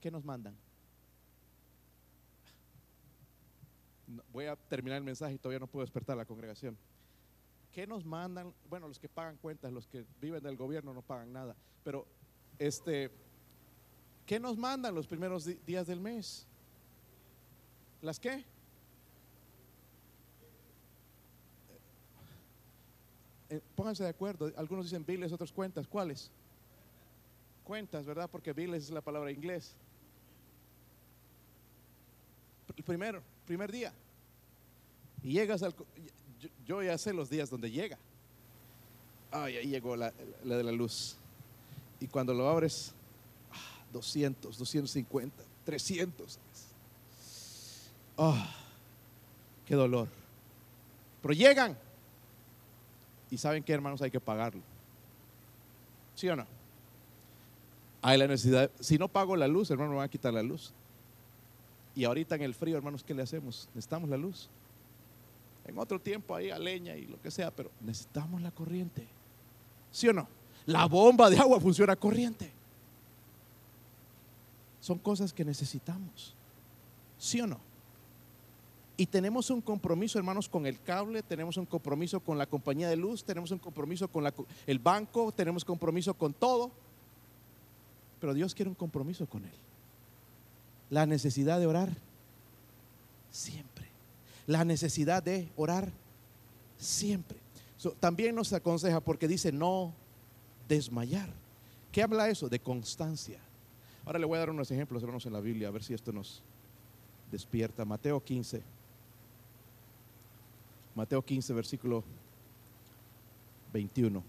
¿Qué 0.00 0.10
nos 0.10 0.24
mandan? 0.24 0.56
Voy 4.32 4.46
a 4.46 4.56
terminar 4.56 4.96
el 4.96 5.04
mensaje 5.04 5.34
y 5.34 5.38
todavía 5.38 5.60
no 5.60 5.66
puedo 5.66 5.84
despertar 5.84 6.16
la 6.16 6.24
congregación. 6.24 6.78
¿Qué 7.70 7.86
nos 7.86 8.02
mandan? 8.02 8.54
Bueno, 8.70 8.88
los 8.88 8.98
que 8.98 9.10
pagan 9.10 9.36
cuentas, 9.36 9.70
los 9.70 9.86
que 9.86 10.06
viven 10.22 10.42
del 10.42 10.56
gobierno 10.56 10.94
no 10.94 11.02
pagan 11.02 11.34
nada. 11.34 11.54
Pero, 11.84 12.06
este, 12.58 13.10
¿qué 14.24 14.40
nos 14.40 14.56
mandan 14.56 14.94
los 14.94 15.06
primeros 15.06 15.44
días 15.66 15.86
del 15.86 16.00
mes? 16.00 16.48
¿Las 18.02 18.18
qué? 18.18 18.44
Eh, 23.48 23.60
pónganse 23.76 24.02
de 24.02 24.08
acuerdo. 24.08 24.52
Algunos 24.56 24.86
dicen 24.86 25.06
biles, 25.06 25.32
otros 25.32 25.52
cuentas. 25.52 25.86
¿Cuáles? 25.86 26.30
Cuentas, 27.64 28.04
¿verdad? 28.04 28.28
Porque 28.28 28.52
biles 28.52 28.84
es 28.84 28.90
la 28.90 29.00
palabra 29.00 29.30
inglés. 29.30 29.74
El 32.76 32.82
primero, 32.82 33.22
primer 33.46 33.70
día. 33.70 33.92
Y 35.22 35.32
llegas 35.32 35.62
al... 35.62 35.74
Yo, 36.66 36.82
ya 36.82 36.98
sé 36.98 37.12
los 37.12 37.30
días 37.30 37.50
donde 37.50 37.70
llega. 37.70 37.98
Ay, 39.30 39.58
ahí 39.58 39.68
llegó 39.68 39.94
la, 39.94 40.10
de 40.10 40.64
la 40.64 40.72
luz. 40.72 41.16
Y 42.00 42.08
cuando 42.08 42.34
lo 42.34 42.48
abres, 42.48 42.92
200, 43.92 44.58
250, 44.58 45.44
300. 45.64 46.38
Ah, 48.16 48.54
qué 49.66 49.74
dolor. 49.74 50.08
Pero 51.22 51.34
llegan. 51.34 51.76
Y 53.30 53.38
saben 53.38 53.62
que 53.62 53.72
hermanos 53.72 54.02
hay 54.02 54.10
que 54.10 54.20
pagarlo. 54.20 54.62
¿Sí 56.14 56.28
o 56.28 56.36
no? 56.36 56.46
Hay 58.02 58.18
la 58.18 58.26
necesidad. 58.26 58.70
Si 58.80 58.98
no 58.98 59.08
pago 59.08 59.36
la 59.36 59.48
luz, 59.48 59.70
hermano, 59.70 59.90
me 59.90 59.96
van 59.96 60.06
a 60.06 60.10
quitar 60.10 60.34
la 60.34 60.42
luz. 60.42 60.72
Y 61.94 62.04
ahorita 62.04 62.34
en 62.34 62.42
el 62.42 62.54
frío, 62.54 62.76
hermanos, 62.76 63.04
¿qué 63.04 63.14
le 63.14 63.22
hacemos? 63.22 63.68
Necesitamos 63.74 64.10
la 64.10 64.16
luz. 64.16 64.48
En 65.64 65.78
otro 65.78 66.00
tiempo 66.00 66.34
ahí 66.34 66.50
a 66.50 66.58
leña 66.58 66.96
y 66.96 67.06
lo 67.06 67.20
que 67.22 67.30
sea, 67.30 67.50
pero 67.50 67.70
necesitamos 67.80 68.42
la 68.42 68.50
corriente. 68.50 69.06
¿Sí 69.92 70.08
o 70.08 70.12
no? 70.12 70.26
La 70.66 70.86
bomba 70.86 71.30
de 71.30 71.38
agua 71.38 71.60
funciona 71.60 71.94
corriente. 71.94 72.50
Son 74.80 74.98
cosas 74.98 75.32
que 75.32 75.44
necesitamos. 75.44 76.34
¿Sí 77.18 77.40
o 77.40 77.46
no? 77.46 77.60
Y 79.02 79.06
tenemos 79.06 79.50
un 79.50 79.60
compromiso, 79.60 80.16
hermanos, 80.16 80.48
con 80.48 80.64
el 80.64 80.80
cable, 80.80 81.24
tenemos 81.24 81.56
un 81.56 81.66
compromiso 81.66 82.20
con 82.20 82.38
la 82.38 82.46
compañía 82.46 82.88
de 82.88 82.94
luz, 82.94 83.24
tenemos 83.24 83.50
un 83.50 83.58
compromiso 83.58 84.06
con 84.06 84.32
el 84.64 84.78
banco, 84.78 85.32
tenemos 85.32 85.64
compromiso 85.64 86.14
con 86.14 86.32
todo. 86.32 86.70
Pero 88.20 88.32
Dios 88.32 88.54
quiere 88.54 88.68
un 88.68 88.76
compromiso 88.76 89.26
con 89.26 89.44
Él. 89.44 89.50
La 90.88 91.04
necesidad 91.04 91.58
de 91.58 91.66
orar 91.66 91.90
siempre. 93.32 93.88
La 94.46 94.64
necesidad 94.64 95.20
de 95.20 95.48
orar 95.56 95.90
siempre. 96.78 97.38
también 97.98 98.36
nos 98.36 98.52
aconseja 98.52 99.00
porque 99.00 99.26
dice 99.26 99.50
no 99.50 99.92
desmayar. 100.68 101.28
¿Qué 101.90 102.04
habla 102.04 102.28
eso? 102.28 102.48
De 102.48 102.60
constancia. 102.60 103.40
Ahora 104.06 104.20
le 104.20 104.26
voy 104.26 104.36
a 104.36 104.40
dar 104.42 104.50
unos 104.50 104.70
ejemplos, 104.70 105.02
hermanos, 105.02 105.26
en 105.26 105.32
la 105.32 105.40
Biblia, 105.40 105.66
a 105.66 105.72
ver 105.72 105.82
si 105.82 105.92
esto 105.92 106.12
nos 106.12 106.44
despierta. 107.32 107.84
Mateo 107.84 108.22
15. 108.22 108.62
Mateo 110.94 111.22
15, 111.22 111.52
versículo 111.54 112.04
21. 113.72 114.22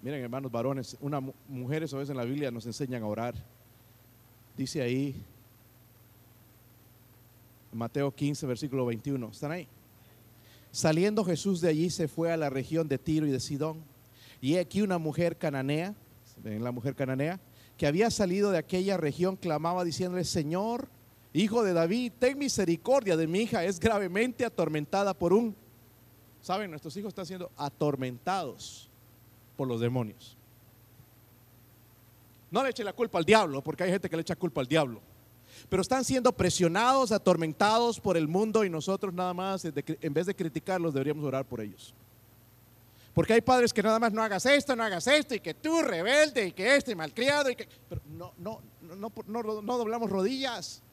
Miren, 0.00 0.22
hermanos 0.22 0.52
varones, 0.52 0.96
una 1.00 1.20
mujeres 1.48 1.92
a 1.94 1.96
veces 1.96 2.10
en 2.10 2.16
la 2.16 2.24
Biblia 2.24 2.50
nos 2.50 2.66
enseñan 2.66 3.02
a 3.02 3.06
orar. 3.06 3.34
Dice 4.56 4.82
ahí, 4.82 5.14
Mateo 7.72 8.14
15, 8.14 8.46
versículo 8.46 8.86
21. 8.86 9.28
¿Están 9.28 9.52
ahí? 9.52 9.66
Saliendo 10.70 11.24
Jesús 11.24 11.60
de 11.60 11.68
allí 11.68 11.90
se 11.90 12.08
fue 12.08 12.32
a 12.32 12.36
la 12.36 12.50
región 12.50 12.88
de 12.88 12.98
Tiro 12.98 13.26
y 13.26 13.30
de 13.30 13.40
Sidón. 13.40 13.82
Y 14.40 14.56
aquí 14.56 14.82
una 14.82 14.98
mujer 14.98 15.36
cananea, 15.36 15.94
ven 16.42 16.62
la 16.62 16.70
mujer 16.70 16.94
cananea, 16.94 17.40
que 17.78 17.86
había 17.86 18.10
salido 18.10 18.50
de 18.50 18.58
aquella 18.58 18.96
región, 18.96 19.36
clamaba 19.36 19.84
diciéndole, 19.84 20.24
Señor, 20.24 20.88
Hijo 21.36 21.64
de 21.64 21.72
David, 21.72 22.12
ten 22.20 22.38
misericordia 22.38 23.16
de 23.16 23.26
mi 23.26 23.40
hija, 23.40 23.64
es 23.64 23.80
gravemente 23.80 24.44
atormentada 24.44 25.12
por 25.12 25.32
un... 25.32 25.56
Saben, 26.40 26.70
nuestros 26.70 26.96
hijos 26.96 27.08
están 27.08 27.26
siendo 27.26 27.50
atormentados 27.56 28.88
por 29.56 29.66
los 29.66 29.80
demonios. 29.80 30.36
No 32.52 32.62
le 32.62 32.70
eche 32.70 32.84
la 32.84 32.92
culpa 32.92 33.18
al 33.18 33.24
diablo, 33.24 33.64
porque 33.64 33.82
hay 33.82 33.90
gente 33.90 34.08
que 34.08 34.14
le 34.14 34.22
echa 34.22 34.36
culpa 34.36 34.60
al 34.60 34.68
diablo. 34.68 35.00
Pero 35.68 35.82
están 35.82 36.04
siendo 36.04 36.30
presionados, 36.30 37.10
atormentados 37.10 37.98
por 37.98 38.16
el 38.16 38.28
mundo 38.28 38.64
y 38.64 38.70
nosotros 38.70 39.12
nada 39.12 39.34
más, 39.34 39.64
en 39.64 40.14
vez 40.14 40.26
de 40.26 40.36
criticarlos, 40.36 40.94
deberíamos 40.94 41.24
orar 41.24 41.44
por 41.44 41.60
ellos. 41.60 41.92
Porque 43.12 43.32
hay 43.32 43.40
padres 43.40 43.72
que 43.72 43.82
nada 43.82 43.98
más 43.98 44.12
no 44.12 44.22
hagas 44.22 44.46
esto, 44.46 44.76
no 44.76 44.84
hagas 44.84 45.08
esto, 45.08 45.34
y 45.34 45.40
que 45.40 45.54
tú 45.54 45.82
rebelde, 45.82 46.46
y 46.46 46.52
que 46.52 46.76
este 46.76 46.94
malcriado, 46.94 47.50
y 47.50 47.56
que... 47.56 47.68
Pero 47.88 48.02
no, 48.06 48.32
no, 48.38 48.60
no, 48.82 49.10
no, 49.26 49.62
no 49.62 49.78
doblamos 49.78 50.08
rodillas. 50.08 50.83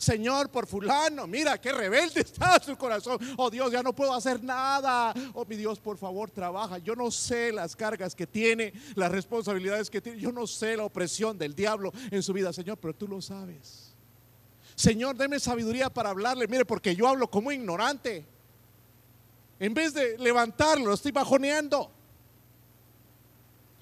Señor, 0.00 0.48
por 0.48 0.66
fulano, 0.66 1.26
mira 1.26 1.60
qué 1.60 1.72
rebelde 1.72 2.20
está 2.22 2.58
su 2.58 2.74
corazón. 2.74 3.18
Oh 3.36 3.50
Dios, 3.50 3.70
ya 3.70 3.82
no 3.82 3.92
puedo 3.92 4.14
hacer 4.14 4.42
nada. 4.42 5.12
Oh 5.34 5.44
mi 5.44 5.56
Dios, 5.56 5.78
por 5.78 5.98
favor, 5.98 6.30
trabaja. 6.30 6.78
Yo 6.78 6.96
no 6.96 7.10
sé 7.10 7.52
las 7.52 7.76
cargas 7.76 8.14
que 8.14 8.26
tiene, 8.26 8.72
las 8.94 9.12
responsabilidades 9.12 9.90
que 9.90 10.00
tiene. 10.00 10.18
Yo 10.18 10.32
no 10.32 10.46
sé 10.46 10.74
la 10.74 10.84
opresión 10.84 11.36
del 11.36 11.54
diablo 11.54 11.92
en 12.10 12.22
su 12.22 12.32
vida, 12.32 12.50
Señor, 12.50 12.78
pero 12.78 12.94
tú 12.94 13.06
lo 13.06 13.20
sabes. 13.20 13.92
Señor, 14.74 15.16
deme 15.16 15.38
sabiduría 15.38 15.90
para 15.90 16.08
hablarle. 16.08 16.48
Mire, 16.48 16.64
porque 16.64 16.96
yo 16.96 17.06
hablo 17.06 17.30
como 17.30 17.52
ignorante. 17.52 18.24
En 19.58 19.74
vez 19.74 19.92
de 19.92 20.16
levantarlo, 20.16 20.86
lo 20.86 20.94
estoy 20.94 21.12
bajoneando. 21.12 21.92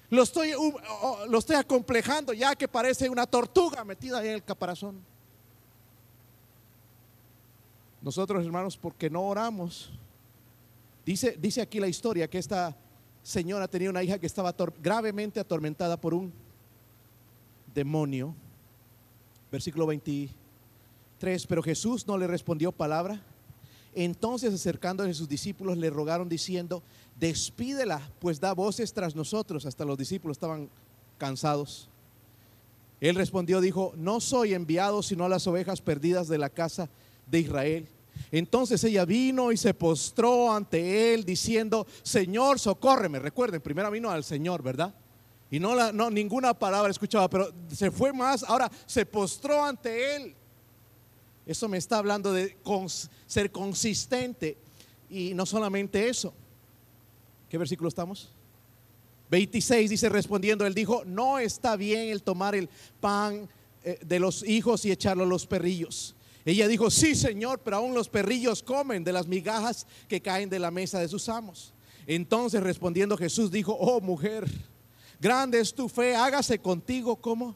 Lo 0.09 0.23
estoy, 0.23 0.53
uh, 0.53 0.77
oh, 1.01 1.25
lo 1.29 1.37
estoy 1.37 1.55
acomplejando 1.55 2.33
ya 2.33 2.57
que 2.57 2.67
parece 2.67 3.09
una 3.09 3.25
tortuga 3.25 3.85
metida 3.85 4.21
en 4.21 4.31
el 4.31 4.43
caparazón. 4.43 5.01
Nosotros, 8.01 8.45
hermanos, 8.45 8.77
porque 8.77 9.09
no 9.09 9.23
oramos. 9.23 9.91
Dice, 11.05 11.37
dice 11.39 11.61
aquí 11.61 11.79
la 11.79 11.87
historia 11.87 12.29
que 12.29 12.37
esta 12.37 12.75
señora 13.23 13.67
tenía 13.67 13.89
una 13.89 14.03
hija 14.03 14.19
que 14.19 14.25
estaba 14.25 14.55
gravemente 14.81 15.39
atormentada 15.39 15.99
por 15.99 16.13
un 16.13 16.31
demonio. 17.73 18.33
Versículo 19.51 19.85
23. 19.87 21.45
Pero 21.47 21.63
Jesús 21.63 22.07
no 22.07 22.17
le 22.17 22.27
respondió 22.27 22.71
palabra. 22.71 23.21
Entonces 23.95 24.53
acercándose 24.53 25.09
a 25.09 25.13
sus 25.13 25.27
discípulos 25.27 25.77
le 25.77 25.89
rogaron 25.89 26.29
diciendo, 26.29 26.83
despídela, 27.19 28.01
pues 28.19 28.39
da 28.39 28.53
voces 28.53 28.93
tras 28.93 29.15
nosotros. 29.15 29.65
Hasta 29.65 29.83
los 29.83 29.97
discípulos 29.97 30.35
estaban 30.35 30.69
cansados. 31.17 31.89
Él 33.01 33.15
respondió, 33.15 33.61
dijo, 33.61 33.93
no 33.97 34.19
soy 34.19 34.53
enviado 34.53 35.01
sino 35.01 35.25
a 35.25 35.29
las 35.29 35.47
ovejas 35.47 35.81
perdidas 35.81 36.27
de 36.27 36.37
la 36.37 36.49
casa 36.49 36.89
de 37.29 37.39
Israel. 37.39 37.87
Entonces 38.31 38.83
ella 38.83 39.05
vino 39.05 39.51
y 39.51 39.57
se 39.57 39.73
postró 39.73 40.53
ante 40.53 41.13
él 41.13 41.23
diciendo, 41.23 41.87
Señor, 42.03 42.59
socórreme. 42.59 43.19
Recuerden, 43.19 43.61
primero 43.61 43.89
vino 43.89 44.09
al 44.09 44.23
Señor, 44.23 44.61
¿verdad? 44.61 44.93
Y 45.49 45.59
no, 45.59 45.73
la, 45.73 45.91
no 45.91 46.11
ninguna 46.11 46.53
palabra 46.53 46.91
escuchaba, 46.91 47.29
pero 47.29 47.51
se 47.73 47.89
fue 47.89 48.13
más, 48.13 48.43
ahora 48.43 48.69
se 48.85 49.05
postró 49.05 49.63
ante 49.63 50.15
él. 50.15 50.35
Eso 51.45 51.67
me 51.67 51.79
está 51.79 51.97
hablando 51.97 52.31
de 52.31 52.55
ser 53.25 53.51
consistente. 53.51 54.57
Y 55.09 55.33
no 55.33 55.47
solamente 55.47 56.07
eso. 56.07 56.31
¿Qué 57.49 57.57
versículo 57.57 57.89
estamos? 57.89 58.29
26 59.31 59.89
dice 59.89 60.09
respondiendo, 60.09 60.65
él 60.65 60.75
dijo, 60.75 61.03
no 61.05 61.39
está 61.39 61.75
bien 61.75 62.09
el 62.09 62.21
tomar 62.21 62.53
el 62.53 62.69
pan 62.99 63.49
eh, 63.83 63.99
de 64.05 64.19
los 64.19 64.43
hijos 64.47 64.85
y 64.85 64.91
echarlo 64.91 65.23
a 65.23 65.27
los 65.27 65.47
perrillos. 65.47 66.15
Ella 66.45 66.67
dijo, 66.67 66.89
sí 66.89 67.15
Señor, 67.15 67.59
pero 67.59 67.77
aún 67.77 67.93
los 67.93 68.09
perrillos 68.09 68.63
comen 68.63 69.03
de 69.03 69.13
las 69.13 69.27
migajas 69.27 69.85
que 70.07 70.21
caen 70.21 70.49
de 70.49 70.59
la 70.59 70.71
mesa 70.71 70.99
de 70.99 71.07
sus 71.07 71.29
amos. 71.29 71.73
Entonces 72.07 72.63
respondiendo 72.63 73.17
Jesús 73.17 73.51
dijo, 73.51 73.73
oh 73.73 74.01
mujer, 74.01 74.49
grande 75.19 75.59
es 75.59 75.73
tu 75.73 75.89
fe, 75.89 76.15
hágase 76.15 76.59
contigo 76.59 77.15
como... 77.15 77.55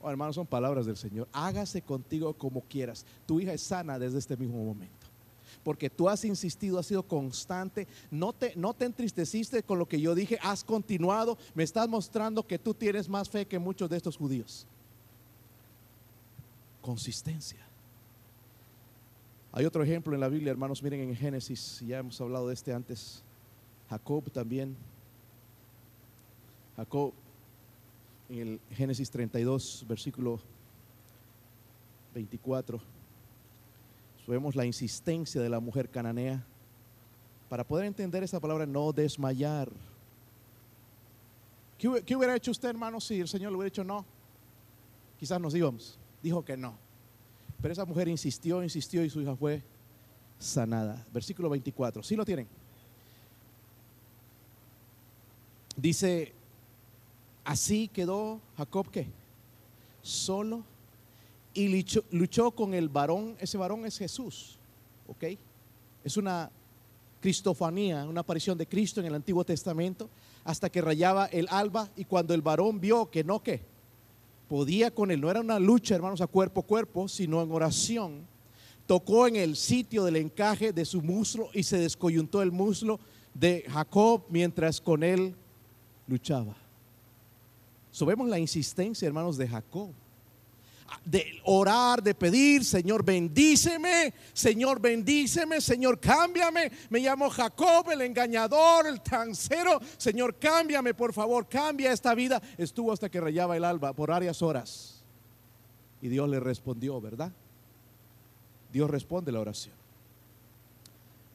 Oh, 0.00 0.10
hermanos, 0.10 0.34
son 0.34 0.46
palabras 0.46 0.84
del 0.84 0.98
Señor. 0.98 1.26
Hágase 1.32 1.80
contigo 1.80 2.34
como 2.34 2.60
quieras. 2.60 3.06
Tu 3.24 3.40
hija 3.40 3.54
es 3.54 3.62
sana 3.62 3.98
desde 3.98 4.18
este 4.18 4.36
mismo 4.36 4.62
momento. 4.62 5.06
Porque 5.62 5.88
tú 5.88 6.10
has 6.10 6.26
insistido, 6.26 6.78
has 6.78 6.84
sido 6.84 7.02
constante, 7.04 7.88
no 8.10 8.34
te, 8.34 8.52
no 8.54 8.74
te 8.74 8.84
entristeciste 8.84 9.62
con 9.62 9.78
lo 9.78 9.88
que 9.88 9.98
yo 9.98 10.14
dije, 10.14 10.38
has 10.42 10.62
continuado, 10.62 11.38
me 11.54 11.62
estás 11.62 11.88
mostrando 11.88 12.46
que 12.46 12.58
tú 12.58 12.74
tienes 12.74 13.08
más 13.08 13.30
fe 13.30 13.46
que 13.46 13.58
muchos 13.58 13.88
de 13.88 13.96
estos 13.96 14.18
judíos. 14.18 14.66
Consistencia. 16.82 17.63
Hay 19.56 19.64
otro 19.66 19.84
ejemplo 19.84 20.14
en 20.14 20.20
la 20.20 20.28
Biblia, 20.28 20.50
hermanos, 20.50 20.82
miren 20.82 21.08
en 21.08 21.14
Génesis, 21.14 21.80
ya 21.86 21.98
hemos 21.98 22.20
hablado 22.20 22.48
de 22.48 22.54
este 22.54 22.72
antes. 22.72 23.22
Jacob 23.88 24.28
también. 24.32 24.76
Jacob 26.76 27.12
en 28.28 28.38
el 28.40 28.60
Génesis 28.72 29.08
32, 29.12 29.84
versículo 29.86 30.40
24, 32.16 32.80
vemos 34.26 34.56
la 34.56 34.66
insistencia 34.66 35.40
de 35.40 35.48
la 35.48 35.60
mujer 35.60 35.88
cananea. 35.88 36.44
Para 37.48 37.62
poder 37.62 37.86
entender 37.86 38.24
esa 38.24 38.40
palabra, 38.40 38.66
no 38.66 38.92
desmayar. 38.92 39.70
¿Qué, 41.78 42.16
hubiera 42.16 42.34
hecho 42.34 42.50
usted, 42.50 42.70
hermano, 42.70 43.00
si 43.00 43.20
el 43.20 43.28
Señor 43.28 43.52
le 43.52 43.58
hubiera 43.58 43.70
dicho 43.70 43.84
no? 43.84 44.04
Quizás 45.16 45.40
nos 45.40 45.54
íbamos. 45.54 45.96
Dijo 46.24 46.44
que 46.44 46.56
no. 46.56 46.83
Pero 47.64 47.72
esa 47.72 47.86
mujer 47.86 48.08
insistió, 48.08 48.62
insistió 48.62 49.02
y 49.02 49.08
su 49.08 49.22
hija 49.22 49.34
fue 49.34 49.62
sanada. 50.38 51.02
Versículo 51.14 51.48
24. 51.48 52.02
¿Sí 52.02 52.14
lo 52.14 52.22
tienen? 52.22 52.46
Dice 55.74 56.34
Así 57.42 57.88
quedó 57.88 58.38
Jacob 58.58 58.90
que 58.90 59.06
solo 60.02 60.62
y 61.54 61.86
luchó, 62.10 62.50
con 62.50 62.74
el 62.74 62.90
varón. 62.90 63.34
Ese 63.40 63.56
varón 63.56 63.86
es 63.86 63.96
Jesús, 63.96 64.58
¿ok? 65.08 65.24
Es 66.04 66.18
una 66.18 66.50
cristofanía, 67.22 68.04
una 68.04 68.20
aparición 68.20 68.58
de 68.58 68.66
Cristo 68.66 69.00
en 69.00 69.06
el 69.06 69.14
Antiguo 69.14 69.42
Testamento, 69.42 70.10
hasta 70.44 70.68
que 70.68 70.82
rayaba 70.82 71.24
el 71.28 71.48
alba 71.50 71.88
y 71.96 72.04
cuando 72.04 72.34
el 72.34 72.42
varón 72.42 72.78
vio 72.78 73.10
que 73.10 73.24
no 73.24 73.42
que 73.42 73.62
podía 74.48 74.90
con 74.90 75.10
él, 75.10 75.20
no 75.20 75.30
era 75.30 75.40
una 75.40 75.58
lucha, 75.58 75.94
hermanos, 75.94 76.20
a 76.20 76.26
cuerpo 76.26 76.60
a 76.60 76.66
cuerpo, 76.66 77.08
sino 77.08 77.42
en 77.42 77.50
oración, 77.50 78.26
tocó 78.86 79.26
en 79.26 79.36
el 79.36 79.56
sitio 79.56 80.04
del 80.04 80.16
encaje 80.16 80.72
de 80.72 80.84
su 80.84 81.02
muslo 81.02 81.48
y 81.54 81.62
se 81.62 81.78
descoyuntó 81.78 82.42
el 82.42 82.52
muslo 82.52 83.00
de 83.32 83.64
Jacob 83.68 84.24
mientras 84.28 84.80
con 84.80 85.02
él 85.02 85.34
luchaba. 86.06 86.56
So, 87.90 88.06
la 88.06 88.38
insistencia, 88.38 89.06
hermanos, 89.06 89.36
de 89.36 89.48
Jacob. 89.48 89.90
De 91.04 91.40
orar, 91.44 92.02
de 92.02 92.14
pedir, 92.14 92.64
Señor, 92.64 93.04
bendíceme, 93.04 94.12
Señor, 94.32 94.80
bendíceme, 94.80 95.60
Señor, 95.60 95.98
cámbiame. 96.00 96.70
Me 96.90 97.00
llamo 97.00 97.30
Jacob, 97.30 97.90
el 97.90 98.02
engañador, 98.02 98.86
el 98.86 99.00
tancero. 99.00 99.80
Señor, 99.96 100.38
cámbiame, 100.38 100.94
por 100.94 101.12
favor, 101.12 101.48
cambia 101.48 101.92
esta 101.92 102.14
vida. 102.14 102.42
Estuvo 102.58 102.92
hasta 102.92 103.08
que 103.08 103.20
rayaba 103.20 103.56
el 103.56 103.64
alba 103.64 103.92
por 103.92 104.10
varias 104.10 104.42
horas. 104.42 105.02
Y 106.00 106.08
Dios 106.08 106.28
le 106.28 106.40
respondió, 106.40 107.00
¿verdad? 107.00 107.32
Dios 108.72 108.90
responde 108.90 109.32
la 109.32 109.40
oración. 109.40 109.74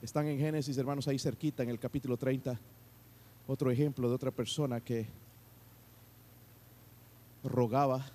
Están 0.01 0.27
en 0.27 0.37
Génesis, 0.37 0.77
hermanos, 0.77 1.07
ahí 1.07 1.19
cerquita, 1.19 1.63
en 1.63 1.69
el 1.69 1.79
capítulo 1.79 2.17
30. 2.17 2.59
Otro 3.47 3.71
ejemplo 3.71 4.07
de 4.07 4.15
otra 4.15 4.31
persona 4.31 4.79
que 4.79 5.07
rogaba 7.43 8.05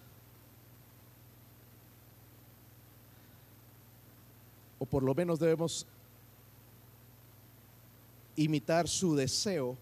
o 4.85 4.87
por 4.87 5.03
lo 5.03 5.15
menos 5.15 5.39
debemos 5.39 5.87
imitar 8.37 8.87
su 8.87 9.17
deseo. 9.17 9.77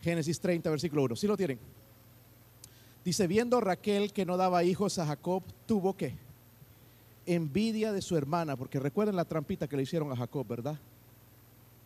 Génesis 0.00 0.38
30, 0.38 0.70
versículo 0.70 1.02
1. 1.02 1.16
Si 1.16 1.26
lo 1.26 1.36
tienen? 1.36 1.58
Dice, 3.04 3.26
viendo 3.26 3.60
Raquel 3.60 4.12
que 4.12 4.24
no 4.24 4.36
daba 4.36 4.62
hijos 4.62 4.98
a 5.00 5.06
Jacob, 5.06 5.42
tuvo 5.66 5.96
que 5.96 6.14
envidia 7.26 7.92
de 7.92 8.02
su 8.02 8.16
hermana, 8.16 8.56
porque 8.56 8.78
recuerden 8.78 9.16
la 9.16 9.24
trampita 9.24 9.66
que 9.66 9.76
le 9.76 9.82
hicieron 9.82 10.12
a 10.12 10.16
Jacob, 10.16 10.46
¿verdad? 10.46 10.78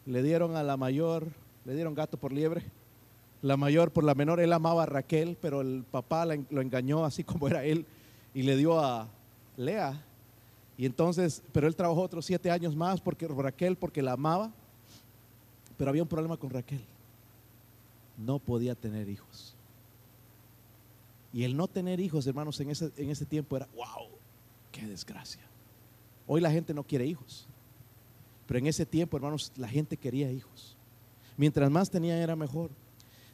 Le 0.04 0.22
dieron 0.22 0.56
a 0.56 0.62
la 0.62 0.76
mayor, 0.76 1.28
le 1.64 1.74
dieron 1.74 1.94
gato 1.94 2.18
por 2.18 2.32
liebre 2.32 2.62
la 3.42 3.56
mayor 3.56 3.90
por 3.90 4.04
la 4.04 4.14
menor. 4.14 4.40
Él 4.40 4.52
amaba 4.52 4.84
a 4.84 4.86
Raquel, 4.86 5.36
pero 5.40 5.60
el 5.60 5.84
papá 5.90 6.26
lo 6.26 6.60
engañó 6.60 7.04
así 7.04 7.24
como 7.24 7.48
era 7.48 7.64
él 7.64 7.86
y 8.34 8.42
le 8.42 8.56
dio 8.56 8.78
a 8.78 9.08
Lea. 9.56 10.04
Y 10.80 10.86
entonces, 10.86 11.42
pero 11.52 11.66
él 11.66 11.76
trabajó 11.76 12.00
otros 12.00 12.24
siete 12.24 12.50
años 12.50 12.74
más 12.74 13.02
porque 13.02 13.28
Raquel, 13.28 13.76
porque 13.76 14.00
la 14.00 14.12
amaba. 14.12 14.50
Pero 15.76 15.90
había 15.90 16.02
un 16.02 16.08
problema 16.08 16.38
con 16.38 16.48
Raquel. 16.48 16.80
No 18.16 18.38
podía 18.38 18.74
tener 18.74 19.06
hijos. 19.10 19.54
Y 21.34 21.44
el 21.44 21.54
no 21.54 21.68
tener 21.68 22.00
hijos, 22.00 22.26
hermanos, 22.26 22.58
en 22.60 22.70
ese, 22.70 22.90
en 22.96 23.10
ese 23.10 23.26
tiempo 23.26 23.58
era, 23.58 23.68
wow, 23.74 24.08
qué 24.72 24.86
desgracia. 24.86 25.42
Hoy 26.26 26.40
la 26.40 26.50
gente 26.50 26.72
no 26.72 26.82
quiere 26.82 27.04
hijos. 27.04 27.46
Pero 28.46 28.58
en 28.60 28.66
ese 28.66 28.86
tiempo, 28.86 29.18
hermanos, 29.18 29.52
la 29.56 29.68
gente 29.68 29.98
quería 29.98 30.32
hijos. 30.32 30.78
Mientras 31.36 31.70
más 31.70 31.90
tenía 31.90 32.16
era 32.16 32.34
mejor. 32.34 32.70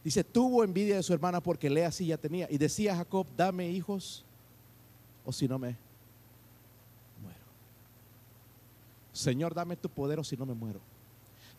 Dice, 0.02 0.24
tuvo 0.24 0.64
envidia 0.64 0.96
de 0.96 1.02
su 1.04 1.12
hermana 1.12 1.40
porque 1.40 1.70
Lea 1.70 1.92
sí 1.92 2.06
ya 2.06 2.18
tenía. 2.18 2.48
Y 2.50 2.58
decía 2.58 2.96
Jacob, 2.96 3.24
dame 3.36 3.70
hijos 3.70 4.24
o 5.24 5.32
si 5.32 5.46
no 5.46 5.58
me 5.58 5.76
muero. 7.20 7.38
Señor, 9.16 9.54
dame 9.54 9.76
tu 9.76 9.88
poder 9.88 10.18
o 10.18 10.24
si 10.24 10.36
no 10.36 10.46
me 10.46 10.54
muero. 10.54 10.80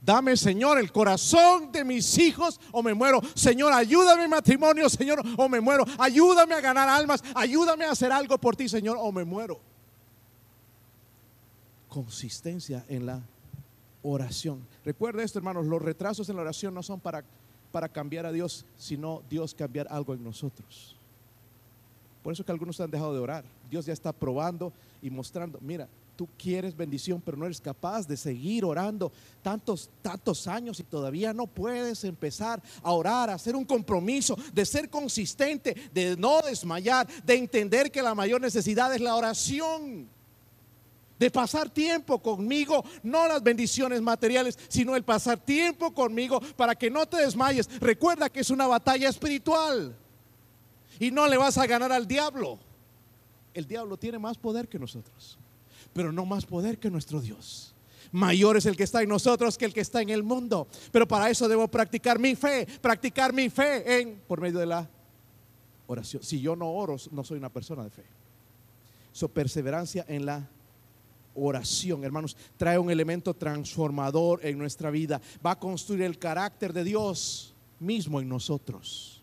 Dame, 0.01 0.37
Señor, 0.37 0.77
el 0.77 0.91
corazón 0.91 1.71
de 1.71 1.83
mis 1.83 2.17
hijos 2.17 2.59
o 2.71 2.83
me 2.83 2.93
muero. 2.93 3.19
Señor, 3.33 3.73
ayúdame 3.73 4.25
en 4.25 4.29
matrimonio, 4.29 4.89
Señor, 4.89 5.21
o 5.37 5.49
me 5.49 5.59
muero. 5.59 5.83
Ayúdame 5.97 6.53
a 6.53 6.61
ganar 6.61 6.87
almas. 6.87 7.23
Ayúdame 7.33 7.85
a 7.85 7.91
hacer 7.91 8.11
algo 8.11 8.37
por 8.37 8.55
ti, 8.55 8.69
Señor, 8.69 8.97
o 8.99 9.11
me 9.11 9.23
muero. 9.23 9.59
Consistencia 11.89 12.85
en 12.89 13.07
la 13.07 13.21
oración. 14.03 14.67
Recuerda 14.85 15.23
esto, 15.23 15.39
hermanos, 15.39 15.65
los 15.65 15.81
retrasos 15.81 16.29
en 16.29 16.35
la 16.35 16.43
oración 16.43 16.73
no 16.73 16.83
son 16.83 16.99
para 16.99 17.23
para 17.71 17.89
cambiar 17.89 18.25
a 18.25 18.31
Dios, 18.31 18.65
sino 18.77 19.21
Dios 19.29 19.53
cambiar 19.53 19.87
algo 19.89 20.13
en 20.13 20.23
nosotros. 20.23 20.95
Por 22.23 22.33
eso 22.33 22.43
que 22.43 22.51
algunos 22.51 22.79
han 22.81 22.91
dejado 22.91 23.13
de 23.13 23.19
orar. 23.19 23.45
Dios 23.69 23.85
ya 23.85 23.93
está 23.93 24.11
probando 24.11 24.73
y 25.01 25.09
mostrando, 25.09 25.59
mira, 25.61 25.87
tú 26.17 26.27
quieres 26.37 26.75
bendición, 26.75 27.21
pero 27.23 27.37
no 27.37 27.45
eres 27.45 27.61
capaz 27.61 28.07
de 28.07 28.17
seguir 28.17 28.65
orando 28.65 29.11
tantos, 29.41 29.89
tantos 30.01 30.47
años 30.47 30.79
y 30.79 30.83
todavía 30.83 31.31
no 31.31 31.47
puedes 31.47 32.03
empezar 32.03 32.61
a 32.81 32.91
orar, 32.91 33.29
a 33.29 33.35
hacer 33.35 33.55
un 33.55 33.63
compromiso, 33.63 34.35
de 34.51 34.65
ser 34.65 34.89
consistente, 34.89 35.75
de 35.93 36.17
no 36.17 36.41
desmayar, 36.41 37.07
de 37.23 37.35
entender 37.35 37.91
que 37.91 38.01
la 38.01 38.15
mayor 38.15 38.41
necesidad 38.41 38.93
es 38.93 38.99
la 38.99 39.15
oración 39.15 40.09
de 41.19 41.31
pasar 41.31 41.69
tiempo 41.69 42.19
conmigo, 42.19 42.83
no 43.03 43.27
las 43.27 43.41
bendiciones 43.41 44.01
materiales, 44.01 44.57
sino 44.67 44.95
el 44.95 45.03
pasar 45.03 45.39
tiempo 45.39 45.93
conmigo 45.93 46.39
para 46.55 46.75
que 46.75 46.89
no 46.89 47.05
te 47.05 47.17
desmayes. 47.17 47.69
Recuerda 47.79 48.29
que 48.29 48.41
es 48.41 48.49
una 48.49 48.67
batalla 48.67 49.09
espiritual 49.09 49.95
y 50.99 51.11
no 51.11 51.27
le 51.27 51.37
vas 51.37 51.57
a 51.57 51.65
ganar 51.65 51.91
al 51.91 52.07
diablo. 52.07 52.59
El 53.53 53.67
diablo 53.67 53.97
tiene 53.97 54.19
más 54.19 54.37
poder 54.37 54.67
que 54.67 54.77
nosotros, 54.77 55.39
pero 55.97 56.11
no 56.11 56.27
más 56.27 56.45
poder 56.45 56.77
que 56.77 56.91
nuestro 56.91 57.19
Dios. 57.19 57.73
Mayor 58.11 58.55
es 58.55 58.67
el 58.67 58.77
que 58.77 58.83
está 58.83 59.01
en 59.01 59.09
nosotros 59.09 59.57
que 59.57 59.65
el 59.65 59.73
que 59.73 59.81
está 59.81 59.99
en 59.99 60.09
el 60.09 60.21
mundo. 60.21 60.67
Pero 60.91 61.07
para 61.07 61.27
eso 61.27 61.49
debo 61.49 61.67
practicar 61.67 62.19
mi 62.19 62.35
fe, 62.35 62.67
practicar 62.79 63.33
mi 63.33 63.49
fe 63.49 63.99
en 63.99 64.21
por 64.27 64.39
medio 64.39 64.59
de 64.59 64.67
la 64.67 64.87
oración. 65.87 66.21
Si 66.21 66.39
yo 66.39 66.55
no 66.55 66.69
oro, 66.71 66.97
no 67.09 67.23
soy 67.23 67.39
una 67.39 67.49
persona 67.49 67.83
de 67.83 67.89
fe. 67.89 68.03
Su 69.11 69.27
perseverancia 69.31 70.05
en 70.07 70.27
la 70.27 70.47
oración, 71.33 72.03
hermanos, 72.03 72.37
trae 72.57 72.77
un 72.77 72.91
elemento 72.91 73.33
transformador 73.33 74.45
en 74.45 74.59
nuestra 74.59 74.91
vida. 74.91 75.19
Va 75.43 75.51
a 75.53 75.59
construir 75.59 76.03
el 76.03 76.19
carácter 76.19 76.73
de 76.73 76.83
Dios 76.83 77.55
mismo 77.79 78.21
en 78.21 78.29
nosotros. 78.29 79.16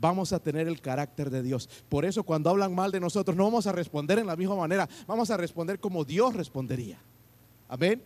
Vamos 0.00 0.32
a 0.32 0.38
tener 0.38 0.68
el 0.68 0.80
carácter 0.80 1.30
de 1.30 1.42
Dios. 1.42 1.68
Por 1.88 2.04
eso 2.04 2.22
cuando 2.22 2.50
hablan 2.50 2.74
mal 2.74 2.92
de 2.92 3.00
nosotros 3.00 3.36
no 3.36 3.44
vamos 3.44 3.66
a 3.66 3.72
responder 3.72 4.18
en 4.18 4.26
la 4.26 4.36
misma 4.36 4.56
manera. 4.56 4.88
Vamos 5.06 5.30
a 5.30 5.36
responder 5.36 5.80
como 5.80 6.04
Dios 6.04 6.34
respondería. 6.34 6.98
Amén. 7.68 8.02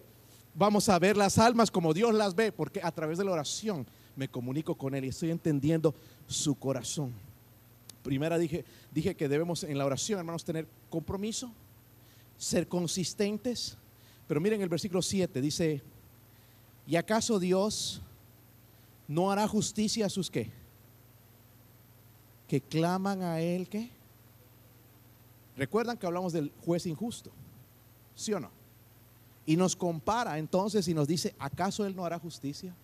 Vamos 0.54 0.88
a 0.88 0.98
ver 0.98 1.16
las 1.16 1.38
almas 1.38 1.70
como 1.70 1.94
Dios 1.94 2.14
las 2.14 2.34
ve, 2.34 2.52
porque 2.52 2.80
a 2.82 2.90
través 2.92 3.18
de 3.18 3.24
la 3.24 3.32
oración 3.32 3.86
me 4.16 4.28
comunico 4.28 4.74
con 4.74 4.94
Él 4.94 5.04
y 5.04 5.08
estoy 5.08 5.30
entendiendo 5.30 5.94
su 6.26 6.54
corazón. 6.54 7.12
Primera 8.02 8.36
dije, 8.38 8.64
dije 8.90 9.14
que 9.14 9.28
debemos 9.28 9.64
en 9.64 9.78
la 9.78 9.86
oración, 9.86 10.18
hermanos, 10.18 10.44
tener 10.44 10.66
compromiso, 10.90 11.50
ser 12.36 12.68
consistentes. 12.68 13.76
Pero 14.26 14.40
miren 14.40 14.60
el 14.60 14.68
versículo 14.68 15.00
7, 15.00 15.40
dice, 15.40 15.82
¿Y 16.86 16.96
acaso 16.96 17.38
Dios 17.38 18.00
no 19.06 19.30
hará 19.30 19.46
justicia 19.46 20.06
a 20.06 20.10
sus 20.10 20.30
qué? 20.30 20.50
Que 22.52 22.60
claman 22.60 23.22
a 23.22 23.40
Él 23.40 23.66
qué? 23.66 23.88
Recuerdan 25.56 25.96
que 25.96 26.04
hablamos 26.04 26.34
del 26.34 26.52
juez 26.66 26.84
injusto, 26.84 27.30
¿sí 28.14 28.34
o 28.34 28.40
no? 28.40 28.50
Y 29.46 29.56
nos 29.56 29.74
compara 29.74 30.38
entonces 30.38 30.86
y 30.86 30.92
nos 30.92 31.08
dice, 31.08 31.34
¿acaso 31.38 31.86
Él 31.86 31.96
no 31.96 32.04
hará 32.04 32.18
justicia? 32.18 32.74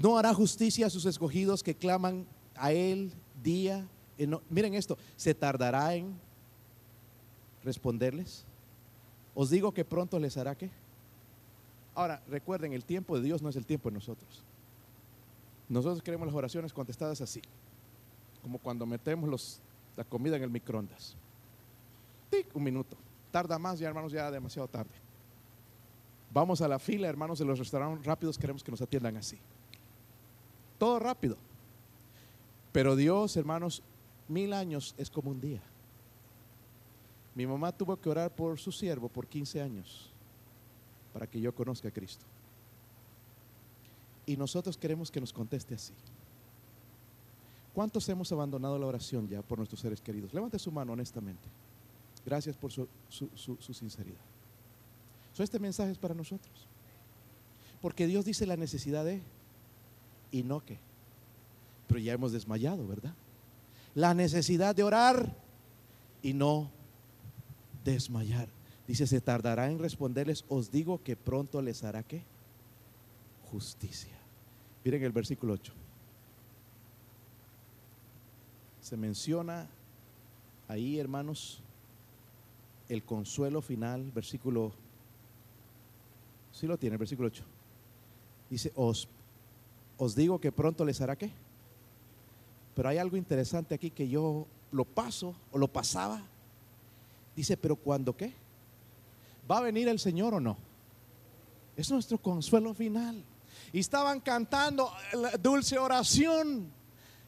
¿No 0.00 0.16
hará 0.16 0.32
justicia 0.32 0.86
a 0.86 0.88
sus 0.88 1.04
escogidos 1.04 1.62
que 1.62 1.74
claman 1.74 2.24
a 2.54 2.72
Él 2.72 3.12
día? 3.42 3.86
En, 4.16 4.40
miren 4.48 4.72
esto, 4.72 4.96
¿se 5.18 5.34
tardará 5.34 5.94
en 5.94 6.18
responderles? 7.62 8.46
Os 9.34 9.50
digo 9.50 9.74
que 9.74 9.84
pronto 9.84 10.18
les 10.18 10.38
hará 10.38 10.54
qué? 10.54 10.70
Ahora, 11.94 12.22
recuerden, 12.28 12.72
el 12.72 12.86
tiempo 12.86 13.14
de 13.14 13.24
Dios 13.24 13.42
no 13.42 13.50
es 13.50 13.56
el 13.56 13.66
tiempo 13.66 13.90
de 13.90 13.96
nosotros. 13.96 14.42
Nosotros 15.68 16.02
queremos 16.02 16.26
las 16.26 16.34
oraciones 16.34 16.72
contestadas 16.72 17.20
así, 17.20 17.42
como 18.42 18.58
cuando 18.58 18.84
metemos 18.84 19.30
los, 19.30 19.60
la 19.96 20.04
comida 20.04 20.36
en 20.36 20.42
el 20.42 20.50
microondas. 20.50 21.16
Un 22.54 22.62
minuto. 22.62 22.96
Tarda 23.30 23.58
más, 23.58 23.78
ya 23.78 23.88
hermanos, 23.88 24.12
ya 24.12 24.30
demasiado 24.30 24.68
tarde. 24.68 24.90
Vamos 26.32 26.60
a 26.60 26.68
la 26.68 26.78
fila, 26.78 27.08
hermanos, 27.08 27.38
de 27.38 27.44
los 27.44 27.58
restaurantes 27.58 28.04
rápidos, 28.04 28.38
queremos 28.38 28.64
que 28.64 28.70
nos 28.70 28.80
atiendan 28.80 29.16
así. 29.16 29.38
Todo 30.78 30.98
rápido. 30.98 31.36
Pero 32.72 32.96
Dios, 32.96 33.36
hermanos, 33.36 33.82
mil 34.28 34.52
años 34.52 34.94
es 34.96 35.10
como 35.10 35.30
un 35.30 35.40
día. 35.40 35.62
Mi 37.34 37.46
mamá 37.46 37.72
tuvo 37.72 37.96
que 37.96 38.08
orar 38.08 38.34
por 38.34 38.58
su 38.58 38.72
siervo 38.72 39.08
por 39.08 39.26
15 39.26 39.60
años 39.60 40.10
para 41.12 41.26
que 41.26 41.40
yo 41.40 41.54
conozca 41.54 41.88
a 41.88 41.92
Cristo. 41.92 42.24
Y 44.26 44.36
nosotros 44.36 44.76
queremos 44.76 45.10
que 45.10 45.20
nos 45.20 45.32
conteste 45.32 45.74
así. 45.74 45.94
¿Cuántos 47.74 48.08
hemos 48.08 48.30
abandonado 48.32 48.78
la 48.78 48.86
oración 48.86 49.28
ya 49.28 49.40
por 49.42 49.58
nuestros 49.58 49.80
seres 49.80 50.00
queridos? 50.00 50.34
Levante 50.34 50.58
su 50.58 50.70
mano 50.70 50.92
honestamente. 50.92 51.48
Gracias 52.24 52.56
por 52.56 52.70
su, 52.70 52.86
sinceridad. 53.72 54.20
este 55.38 55.58
mensaje 55.58 55.92
es 55.92 55.98
para 55.98 56.14
nosotros. 56.14 56.68
Porque 57.80 58.06
Dios 58.06 58.24
dice 58.24 58.46
la 58.46 58.56
necesidad 58.56 59.04
de 59.04 59.22
y 60.30 60.42
no 60.42 60.64
que. 60.64 60.78
Pero 61.88 61.98
ya 61.98 62.12
hemos 62.12 62.32
desmayado, 62.32 62.86
¿verdad? 62.86 63.14
La 63.94 64.14
necesidad 64.14 64.74
de 64.74 64.82
orar 64.82 65.34
y 66.22 66.32
no 66.32 66.70
desmayar. 67.84 68.48
Dice, 68.86 69.06
se 69.06 69.20
tardará 69.20 69.70
en 69.70 69.78
responderles, 69.78 70.44
os 70.48 70.70
digo 70.70 71.02
que 71.02 71.16
pronto 71.16 71.60
les 71.62 71.82
hará 71.82 72.02
qué? 72.02 72.22
Justicia. 73.50 74.16
Miren 74.84 75.02
el 75.02 75.12
versículo 75.12 75.54
8. 75.54 75.81
Se 78.82 78.96
menciona 78.96 79.68
ahí, 80.68 80.98
hermanos, 80.98 81.62
el 82.88 83.04
consuelo 83.04 83.62
final, 83.62 84.10
versículo, 84.10 84.72
sí 86.52 86.66
lo 86.66 86.76
tiene, 86.76 86.96
versículo 86.96 87.28
8. 87.28 87.44
Dice, 88.50 88.72
os, 88.74 89.08
os 89.96 90.14
digo 90.14 90.40
que 90.40 90.52
pronto 90.52 90.84
les 90.84 91.00
hará 91.00 91.16
qué. 91.16 91.30
Pero 92.74 92.88
hay 92.88 92.98
algo 92.98 93.16
interesante 93.16 93.74
aquí 93.74 93.90
que 93.90 94.08
yo 94.08 94.46
lo 94.72 94.84
paso 94.84 95.34
o 95.52 95.58
lo 95.58 95.68
pasaba. 95.68 96.20
Dice, 97.36 97.56
pero 97.56 97.76
cuando 97.76 98.16
qué? 98.16 98.34
¿Va 99.50 99.58
a 99.58 99.62
venir 99.62 99.88
el 99.88 100.00
Señor 100.00 100.34
o 100.34 100.40
no? 100.40 100.56
Es 101.76 101.90
nuestro 101.90 102.18
consuelo 102.18 102.74
final. 102.74 103.22
Y 103.72 103.78
estaban 103.78 104.20
cantando 104.20 104.92
la 105.14 105.36
dulce 105.36 105.78
oración. 105.78 106.81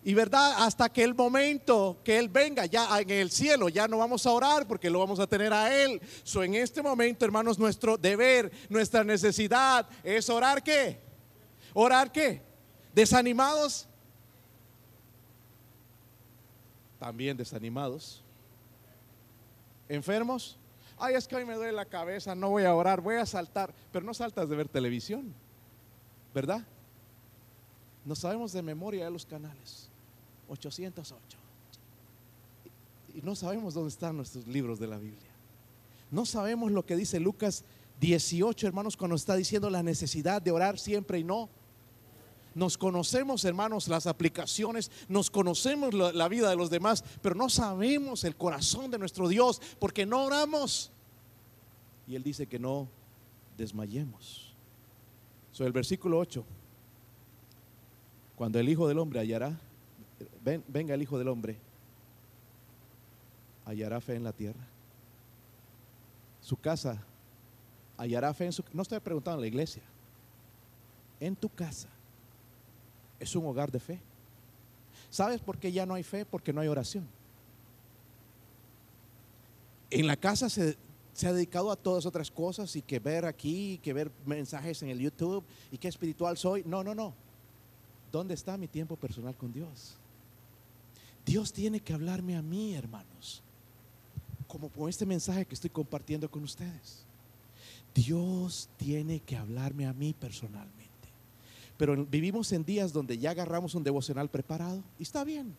Y 0.06 0.12
verdad, 0.12 0.56
hasta 0.58 0.90
que 0.90 1.02
el 1.02 1.14
momento 1.14 1.98
que 2.04 2.18
Él 2.18 2.28
venga, 2.28 2.66
ya 2.66 3.00
en 3.00 3.10
el 3.10 3.30
cielo, 3.30 3.70
ya 3.70 3.88
no 3.88 3.96
vamos 3.96 4.26
a 4.26 4.32
orar 4.32 4.66
porque 4.68 4.90
lo 4.90 4.98
vamos 4.98 5.18
a 5.18 5.26
tener 5.26 5.50
a 5.50 5.74
Él. 5.82 5.98
So, 6.22 6.42
en 6.42 6.54
este 6.54 6.82
momento, 6.82 7.24
hermanos, 7.24 7.58
nuestro 7.58 7.96
deber, 7.96 8.52
nuestra 8.68 9.02
necesidad 9.02 9.88
es 10.02 10.28
orar 10.28 10.62
qué? 10.62 11.00
¿Orar 11.72 12.12
qué? 12.12 12.42
¿Desanimados? 12.94 13.88
También 16.98 17.34
desanimados. 17.34 18.22
¿Enfermos? 19.88 20.58
Ay, 20.98 21.14
es 21.14 21.26
que 21.26 21.36
hoy 21.36 21.46
me 21.46 21.54
duele 21.54 21.72
la 21.72 21.86
cabeza, 21.86 22.34
no 22.34 22.50
voy 22.50 22.64
a 22.64 22.74
orar, 22.74 23.00
voy 23.00 23.16
a 23.16 23.24
saltar. 23.24 23.74
Pero 23.90 24.04
no 24.04 24.12
saltas 24.12 24.50
de 24.50 24.56
ver 24.56 24.68
televisión, 24.68 25.34
¿verdad? 26.34 26.62
No 28.04 28.14
sabemos 28.14 28.52
de 28.52 28.60
memoria 28.60 29.06
de 29.06 29.10
los 29.10 29.24
canales. 29.24 29.83
808. 30.48 31.38
Y 33.14 33.22
no 33.22 33.34
sabemos 33.36 33.74
dónde 33.74 33.90
están 33.90 34.16
nuestros 34.16 34.46
libros 34.46 34.78
de 34.78 34.86
la 34.86 34.98
Biblia. 34.98 35.30
No 36.10 36.26
sabemos 36.26 36.72
lo 36.72 36.84
que 36.84 36.96
dice 36.96 37.20
Lucas 37.20 37.64
18, 38.00 38.66
hermanos, 38.66 38.96
cuando 38.96 39.16
está 39.16 39.36
diciendo 39.36 39.70
la 39.70 39.82
necesidad 39.82 40.42
de 40.42 40.50
orar 40.50 40.78
siempre 40.78 41.18
y 41.18 41.24
no 41.24 41.48
nos 42.54 42.78
conocemos, 42.78 43.44
hermanos, 43.44 43.88
las 43.88 44.06
aplicaciones, 44.06 44.90
nos 45.08 45.30
conocemos 45.30 45.92
la, 45.92 46.28
vida 46.28 46.48
de 46.48 46.56
los 46.56 46.70
demás, 46.70 47.04
pero 47.20 47.34
no 47.34 47.50
sabemos 47.50 48.24
el 48.24 48.36
corazón 48.36 48.90
de 48.90 48.98
nuestro 48.98 49.28
Dios 49.28 49.60
porque 49.78 50.06
no 50.06 50.24
oramos. 50.24 50.90
Y 52.06 52.14
Él 52.14 52.22
dice 52.22 52.46
que 52.46 52.58
no 52.58 52.88
desmayemos. 53.56 54.54
Sobre 55.52 55.68
el 55.68 55.72
versículo 55.72 56.18
8, 56.18 56.44
cuando 58.36 58.58
el 58.58 58.68
Hijo 58.68 58.88
del 58.88 58.98
Hombre 58.98 59.20
hallará, 59.20 59.58
venga 60.44 60.94
el 60.94 61.02
Hijo 61.02 61.18
del 61.18 61.28
Hombre, 61.28 61.58
hallará 63.64 64.00
fe 64.00 64.14
en 64.14 64.24
la 64.24 64.32
tierra. 64.32 64.66
Su 66.40 66.56
casa 66.56 67.02
hallará 67.96 68.34
fe 68.34 68.46
en 68.46 68.52
su... 68.52 68.62
No 68.72 68.82
estoy 68.82 69.00
preguntando 69.00 69.38
a 69.38 69.40
la 69.40 69.46
iglesia. 69.46 69.82
En 71.20 71.34
tu 71.34 71.48
casa 71.48 71.88
es 73.18 73.34
un 73.34 73.46
hogar 73.46 73.70
de 73.70 73.80
fe. 73.80 74.00
¿Sabes 75.10 75.40
por 75.40 75.58
qué 75.58 75.72
ya 75.72 75.86
no 75.86 75.94
hay 75.94 76.02
fe? 76.02 76.26
Porque 76.26 76.52
no 76.52 76.60
hay 76.60 76.68
oración. 76.68 77.06
En 79.90 80.06
la 80.06 80.16
casa 80.16 80.50
se, 80.50 80.76
ha 81.22 81.32
dedicado 81.32 81.70
a 81.70 81.76
todas 81.76 82.04
otras 82.04 82.30
cosas 82.30 82.74
y 82.74 82.82
que 82.82 82.98
ver 82.98 83.24
aquí, 83.24 83.78
que 83.82 83.92
ver 83.92 84.10
mensajes 84.26 84.82
en 84.82 84.90
el 84.90 84.98
YouTube 84.98 85.44
y 85.70 85.78
que 85.78 85.88
espiritual 85.88 86.36
soy. 86.36 86.64
No, 86.64 86.82
no, 86.82 86.94
no. 86.94 87.14
¿Dónde 88.10 88.34
está 88.34 88.56
mi 88.56 88.68
tiempo 88.68 88.96
personal 88.96 89.36
con 89.36 89.52
Dios? 89.52 89.96
Dios 91.24 91.52
tiene 91.52 91.80
que 91.80 91.92
hablarme 91.92 92.36
a 92.36 92.42
mí, 92.42 92.74
hermanos, 92.74 93.42
como 94.46 94.68
con 94.68 94.88
este 94.88 95.06
mensaje 95.06 95.46
que 95.46 95.54
estoy 95.54 95.70
compartiendo 95.70 96.30
con 96.30 96.42
ustedes. 96.42 97.04
Dios 97.94 98.68
tiene 98.76 99.20
que 99.20 99.36
hablarme 99.36 99.86
a 99.86 99.92
mí 99.92 100.12
personalmente. 100.12 100.84
Pero 101.76 102.04
vivimos 102.04 102.52
en 102.52 102.64
días 102.64 102.92
donde 102.92 103.18
ya 103.18 103.30
agarramos 103.30 103.74
un 103.74 103.82
devocional 103.82 104.28
preparado 104.28 104.82
y 104.98 105.02
está 105.02 105.24
bien. 105.24 105.54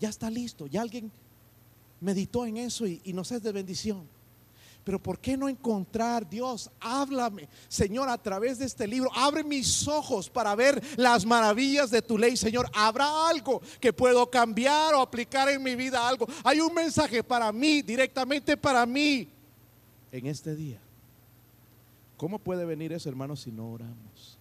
Ya 0.00 0.08
está 0.08 0.28
listo, 0.28 0.66
ya 0.66 0.82
alguien 0.82 1.10
meditó 2.00 2.44
en 2.44 2.58
eso 2.58 2.86
y, 2.86 3.00
nos 3.12 3.32
es 3.32 3.42
de 3.42 3.52
bendición. 3.52 4.06
Pero 4.86 5.02
¿por 5.02 5.18
qué 5.18 5.36
no 5.36 5.48
encontrar 5.48 6.30
Dios? 6.30 6.70
Háblame, 6.78 7.48
Señor, 7.66 8.08
a 8.08 8.16
través 8.16 8.60
de 8.60 8.66
este 8.66 8.86
libro. 8.86 9.10
Abre 9.16 9.42
mis 9.42 9.88
ojos 9.88 10.30
para 10.30 10.54
ver 10.54 10.80
las 10.96 11.26
maravillas 11.26 11.90
de 11.90 12.00
tu 12.00 12.16
ley, 12.16 12.36
Señor. 12.36 12.70
¿Habrá 12.72 13.28
algo 13.28 13.60
que 13.80 13.92
puedo 13.92 14.30
cambiar 14.30 14.94
o 14.94 15.00
aplicar 15.00 15.48
en 15.48 15.60
mi 15.60 15.74
vida? 15.74 16.08
Algo. 16.08 16.28
Hay 16.44 16.60
un 16.60 16.72
mensaje 16.72 17.24
para 17.24 17.50
mí, 17.50 17.82
directamente 17.82 18.56
para 18.56 18.86
mí, 18.86 19.28
en 20.12 20.26
este 20.26 20.54
día. 20.54 20.78
¿Cómo 22.16 22.38
puede 22.38 22.64
venir 22.64 22.92
eso, 22.92 23.08
hermanos, 23.08 23.40
si 23.40 23.50
no 23.50 23.72
oramos? 23.72 24.38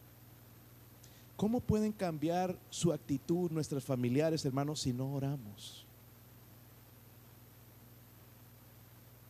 ¿Cómo 1.37 1.59
pueden 1.59 1.91
cambiar 1.91 2.55
su 2.69 2.93
actitud 2.93 3.49
nuestros 3.49 3.83
familiares, 3.83 4.45
hermanos, 4.45 4.81
si 4.81 4.93
no 4.93 5.11
oramos? 5.11 5.84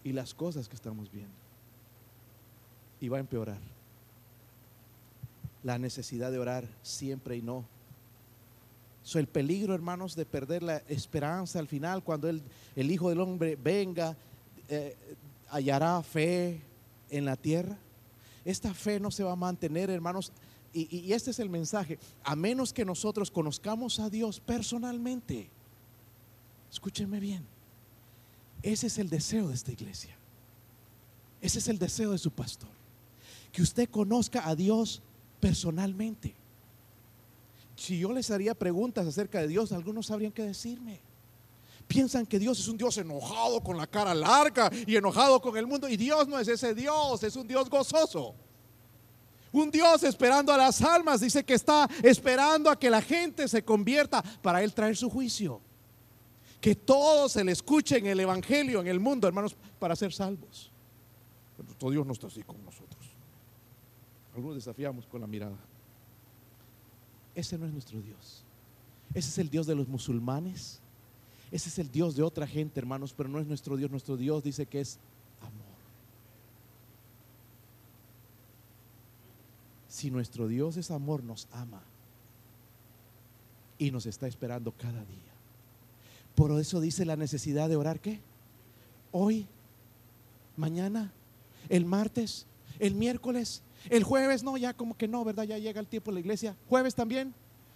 Y 0.05 0.13
las 0.13 0.33
cosas 0.33 0.69
que 0.69 0.75
estamos 0.75 1.11
viendo. 1.11 1.35
Y 3.01 3.09
va 3.09 3.17
a 3.17 3.19
empeorar. 3.19 3.59
La 5.63 5.77
necesidad 5.77 6.31
de 6.31 6.39
orar 6.39 6.65
siempre 6.81 7.35
y 7.35 7.41
no. 7.41 7.65
So, 9.03 9.19
el 9.19 9.27
peligro, 9.27 9.75
hermanos, 9.75 10.15
de 10.15 10.25
perder 10.25 10.63
la 10.63 10.77
esperanza 10.87 11.59
al 11.59 11.67
final, 11.67 12.03
cuando 12.03 12.29
el, 12.29 12.41
el 12.77 12.89
Hijo 12.89 13.09
del 13.09 13.19
Hombre 13.19 13.57
venga, 13.61 14.15
eh, 14.69 14.95
hallará 15.49 16.01
fe 16.01 16.61
en 17.09 17.25
la 17.25 17.35
tierra. 17.35 17.77
Esta 18.43 18.73
fe 18.73 18.99
no 18.99 19.11
se 19.11 19.23
va 19.23 19.33
a 19.33 19.35
mantener, 19.35 19.89
hermanos, 19.89 20.31
y, 20.75 21.13
este 21.13 21.31
es 21.31 21.39
el 21.39 21.49
mensaje, 21.49 21.97
a 22.21 22.35
menos 22.35 22.73
que 22.73 22.83
nosotros 22.83 23.31
conozcamos 23.31 23.97
a 23.99 24.09
Dios 24.09 24.41
personalmente, 24.41 25.49
escúchenme 26.69 27.21
bien, 27.21 27.45
ese 28.71 28.87
es 28.87 28.97
el 28.97 29.09
deseo 29.09 29.49
de 29.49 29.53
esta 29.53 29.71
iglesia, 29.71 30.17
ese 31.39 31.59
es 31.59 31.67
el 31.67 31.77
deseo 31.77 32.11
de 32.11 32.17
su 32.17 32.31
pastor, 32.31 32.71
que 33.51 33.61
usted 33.61 33.87
conozca 33.89 34.47
a 34.47 34.55
Dios 34.55 35.03
personalmente. 35.39 36.33
Si 37.75 37.99
yo 37.99 38.11
les 38.11 38.31
haría 38.31 38.55
preguntas 38.55 39.05
acerca 39.05 39.39
de 39.39 39.49
Dios, 39.49 39.71
algunos 39.71 40.07
sabrían 40.07 40.31
qué 40.31 40.41
decirme. 40.41 40.99
Piensan 41.87 42.25
que 42.25 42.39
Dios 42.39 42.59
es 42.59 42.67
un 42.67 42.77
Dios 42.77 42.97
enojado 42.97 43.61
con 43.61 43.77
la 43.77 43.85
cara 43.85 44.15
larga 44.15 44.71
y 44.87 44.95
enojado 44.95 45.39
con 45.39 45.55
el 45.57 45.67
mundo. 45.67 45.87
Y 45.87 45.95
Dios 45.95 46.27
no 46.27 46.39
es 46.39 46.47
ese 46.47 46.73
Dios, 46.73 47.21
es 47.21 47.35
un 47.35 47.47
Dios 47.47 47.69
gozoso. 47.69 48.33
Un 49.51 49.69
Dios 49.69 50.01
esperando 50.03 50.51
a 50.51 50.57
las 50.57 50.81
almas. 50.81 51.21
Dice 51.21 51.45
que 51.45 51.53
está 51.53 51.87
esperando 52.01 52.71
a 52.71 52.79
que 52.79 52.89
la 52.89 53.01
gente 53.01 53.47
se 53.47 53.63
convierta 53.63 54.23
para 54.41 54.63
Él 54.63 54.73
traer 54.73 54.97
su 54.97 55.09
juicio. 55.09 55.61
Que 56.65 56.73
todos 56.73 57.33
se 57.33 57.43
le 57.43 57.51
escuchen 57.51 58.07
el 58.07 58.19
Evangelio 58.19 58.81
en 58.81 58.87
el 58.87 58.99
mundo, 58.99 59.27
hermanos, 59.27 59.55
para 59.77 59.95
ser 59.95 60.11
salvos. 60.11 60.71
Pero 61.77 61.91
Dios 61.91 62.07
no 62.07 62.13
está 62.13 62.25
así 62.25 62.41
con 62.41 62.55
nosotros. 62.65 63.05
Algunos 64.33 64.55
desafiamos 64.55 65.05
con 65.05 65.21
la 65.21 65.27
mirada. 65.27 65.59
Ese 67.35 67.59
no 67.59 67.67
es 67.67 67.71
nuestro 67.71 68.01
Dios. 68.01 68.43
Ese 69.13 69.29
es 69.29 69.37
el 69.37 69.51
Dios 69.51 69.67
de 69.67 69.75
los 69.75 69.87
musulmanes. 69.87 70.79
Ese 71.51 71.69
es 71.69 71.77
el 71.77 71.91
Dios 71.91 72.15
de 72.15 72.23
otra 72.23 72.47
gente, 72.47 72.79
hermanos, 72.79 73.13
pero 73.15 73.29
no 73.29 73.39
es 73.39 73.45
nuestro 73.45 73.77
Dios. 73.77 73.91
Nuestro 73.91 74.17
Dios 74.17 74.41
dice 74.41 74.65
que 74.65 74.81
es 74.81 74.97
amor. 75.41 75.77
Si 79.87 80.09
nuestro 80.09 80.47
Dios 80.47 80.77
es 80.77 80.89
amor, 80.89 81.23
nos 81.23 81.47
ama 81.51 81.83
y 83.77 83.91
nos 83.91 84.07
está 84.07 84.25
esperando 84.25 84.71
cada 84.71 85.05
día. 85.05 85.34
Por 86.35 86.51
eso 86.59 86.81
dice 86.81 87.05
la 87.05 87.15
necesidad 87.15 87.69
de 87.69 87.77
orar, 87.77 87.99
¿qué? 87.99 88.19
Hoy, 89.11 89.47
mañana, 90.57 91.13
el 91.69 91.85
martes, 91.85 92.45
el 92.79 92.93
miércoles, 92.93 93.63
el 93.89 94.03
jueves, 94.03 94.43
no, 94.43 94.57
ya 94.57 94.73
como 94.73 94.97
que 94.97 95.07
no, 95.07 95.23
¿verdad? 95.23 95.43
Ya 95.43 95.57
llega 95.57 95.79
el 95.79 95.87
tiempo 95.87 96.11
de 96.11 96.15
la 96.15 96.19
iglesia. 96.19 96.55
Jueves 96.67 96.93
también. 96.93 97.33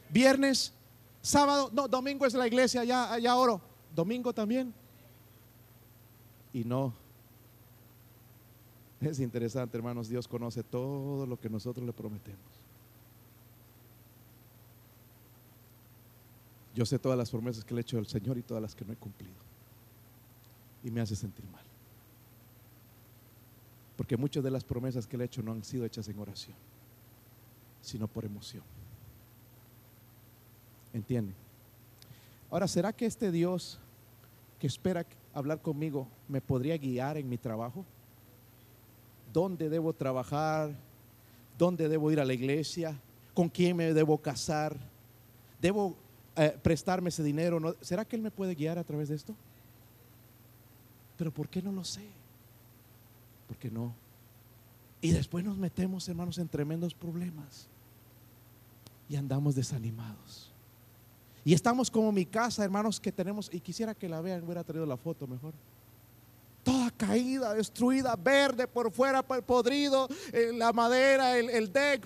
Viernes, 0.10 0.74
sábado, 1.22 1.70
no, 1.74 1.88
domingo 1.88 2.26
es 2.26 2.34
la 2.34 2.48
iglesia, 2.48 2.84
ya, 2.84 3.18
ya 3.20 3.36
oro. 3.36 3.62
Domingo 3.96 4.34
también. 4.34 4.74
Y 6.52 6.64
no. 6.64 6.94
Es 9.00 9.20
interesante, 9.20 9.78
hermanos, 9.78 10.10
Dios 10.10 10.28
conoce 10.28 10.64
todo 10.64 11.26
lo 11.26 11.40
que 11.40 11.50
nosotros 11.50 11.86
le 11.86 11.94
prometemos. 11.94 12.59
Yo 16.80 16.86
sé 16.86 16.98
todas 16.98 17.18
las 17.18 17.30
promesas 17.30 17.66
que 17.66 17.74
le 17.74 17.82
he 17.82 17.84
hecho 17.84 17.98
al 17.98 18.08
Señor 18.08 18.38
y 18.38 18.42
todas 18.42 18.64
las 18.64 18.74
que 18.74 18.86
no 18.86 18.94
he 18.94 18.96
cumplido. 18.96 19.36
Y 20.82 20.90
me 20.90 21.02
hace 21.02 21.14
sentir 21.14 21.44
mal. 21.52 21.62
Porque 23.98 24.16
muchas 24.16 24.42
de 24.42 24.50
las 24.50 24.64
promesas 24.64 25.06
que 25.06 25.18
le 25.18 25.26
he 25.26 25.28
hecho 25.28 25.44
no 25.44 25.52
han 25.52 25.62
sido 25.62 25.84
hechas 25.84 26.08
en 26.08 26.18
oración, 26.18 26.56
sino 27.82 28.08
por 28.08 28.24
emoción. 28.24 28.64
¿Entienden? 30.94 31.36
Ahora, 32.50 32.66
¿será 32.66 32.94
que 32.94 33.08
este 33.08 33.30
Dios 33.30 33.78
que 34.58 34.68
espera 34.68 35.06
hablar 35.34 35.62
conmigo 35.62 36.08
me 36.30 36.40
podría 36.40 36.78
guiar 36.78 37.18
en 37.18 37.28
mi 37.28 37.38
trabajo? 37.38 37.84
¿Dónde 39.34 39.68
debo 39.68 39.92
trabajar? 39.92 40.74
¿Dónde 41.58 41.90
debo 41.90 42.10
ir 42.10 42.22
a 42.22 42.26
la 42.26 42.34
iglesia? 42.34 42.98
¿Con 43.34 43.50
quién 43.50 43.76
me 43.76 43.94
debo 43.94 44.18
casar? 44.18 44.78
¿Debo 45.62 45.98
eh, 46.40 46.58
prestarme 46.62 47.10
ese 47.10 47.24
dinero? 47.24 47.76
¿Será 47.82 48.06
que 48.06 48.16
Él 48.16 48.22
me 48.22 48.32
puede 48.32 48.56
guiar 48.56 48.78
a 48.78 48.84
través 48.84 49.10
de 49.10 49.16
esto? 49.16 49.36
Pero 51.18 51.32
¿por 51.32 51.50
qué 51.50 51.62
no 51.62 51.72
lo 51.72 51.84
sé? 51.84 52.20
porque 53.50 53.72
no. 53.72 53.96
Y 55.02 55.10
después 55.10 55.44
nos 55.44 55.58
metemos, 55.58 56.08
hermanos, 56.08 56.38
en 56.38 56.48
tremendos 56.48 56.94
problemas. 56.94 57.68
Y 59.10 59.16
andamos 59.16 59.56
desanimados. 59.56 60.52
Y 61.44 61.56
estamos 61.56 61.90
como 61.90 62.12
mi 62.12 62.28
casa, 62.28 62.64
hermanos, 62.64 63.00
que 63.00 63.12
tenemos, 63.12 63.50
y 63.52 63.60
quisiera 63.60 63.96
que 63.96 64.08
la 64.08 64.22
vean, 64.22 64.44
hubiera 64.44 64.64
traído 64.64 64.86
la 64.86 64.98
foto 64.98 65.26
mejor. 65.26 65.54
Toda 66.64 66.92
caída, 66.92 67.56
destruida, 67.56 68.16
verde 68.16 68.68
por 68.68 68.92
fuera, 68.92 69.24
podrido, 69.24 70.08
eh, 70.32 70.52
la 70.54 70.72
madera, 70.72 71.40
el, 71.40 71.74
deck, 71.74 72.06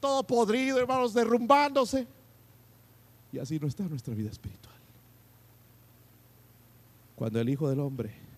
todo 0.00 0.26
podrido, 0.26 0.80
hermanos, 0.80 1.14
derrumbándose. 1.14 2.08
Y 3.32 3.38
así 3.38 3.58
no 3.58 3.66
está 3.66 3.84
nuestra 3.84 4.14
vida 4.14 4.30
espiritual. 4.30 4.74
Cuando 7.16 7.40
el 7.40 7.48
Hijo 7.48 7.68
del 7.68 7.80
Hombre 7.80 8.30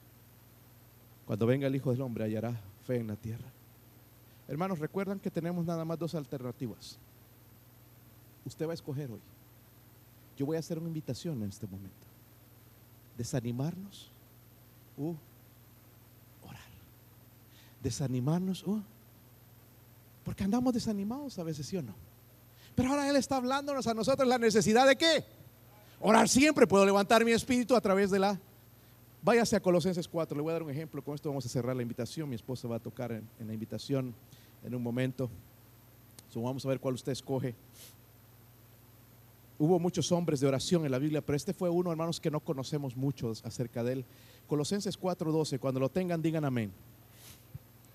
cuando 1.26 1.47
venga 1.47 1.66
el 1.66 1.74
Hijo 1.74 1.90
del 1.90 2.03
Hombre 2.03 2.24
hallará 2.24 2.61
fe 2.84 2.97
en 2.97 3.07
la 3.07 3.16
tierra. 3.16 3.51
Hermanos, 4.49 4.78
recuerdan 4.78 5.18
que 5.18 5.30
tenemos 5.30 5.64
nada 5.64 5.84
más 5.84 5.99
dos 5.99 6.14
alternativas. 6.14 6.99
Usted 8.45 8.66
va 8.66 8.72
a 8.72 8.74
escoger 8.74 9.11
hoy. 9.11 9.20
Yo 10.36 10.45
voy 10.45 10.57
a 10.57 10.61
hacer 10.61 10.78
una 10.78 10.88
invitación 10.88 11.43
en 11.43 11.49
este 11.49 11.66
momento. 11.66 12.07
Desanimarnos 13.16 14.11
o 14.99 15.16
orar. 16.47 16.61
Desanimarnos 17.82 18.62
o 18.66 18.82
porque 20.24 20.45
andamos 20.45 20.74
desanimados 20.74 21.38
a 21.38 21.45
veces, 21.45 21.66
¿sí 21.66 21.76
o 21.76 21.82
no? 21.82 21.95
Pero 22.75 22.91
ahora 22.91 23.09
Él 23.09 23.16
está 23.16 23.37
hablándonos 23.37 23.87
a 23.87 23.95
nosotros 23.95 24.27
la 24.29 24.39
necesidad 24.39 24.87
de 24.87 24.97
qué? 24.97 25.25
Orar 26.01 26.29
siempre. 26.29 26.66
Puedo 26.66 26.85
levantar 26.87 27.25
mi 27.25 27.33
espíritu 27.33 27.77
a 27.77 27.81
través 27.81 28.11
de 28.11 28.18
la 28.18 28.39
Váyase 29.25 29.55
a 29.55 29.61
Colosenses 29.61 30.09
4, 30.09 30.37
le 30.37 30.43
voy 30.43 30.51
a 30.51 30.55
dar 30.55 30.64
un 30.64 30.70
ejemplo, 30.70 31.01
con 31.01 31.14
esto 31.14 31.29
vamos 31.29 31.47
a 31.47 31.49
cerrar 31.49 31.77
la 31.77 31.83
invitación, 31.83 32.29
mi 32.29 32.35
esposa 32.35 32.66
va 32.66 32.77
a 32.77 32.81
tocar 32.81 33.12
en, 33.12 33.47
la 33.47 33.55
invitación 33.55 34.12
en 34.64 34.75
un 34.75 34.83
momento, 34.83 35.31
vamos 36.35 36.66
a 36.66 36.68
ver 36.68 36.81
cuál 36.81 36.95
usted 36.95 37.12
escoge. 37.12 37.55
Hubo 39.61 39.79
muchos 39.79 40.11
hombres 40.11 40.41
de 40.41 40.49
oración 40.49 40.85
en 40.85 40.91
la 40.91 40.99
Biblia, 40.99 41.20
pero 41.20 41.37
este 41.37 41.55
fue 41.55 41.70
uno, 41.70 41.93
hermanos, 41.93 42.18
que 42.18 42.33
no 42.33 42.41
conocemos 42.41 42.97
mucho 42.97 43.31
acerca 43.45 43.85
de 43.85 43.93
él. 43.93 44.05
Colosenses 44.49 44.99
4:12, 44.99 45.61
cuando 45.61 45.79
lo 45.79 45.89
tengan, 45.89 46.20
digan 46.20 46.45
amén. 46.45 46.73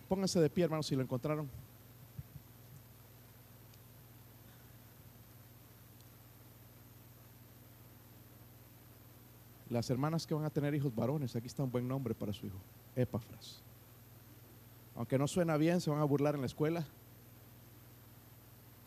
Pónganse 0.07 0.39
de 0.39 0.49
pie, 0.49 0.63
hermanos, 0.63 0.85
si 0.85 0.95
lo 0.95 1.01
encontraron. 1.01 1.49
Las 9.69 9.89
hermanas 9.89 10.25
que 10.25 10.33
van 10.33 10.45
a 10.45 10.49
tener 10.49 10.73
hijos 10.73 10.95
varones, 10.95 11.35
aquí 11.35 11.47
está 11.47 11.63
un 11.63 11.71
buen 11.71 11.87
nombre 11.87 12.15
para 12.15 12.33
su 12.33 12.45
hijo, 12.45 12.57
Epafras. 12.95 13.61
Aunque 14.95 15.17
no 15.17 15.27
suena 15.27 15.57
bien, 15.57 15.81
se 15.81 15.89
van 15.89 15.99
a 15.99 16.05
burlar 16.05 16.35
en 16.35 16.41
la 16.41 16.47
escuela, 16.47 16.85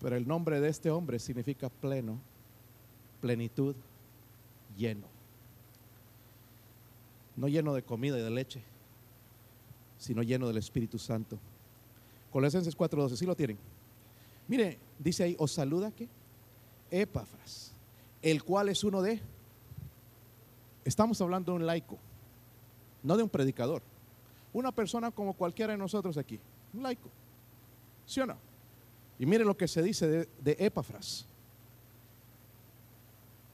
pero 0.01 0.17
el 0.17 0.27
nombre 0.27 0.61
de 0.61 0.69
este 0.69 0.91
hombre 0.91 1.19
significa 1.19 1.69
pleno, 1.69 2.19
plenitud, 3.21 3.77
lleno. 4.77 5.07
No 7.37 7.49
lleno 7.49 7.75
de 7.75 7.83
comida 7.83 8.19
y 8.19 8.23
de 8.23 8.31
leche, 8.31 8.63
sino 9.99 10.23
lleno 10.23 10.49
del 10.49 10.57
Espíritu 10.57 10.99
Santo. 10.99 11.39
Colosenses 12.33 12.77
4:12, 12.77 13.17
¿sí 13.17 13.27
lo 13.27 13.37
tienen? 13.37 13.59
Mire, 14.49 14.79
dice 14.99 15.25
ahí, 15.25 15.37
os 15.39 15.53
saluda 15.53 15.91
que 15.91 16.09
Epafras, 16.91 17.73
el 18.23 18.43
cual 18.43 18.69
es 18.71 18.83
uno 18.83 19.03
de 19.03 19.21
Estamos 20.85 21.21
hablando 21.21 21.53
de 21.53 21.57
un 21.57 21.67
laico, 21.67 21.99
no 23.03 23.17
de 23.17 23.23
un 23.23 23.29
predicador. 23.29 23.83
Una 24.53 24.73
persona 24.73 25.11
como 25.11 25.35
cualquiera 25.35 25.73
de 25.73 25.79
nosotros 25.79 26.17
aquí, 26.17 26.41
un 26.73 26.83
laico. 26.83 27.11
¿Sí 28.07 28.21
o 28.21 28.27
no? 28.27 28.37
Y 29.19 29.27
mire 29.27 29.45
lo 29.45 29.57
que 29.57 29.69
se 29.69 29.83
dice 29.83 30.09
de, 30.09 30.29
de 30.41 30.57
Epafras, 30.59 31.27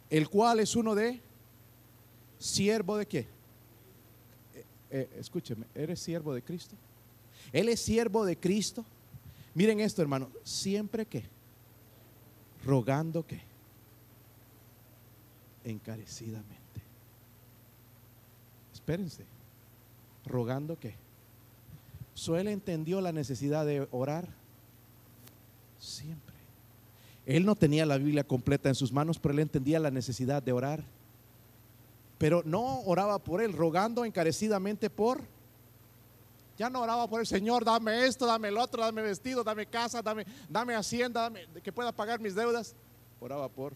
el 0.08 0.28
cual 0.28 0.60
es 0.60 0.76
uno 0.76 0.94
de 0.94 1.20
siervo 2.38 2.96
de 2.96 3.06
qué? 3.06 3.18
Eh, 4.54 4.64
eh, 4.90 5.10
escúcheme, 5.18 5.66
¿eres 5.74 6.00
siervo 6.00 6.32
de 6.32 6.42
Cristo? 6.42 6.76
Él 7.52 7.68
es 7.68 7.80
siervo 7.80 8.24
de 8.24 8.36
Cristo. 8.36 8.84
Miren 9.54 9.80
esto, 9.80 10.02
hermano, 10.02 10.30
siempre 10.44 11.06
que 11.06 11.24
rogando 12.64 13.26
que 13.26 13.40
encarecidamente 15.64 16.65
espérense, 18.86 19.24
rogando 20.24 20.78
que. 20.78 20.94
Suele 22.14 22.52
entendió 22.52 23.00
la 23.00 23.10
necesidad 23.10 23.66
de 23.66 23.88
orar 23.90 24.28
siempre. 25.78 26.34
Él 27.26 27.44
no 27.44 27.56
tenía 27.56 27.84
la 27.84 27.98
Biblia 27.98 28.24
completa 28.24 28.68
en 28.68 28.76
sus 28.76 28.92
manos, 28.92 29.18
pero 29.18 29.34
él 29.34 29.40
entendía 29.40 29.80
la 29.80 29.90
necesidad 29.90 30.40
de 30.40 30.52
orar. 30.52 30.84
Pero 32.16 32.42
no 32.46 32.80
oraba 32.82 33.18
por 33.18 33.42
él, 33.42 33.52
rogando 33.52 34.04
encarecidamente 34.04 34.88
por. 34.88 35.20
Ya 36.56 36.70
no 36.70 36.80
oraba 36.80 37.08
por 37.08 37.20
el 37.20 37.26
Señor, 37.26 37.64
dame 37.64 38.06
esto, 38.06 38.24
dame 38.24 38.48
el 38.48 38.56
otro, 38.56 38.82
dame 38.82 39.02
vestido, 39.02 39.42
dame 39.42 39.66
casa, 39.66 40.00
dame, 40.00 40.24
dame 40.48 40.74
hacienda, 40.74 41.30
que 41.62 41.72
pueda 41.72 41.90
pagar 41.90 42.20
mis 42.20 42.36
deudas. 42.36 42.74
Oraba 43.20 43.48
por. 43.48 43.74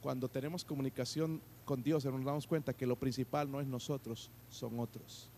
Cuando 0.00 0.28
tenemos 0.28 0.64
comunicación 0.64 1.42
con 1.70 1.84
Dios 1.84 2.04
nos 2.04 2.24
damos 2.24 2.48
cuenta 2.48 2.72
que 2.72 2.84
lo 2.84 2.96
principal 2.96 3.48
no 3.48 3.60
es 3.60 3.66
nosotros, 3.68 4.28
son 4.48 4.80
otros. 4.80 5.30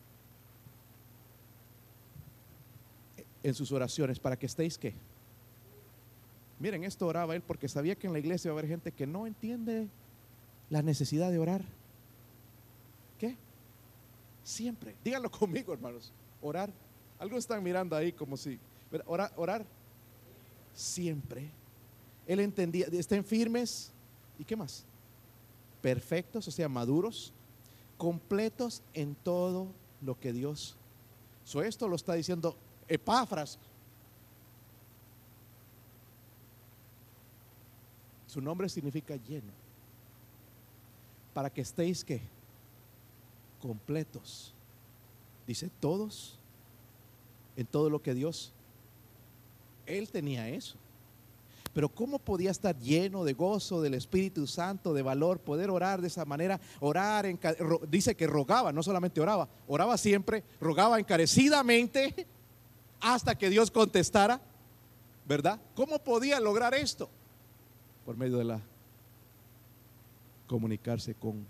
en 3.43 3.53
sus 3.53 3.71
oraciones 3.71 4.19
para 4.19 4.39
que 4.39 4.47
estéis 4.47 4.79
qué. 4.79 4.95
Miren, 6.59 6.85
esto 6.85 7.07
oraba 7.07 7.35
él 7.35 7.43
porque 7.43 7.69
sabía 7.69 7.97
que 7.97 8.07
en 8.07 8.15
la 8.15 8.19
iglesia 8.19 8.51
va 8.51 8.57
a 8.57 8.61
haber 8.61 8.71
gente 8.71 8.93
que 8.93 9.07
no 9.07 9.27
entiende 9.27 9.89
la 10.71 10.81
necesidad 10.81 11.31
de 11.31 11.39
orar. 11.39 11.63
¿Qué? 13.19 13.37
Siempre. 14.43 14.95
Díganlo 15.05 15.31
conmigo, 15.31 15.75
hermanos. 15.75 16.15
Orar. 16.41 16.73
Algo 17.19 17.37
están 17.37 17.63
mirando 17.63 17.95
ahí 17.95 18.11
como 18.13 18.39
si. 18.39 18.59
Orar, 19.05 19.35
orar. 19.37 19.67
Siempre. 20.73 21.51
Él 22.27 22.41
entendía, 22.41 22.87
estén 22.93 23.23
firmes. 23.23 23.93
¿Y 24.39 24.45
qué 24.45 24.57
más? 24.57 24.87
Perfectos, 25.83 26.49
o 26.49 26.51
sea, 26.51 26.69
maduros, 26.69 27.33
completos 27.99 28.83
en 28.95 29.15
todo 29.15 29.69
lo 30.01 30.19
que 30.19 30.33
Dios. 30.33 30.77
So, 31.45 31.63
esto 31.63 31.89
lo 31.89 31.97
está 31.97 32.15
diciendo 32.15 32.57
Epafras. 32.89 33.59
Su 38.27 38.41
nombre 38.41 38.69
significa 38.69 39.17
lleno. 39.17 39.53
Para 41.35 41.51
que 41.51 41.61
estéis 41.61 42.05
que 42.05 42.23
completos. 43.61 44.55
Dice 45.47 45.71
todos 45.81 46.39
en 47.57 47.67
todo 47.67 47.91
lo 47.91 48.03
que 48.03 48.15
Dios. 48.15 48.53
Él 49.87 50.11
tenía 50.11 50.49
eso. 50.49 50.77
Pero 51.73 51.89
¿cómo 51.89 52.19
podía 52.19 52.51
estar 52.51 52.79
lleno 52.79 53.25
de 53.25 53.33
gozo 53.33 53.81
del 53.81 53.95
Espíritu 53.95 54.47
Santo, 54.47 54.93
de 54.93 55.03
valor, 55.03 55.41
poder 55.41 55.71
orar 55.71 56.01
de 56.01 56.09
esa 56.09 56.25
manera? 56.25 56.61
Orar, 56.81 57.25
en, 57.25 57.41
dice 57.89 58.15
que 58.15 58.27
rogaba, 58.27 58.73
no 58.73 58.83
solamente 58.83 59.21
oraba, 59.21 59.49
oraba 59.67 59.97
siempre, 59.97 60.45
rogaba 60.61 60.99
encarecidamente 60.99 62.27
hasta 63.01 63.37
que 63.37 63.49
Dios 63.49 63.71
contestara, 63.71 64.41
¿verdad? 65.27 65.61
¿Cómo 65.75 65.99
podía 65.99 66.41
lograr 66.41 66.75
esto? 66.75 67.09
Por 68.05 68.17
medio 68.17 68.37
de 68.37 68.45
la 68.45 68.61
comunicarse 70.47 71.15
con 71.15 71.47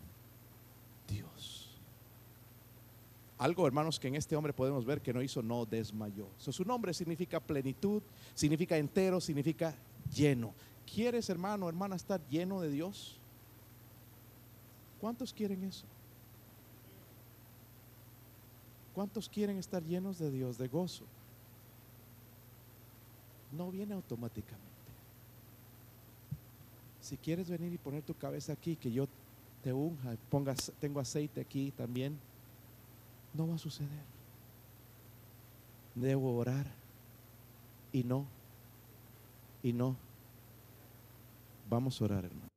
Dios. 1.09 1.77
Algo, 3.39 3.67
hermanos, 3.67 3.99
que 3.99 4.07
en 4.07 4.15
este 4.15 4.37
hombre 4.37 4.53
podemos 4.53 4.87
ver 4.87 5.03
que 5.03 5.13
no 5.13 5.21
hizo, 5.21 5.43
no 5.43 5.67
desmayó. 5.67 6.29
su 6.39 6.65
nombre 6.65 6.95
significa 6.95 7.41
plenitud, 7.41 8.03
significa 8.35 8.79
entero, 8.79 9.21
significa 9.21 9.75
lleno. 10.15 10.55
¿Quieres, 10.93 11.31
hermano, 11.31 11.69
hermana, 11.69 11.97
estar 11.97 12.21
lleno 12.29 12.61
de 12.61 12.71
Dios? 12.71 13.19
¿Cuántos 15.01 15.33
quieren 15.33 15.65
eso? 15.65 15.87
¿Cuántos 18.95 19.29
quieren 19.29 19.59
estar 19.59 19.83
llenos 19.83 20.19
de 20.19 20.31
Dios, 20.31 20.59
de 20.59 20.69
gozo? 20.69 21.05
No 23.51 23.71
viene 23.71 23.95
automáticamente. 23.95 24.71
Si 27.01 27.17
quieres 27.17 27.51
venir 27.51 27.73
y 27.73 27.79
poner 27.79 28.03
tu 28.03 28.15
cabeza 28.15 28.53
aquí, 28.53 28.77
que 28.77 28.93
yo 28.93 29.09
te 29.63 29.73
unja, 29.73 30.17
pongas, 30.31 30.73
tengo 30.79 31.01
aceite 31.01 31.41
aquí 31.41 31.73
también, 31.73 32.19
no 33.35 33.49
va 33.49 33.55
a 33.55 33.59
suceder. 33.59 34.05
Debo 35.95 36.37
orar 36.37 36.67
y 37.93 38.05
no 38.05 38.27
y 39.63 39.73
no. 39.73 39.97
Vamos 41.69 42.01
a 42.01 42.05
orar, 42.05 42.25
hermano. 42.25 42.52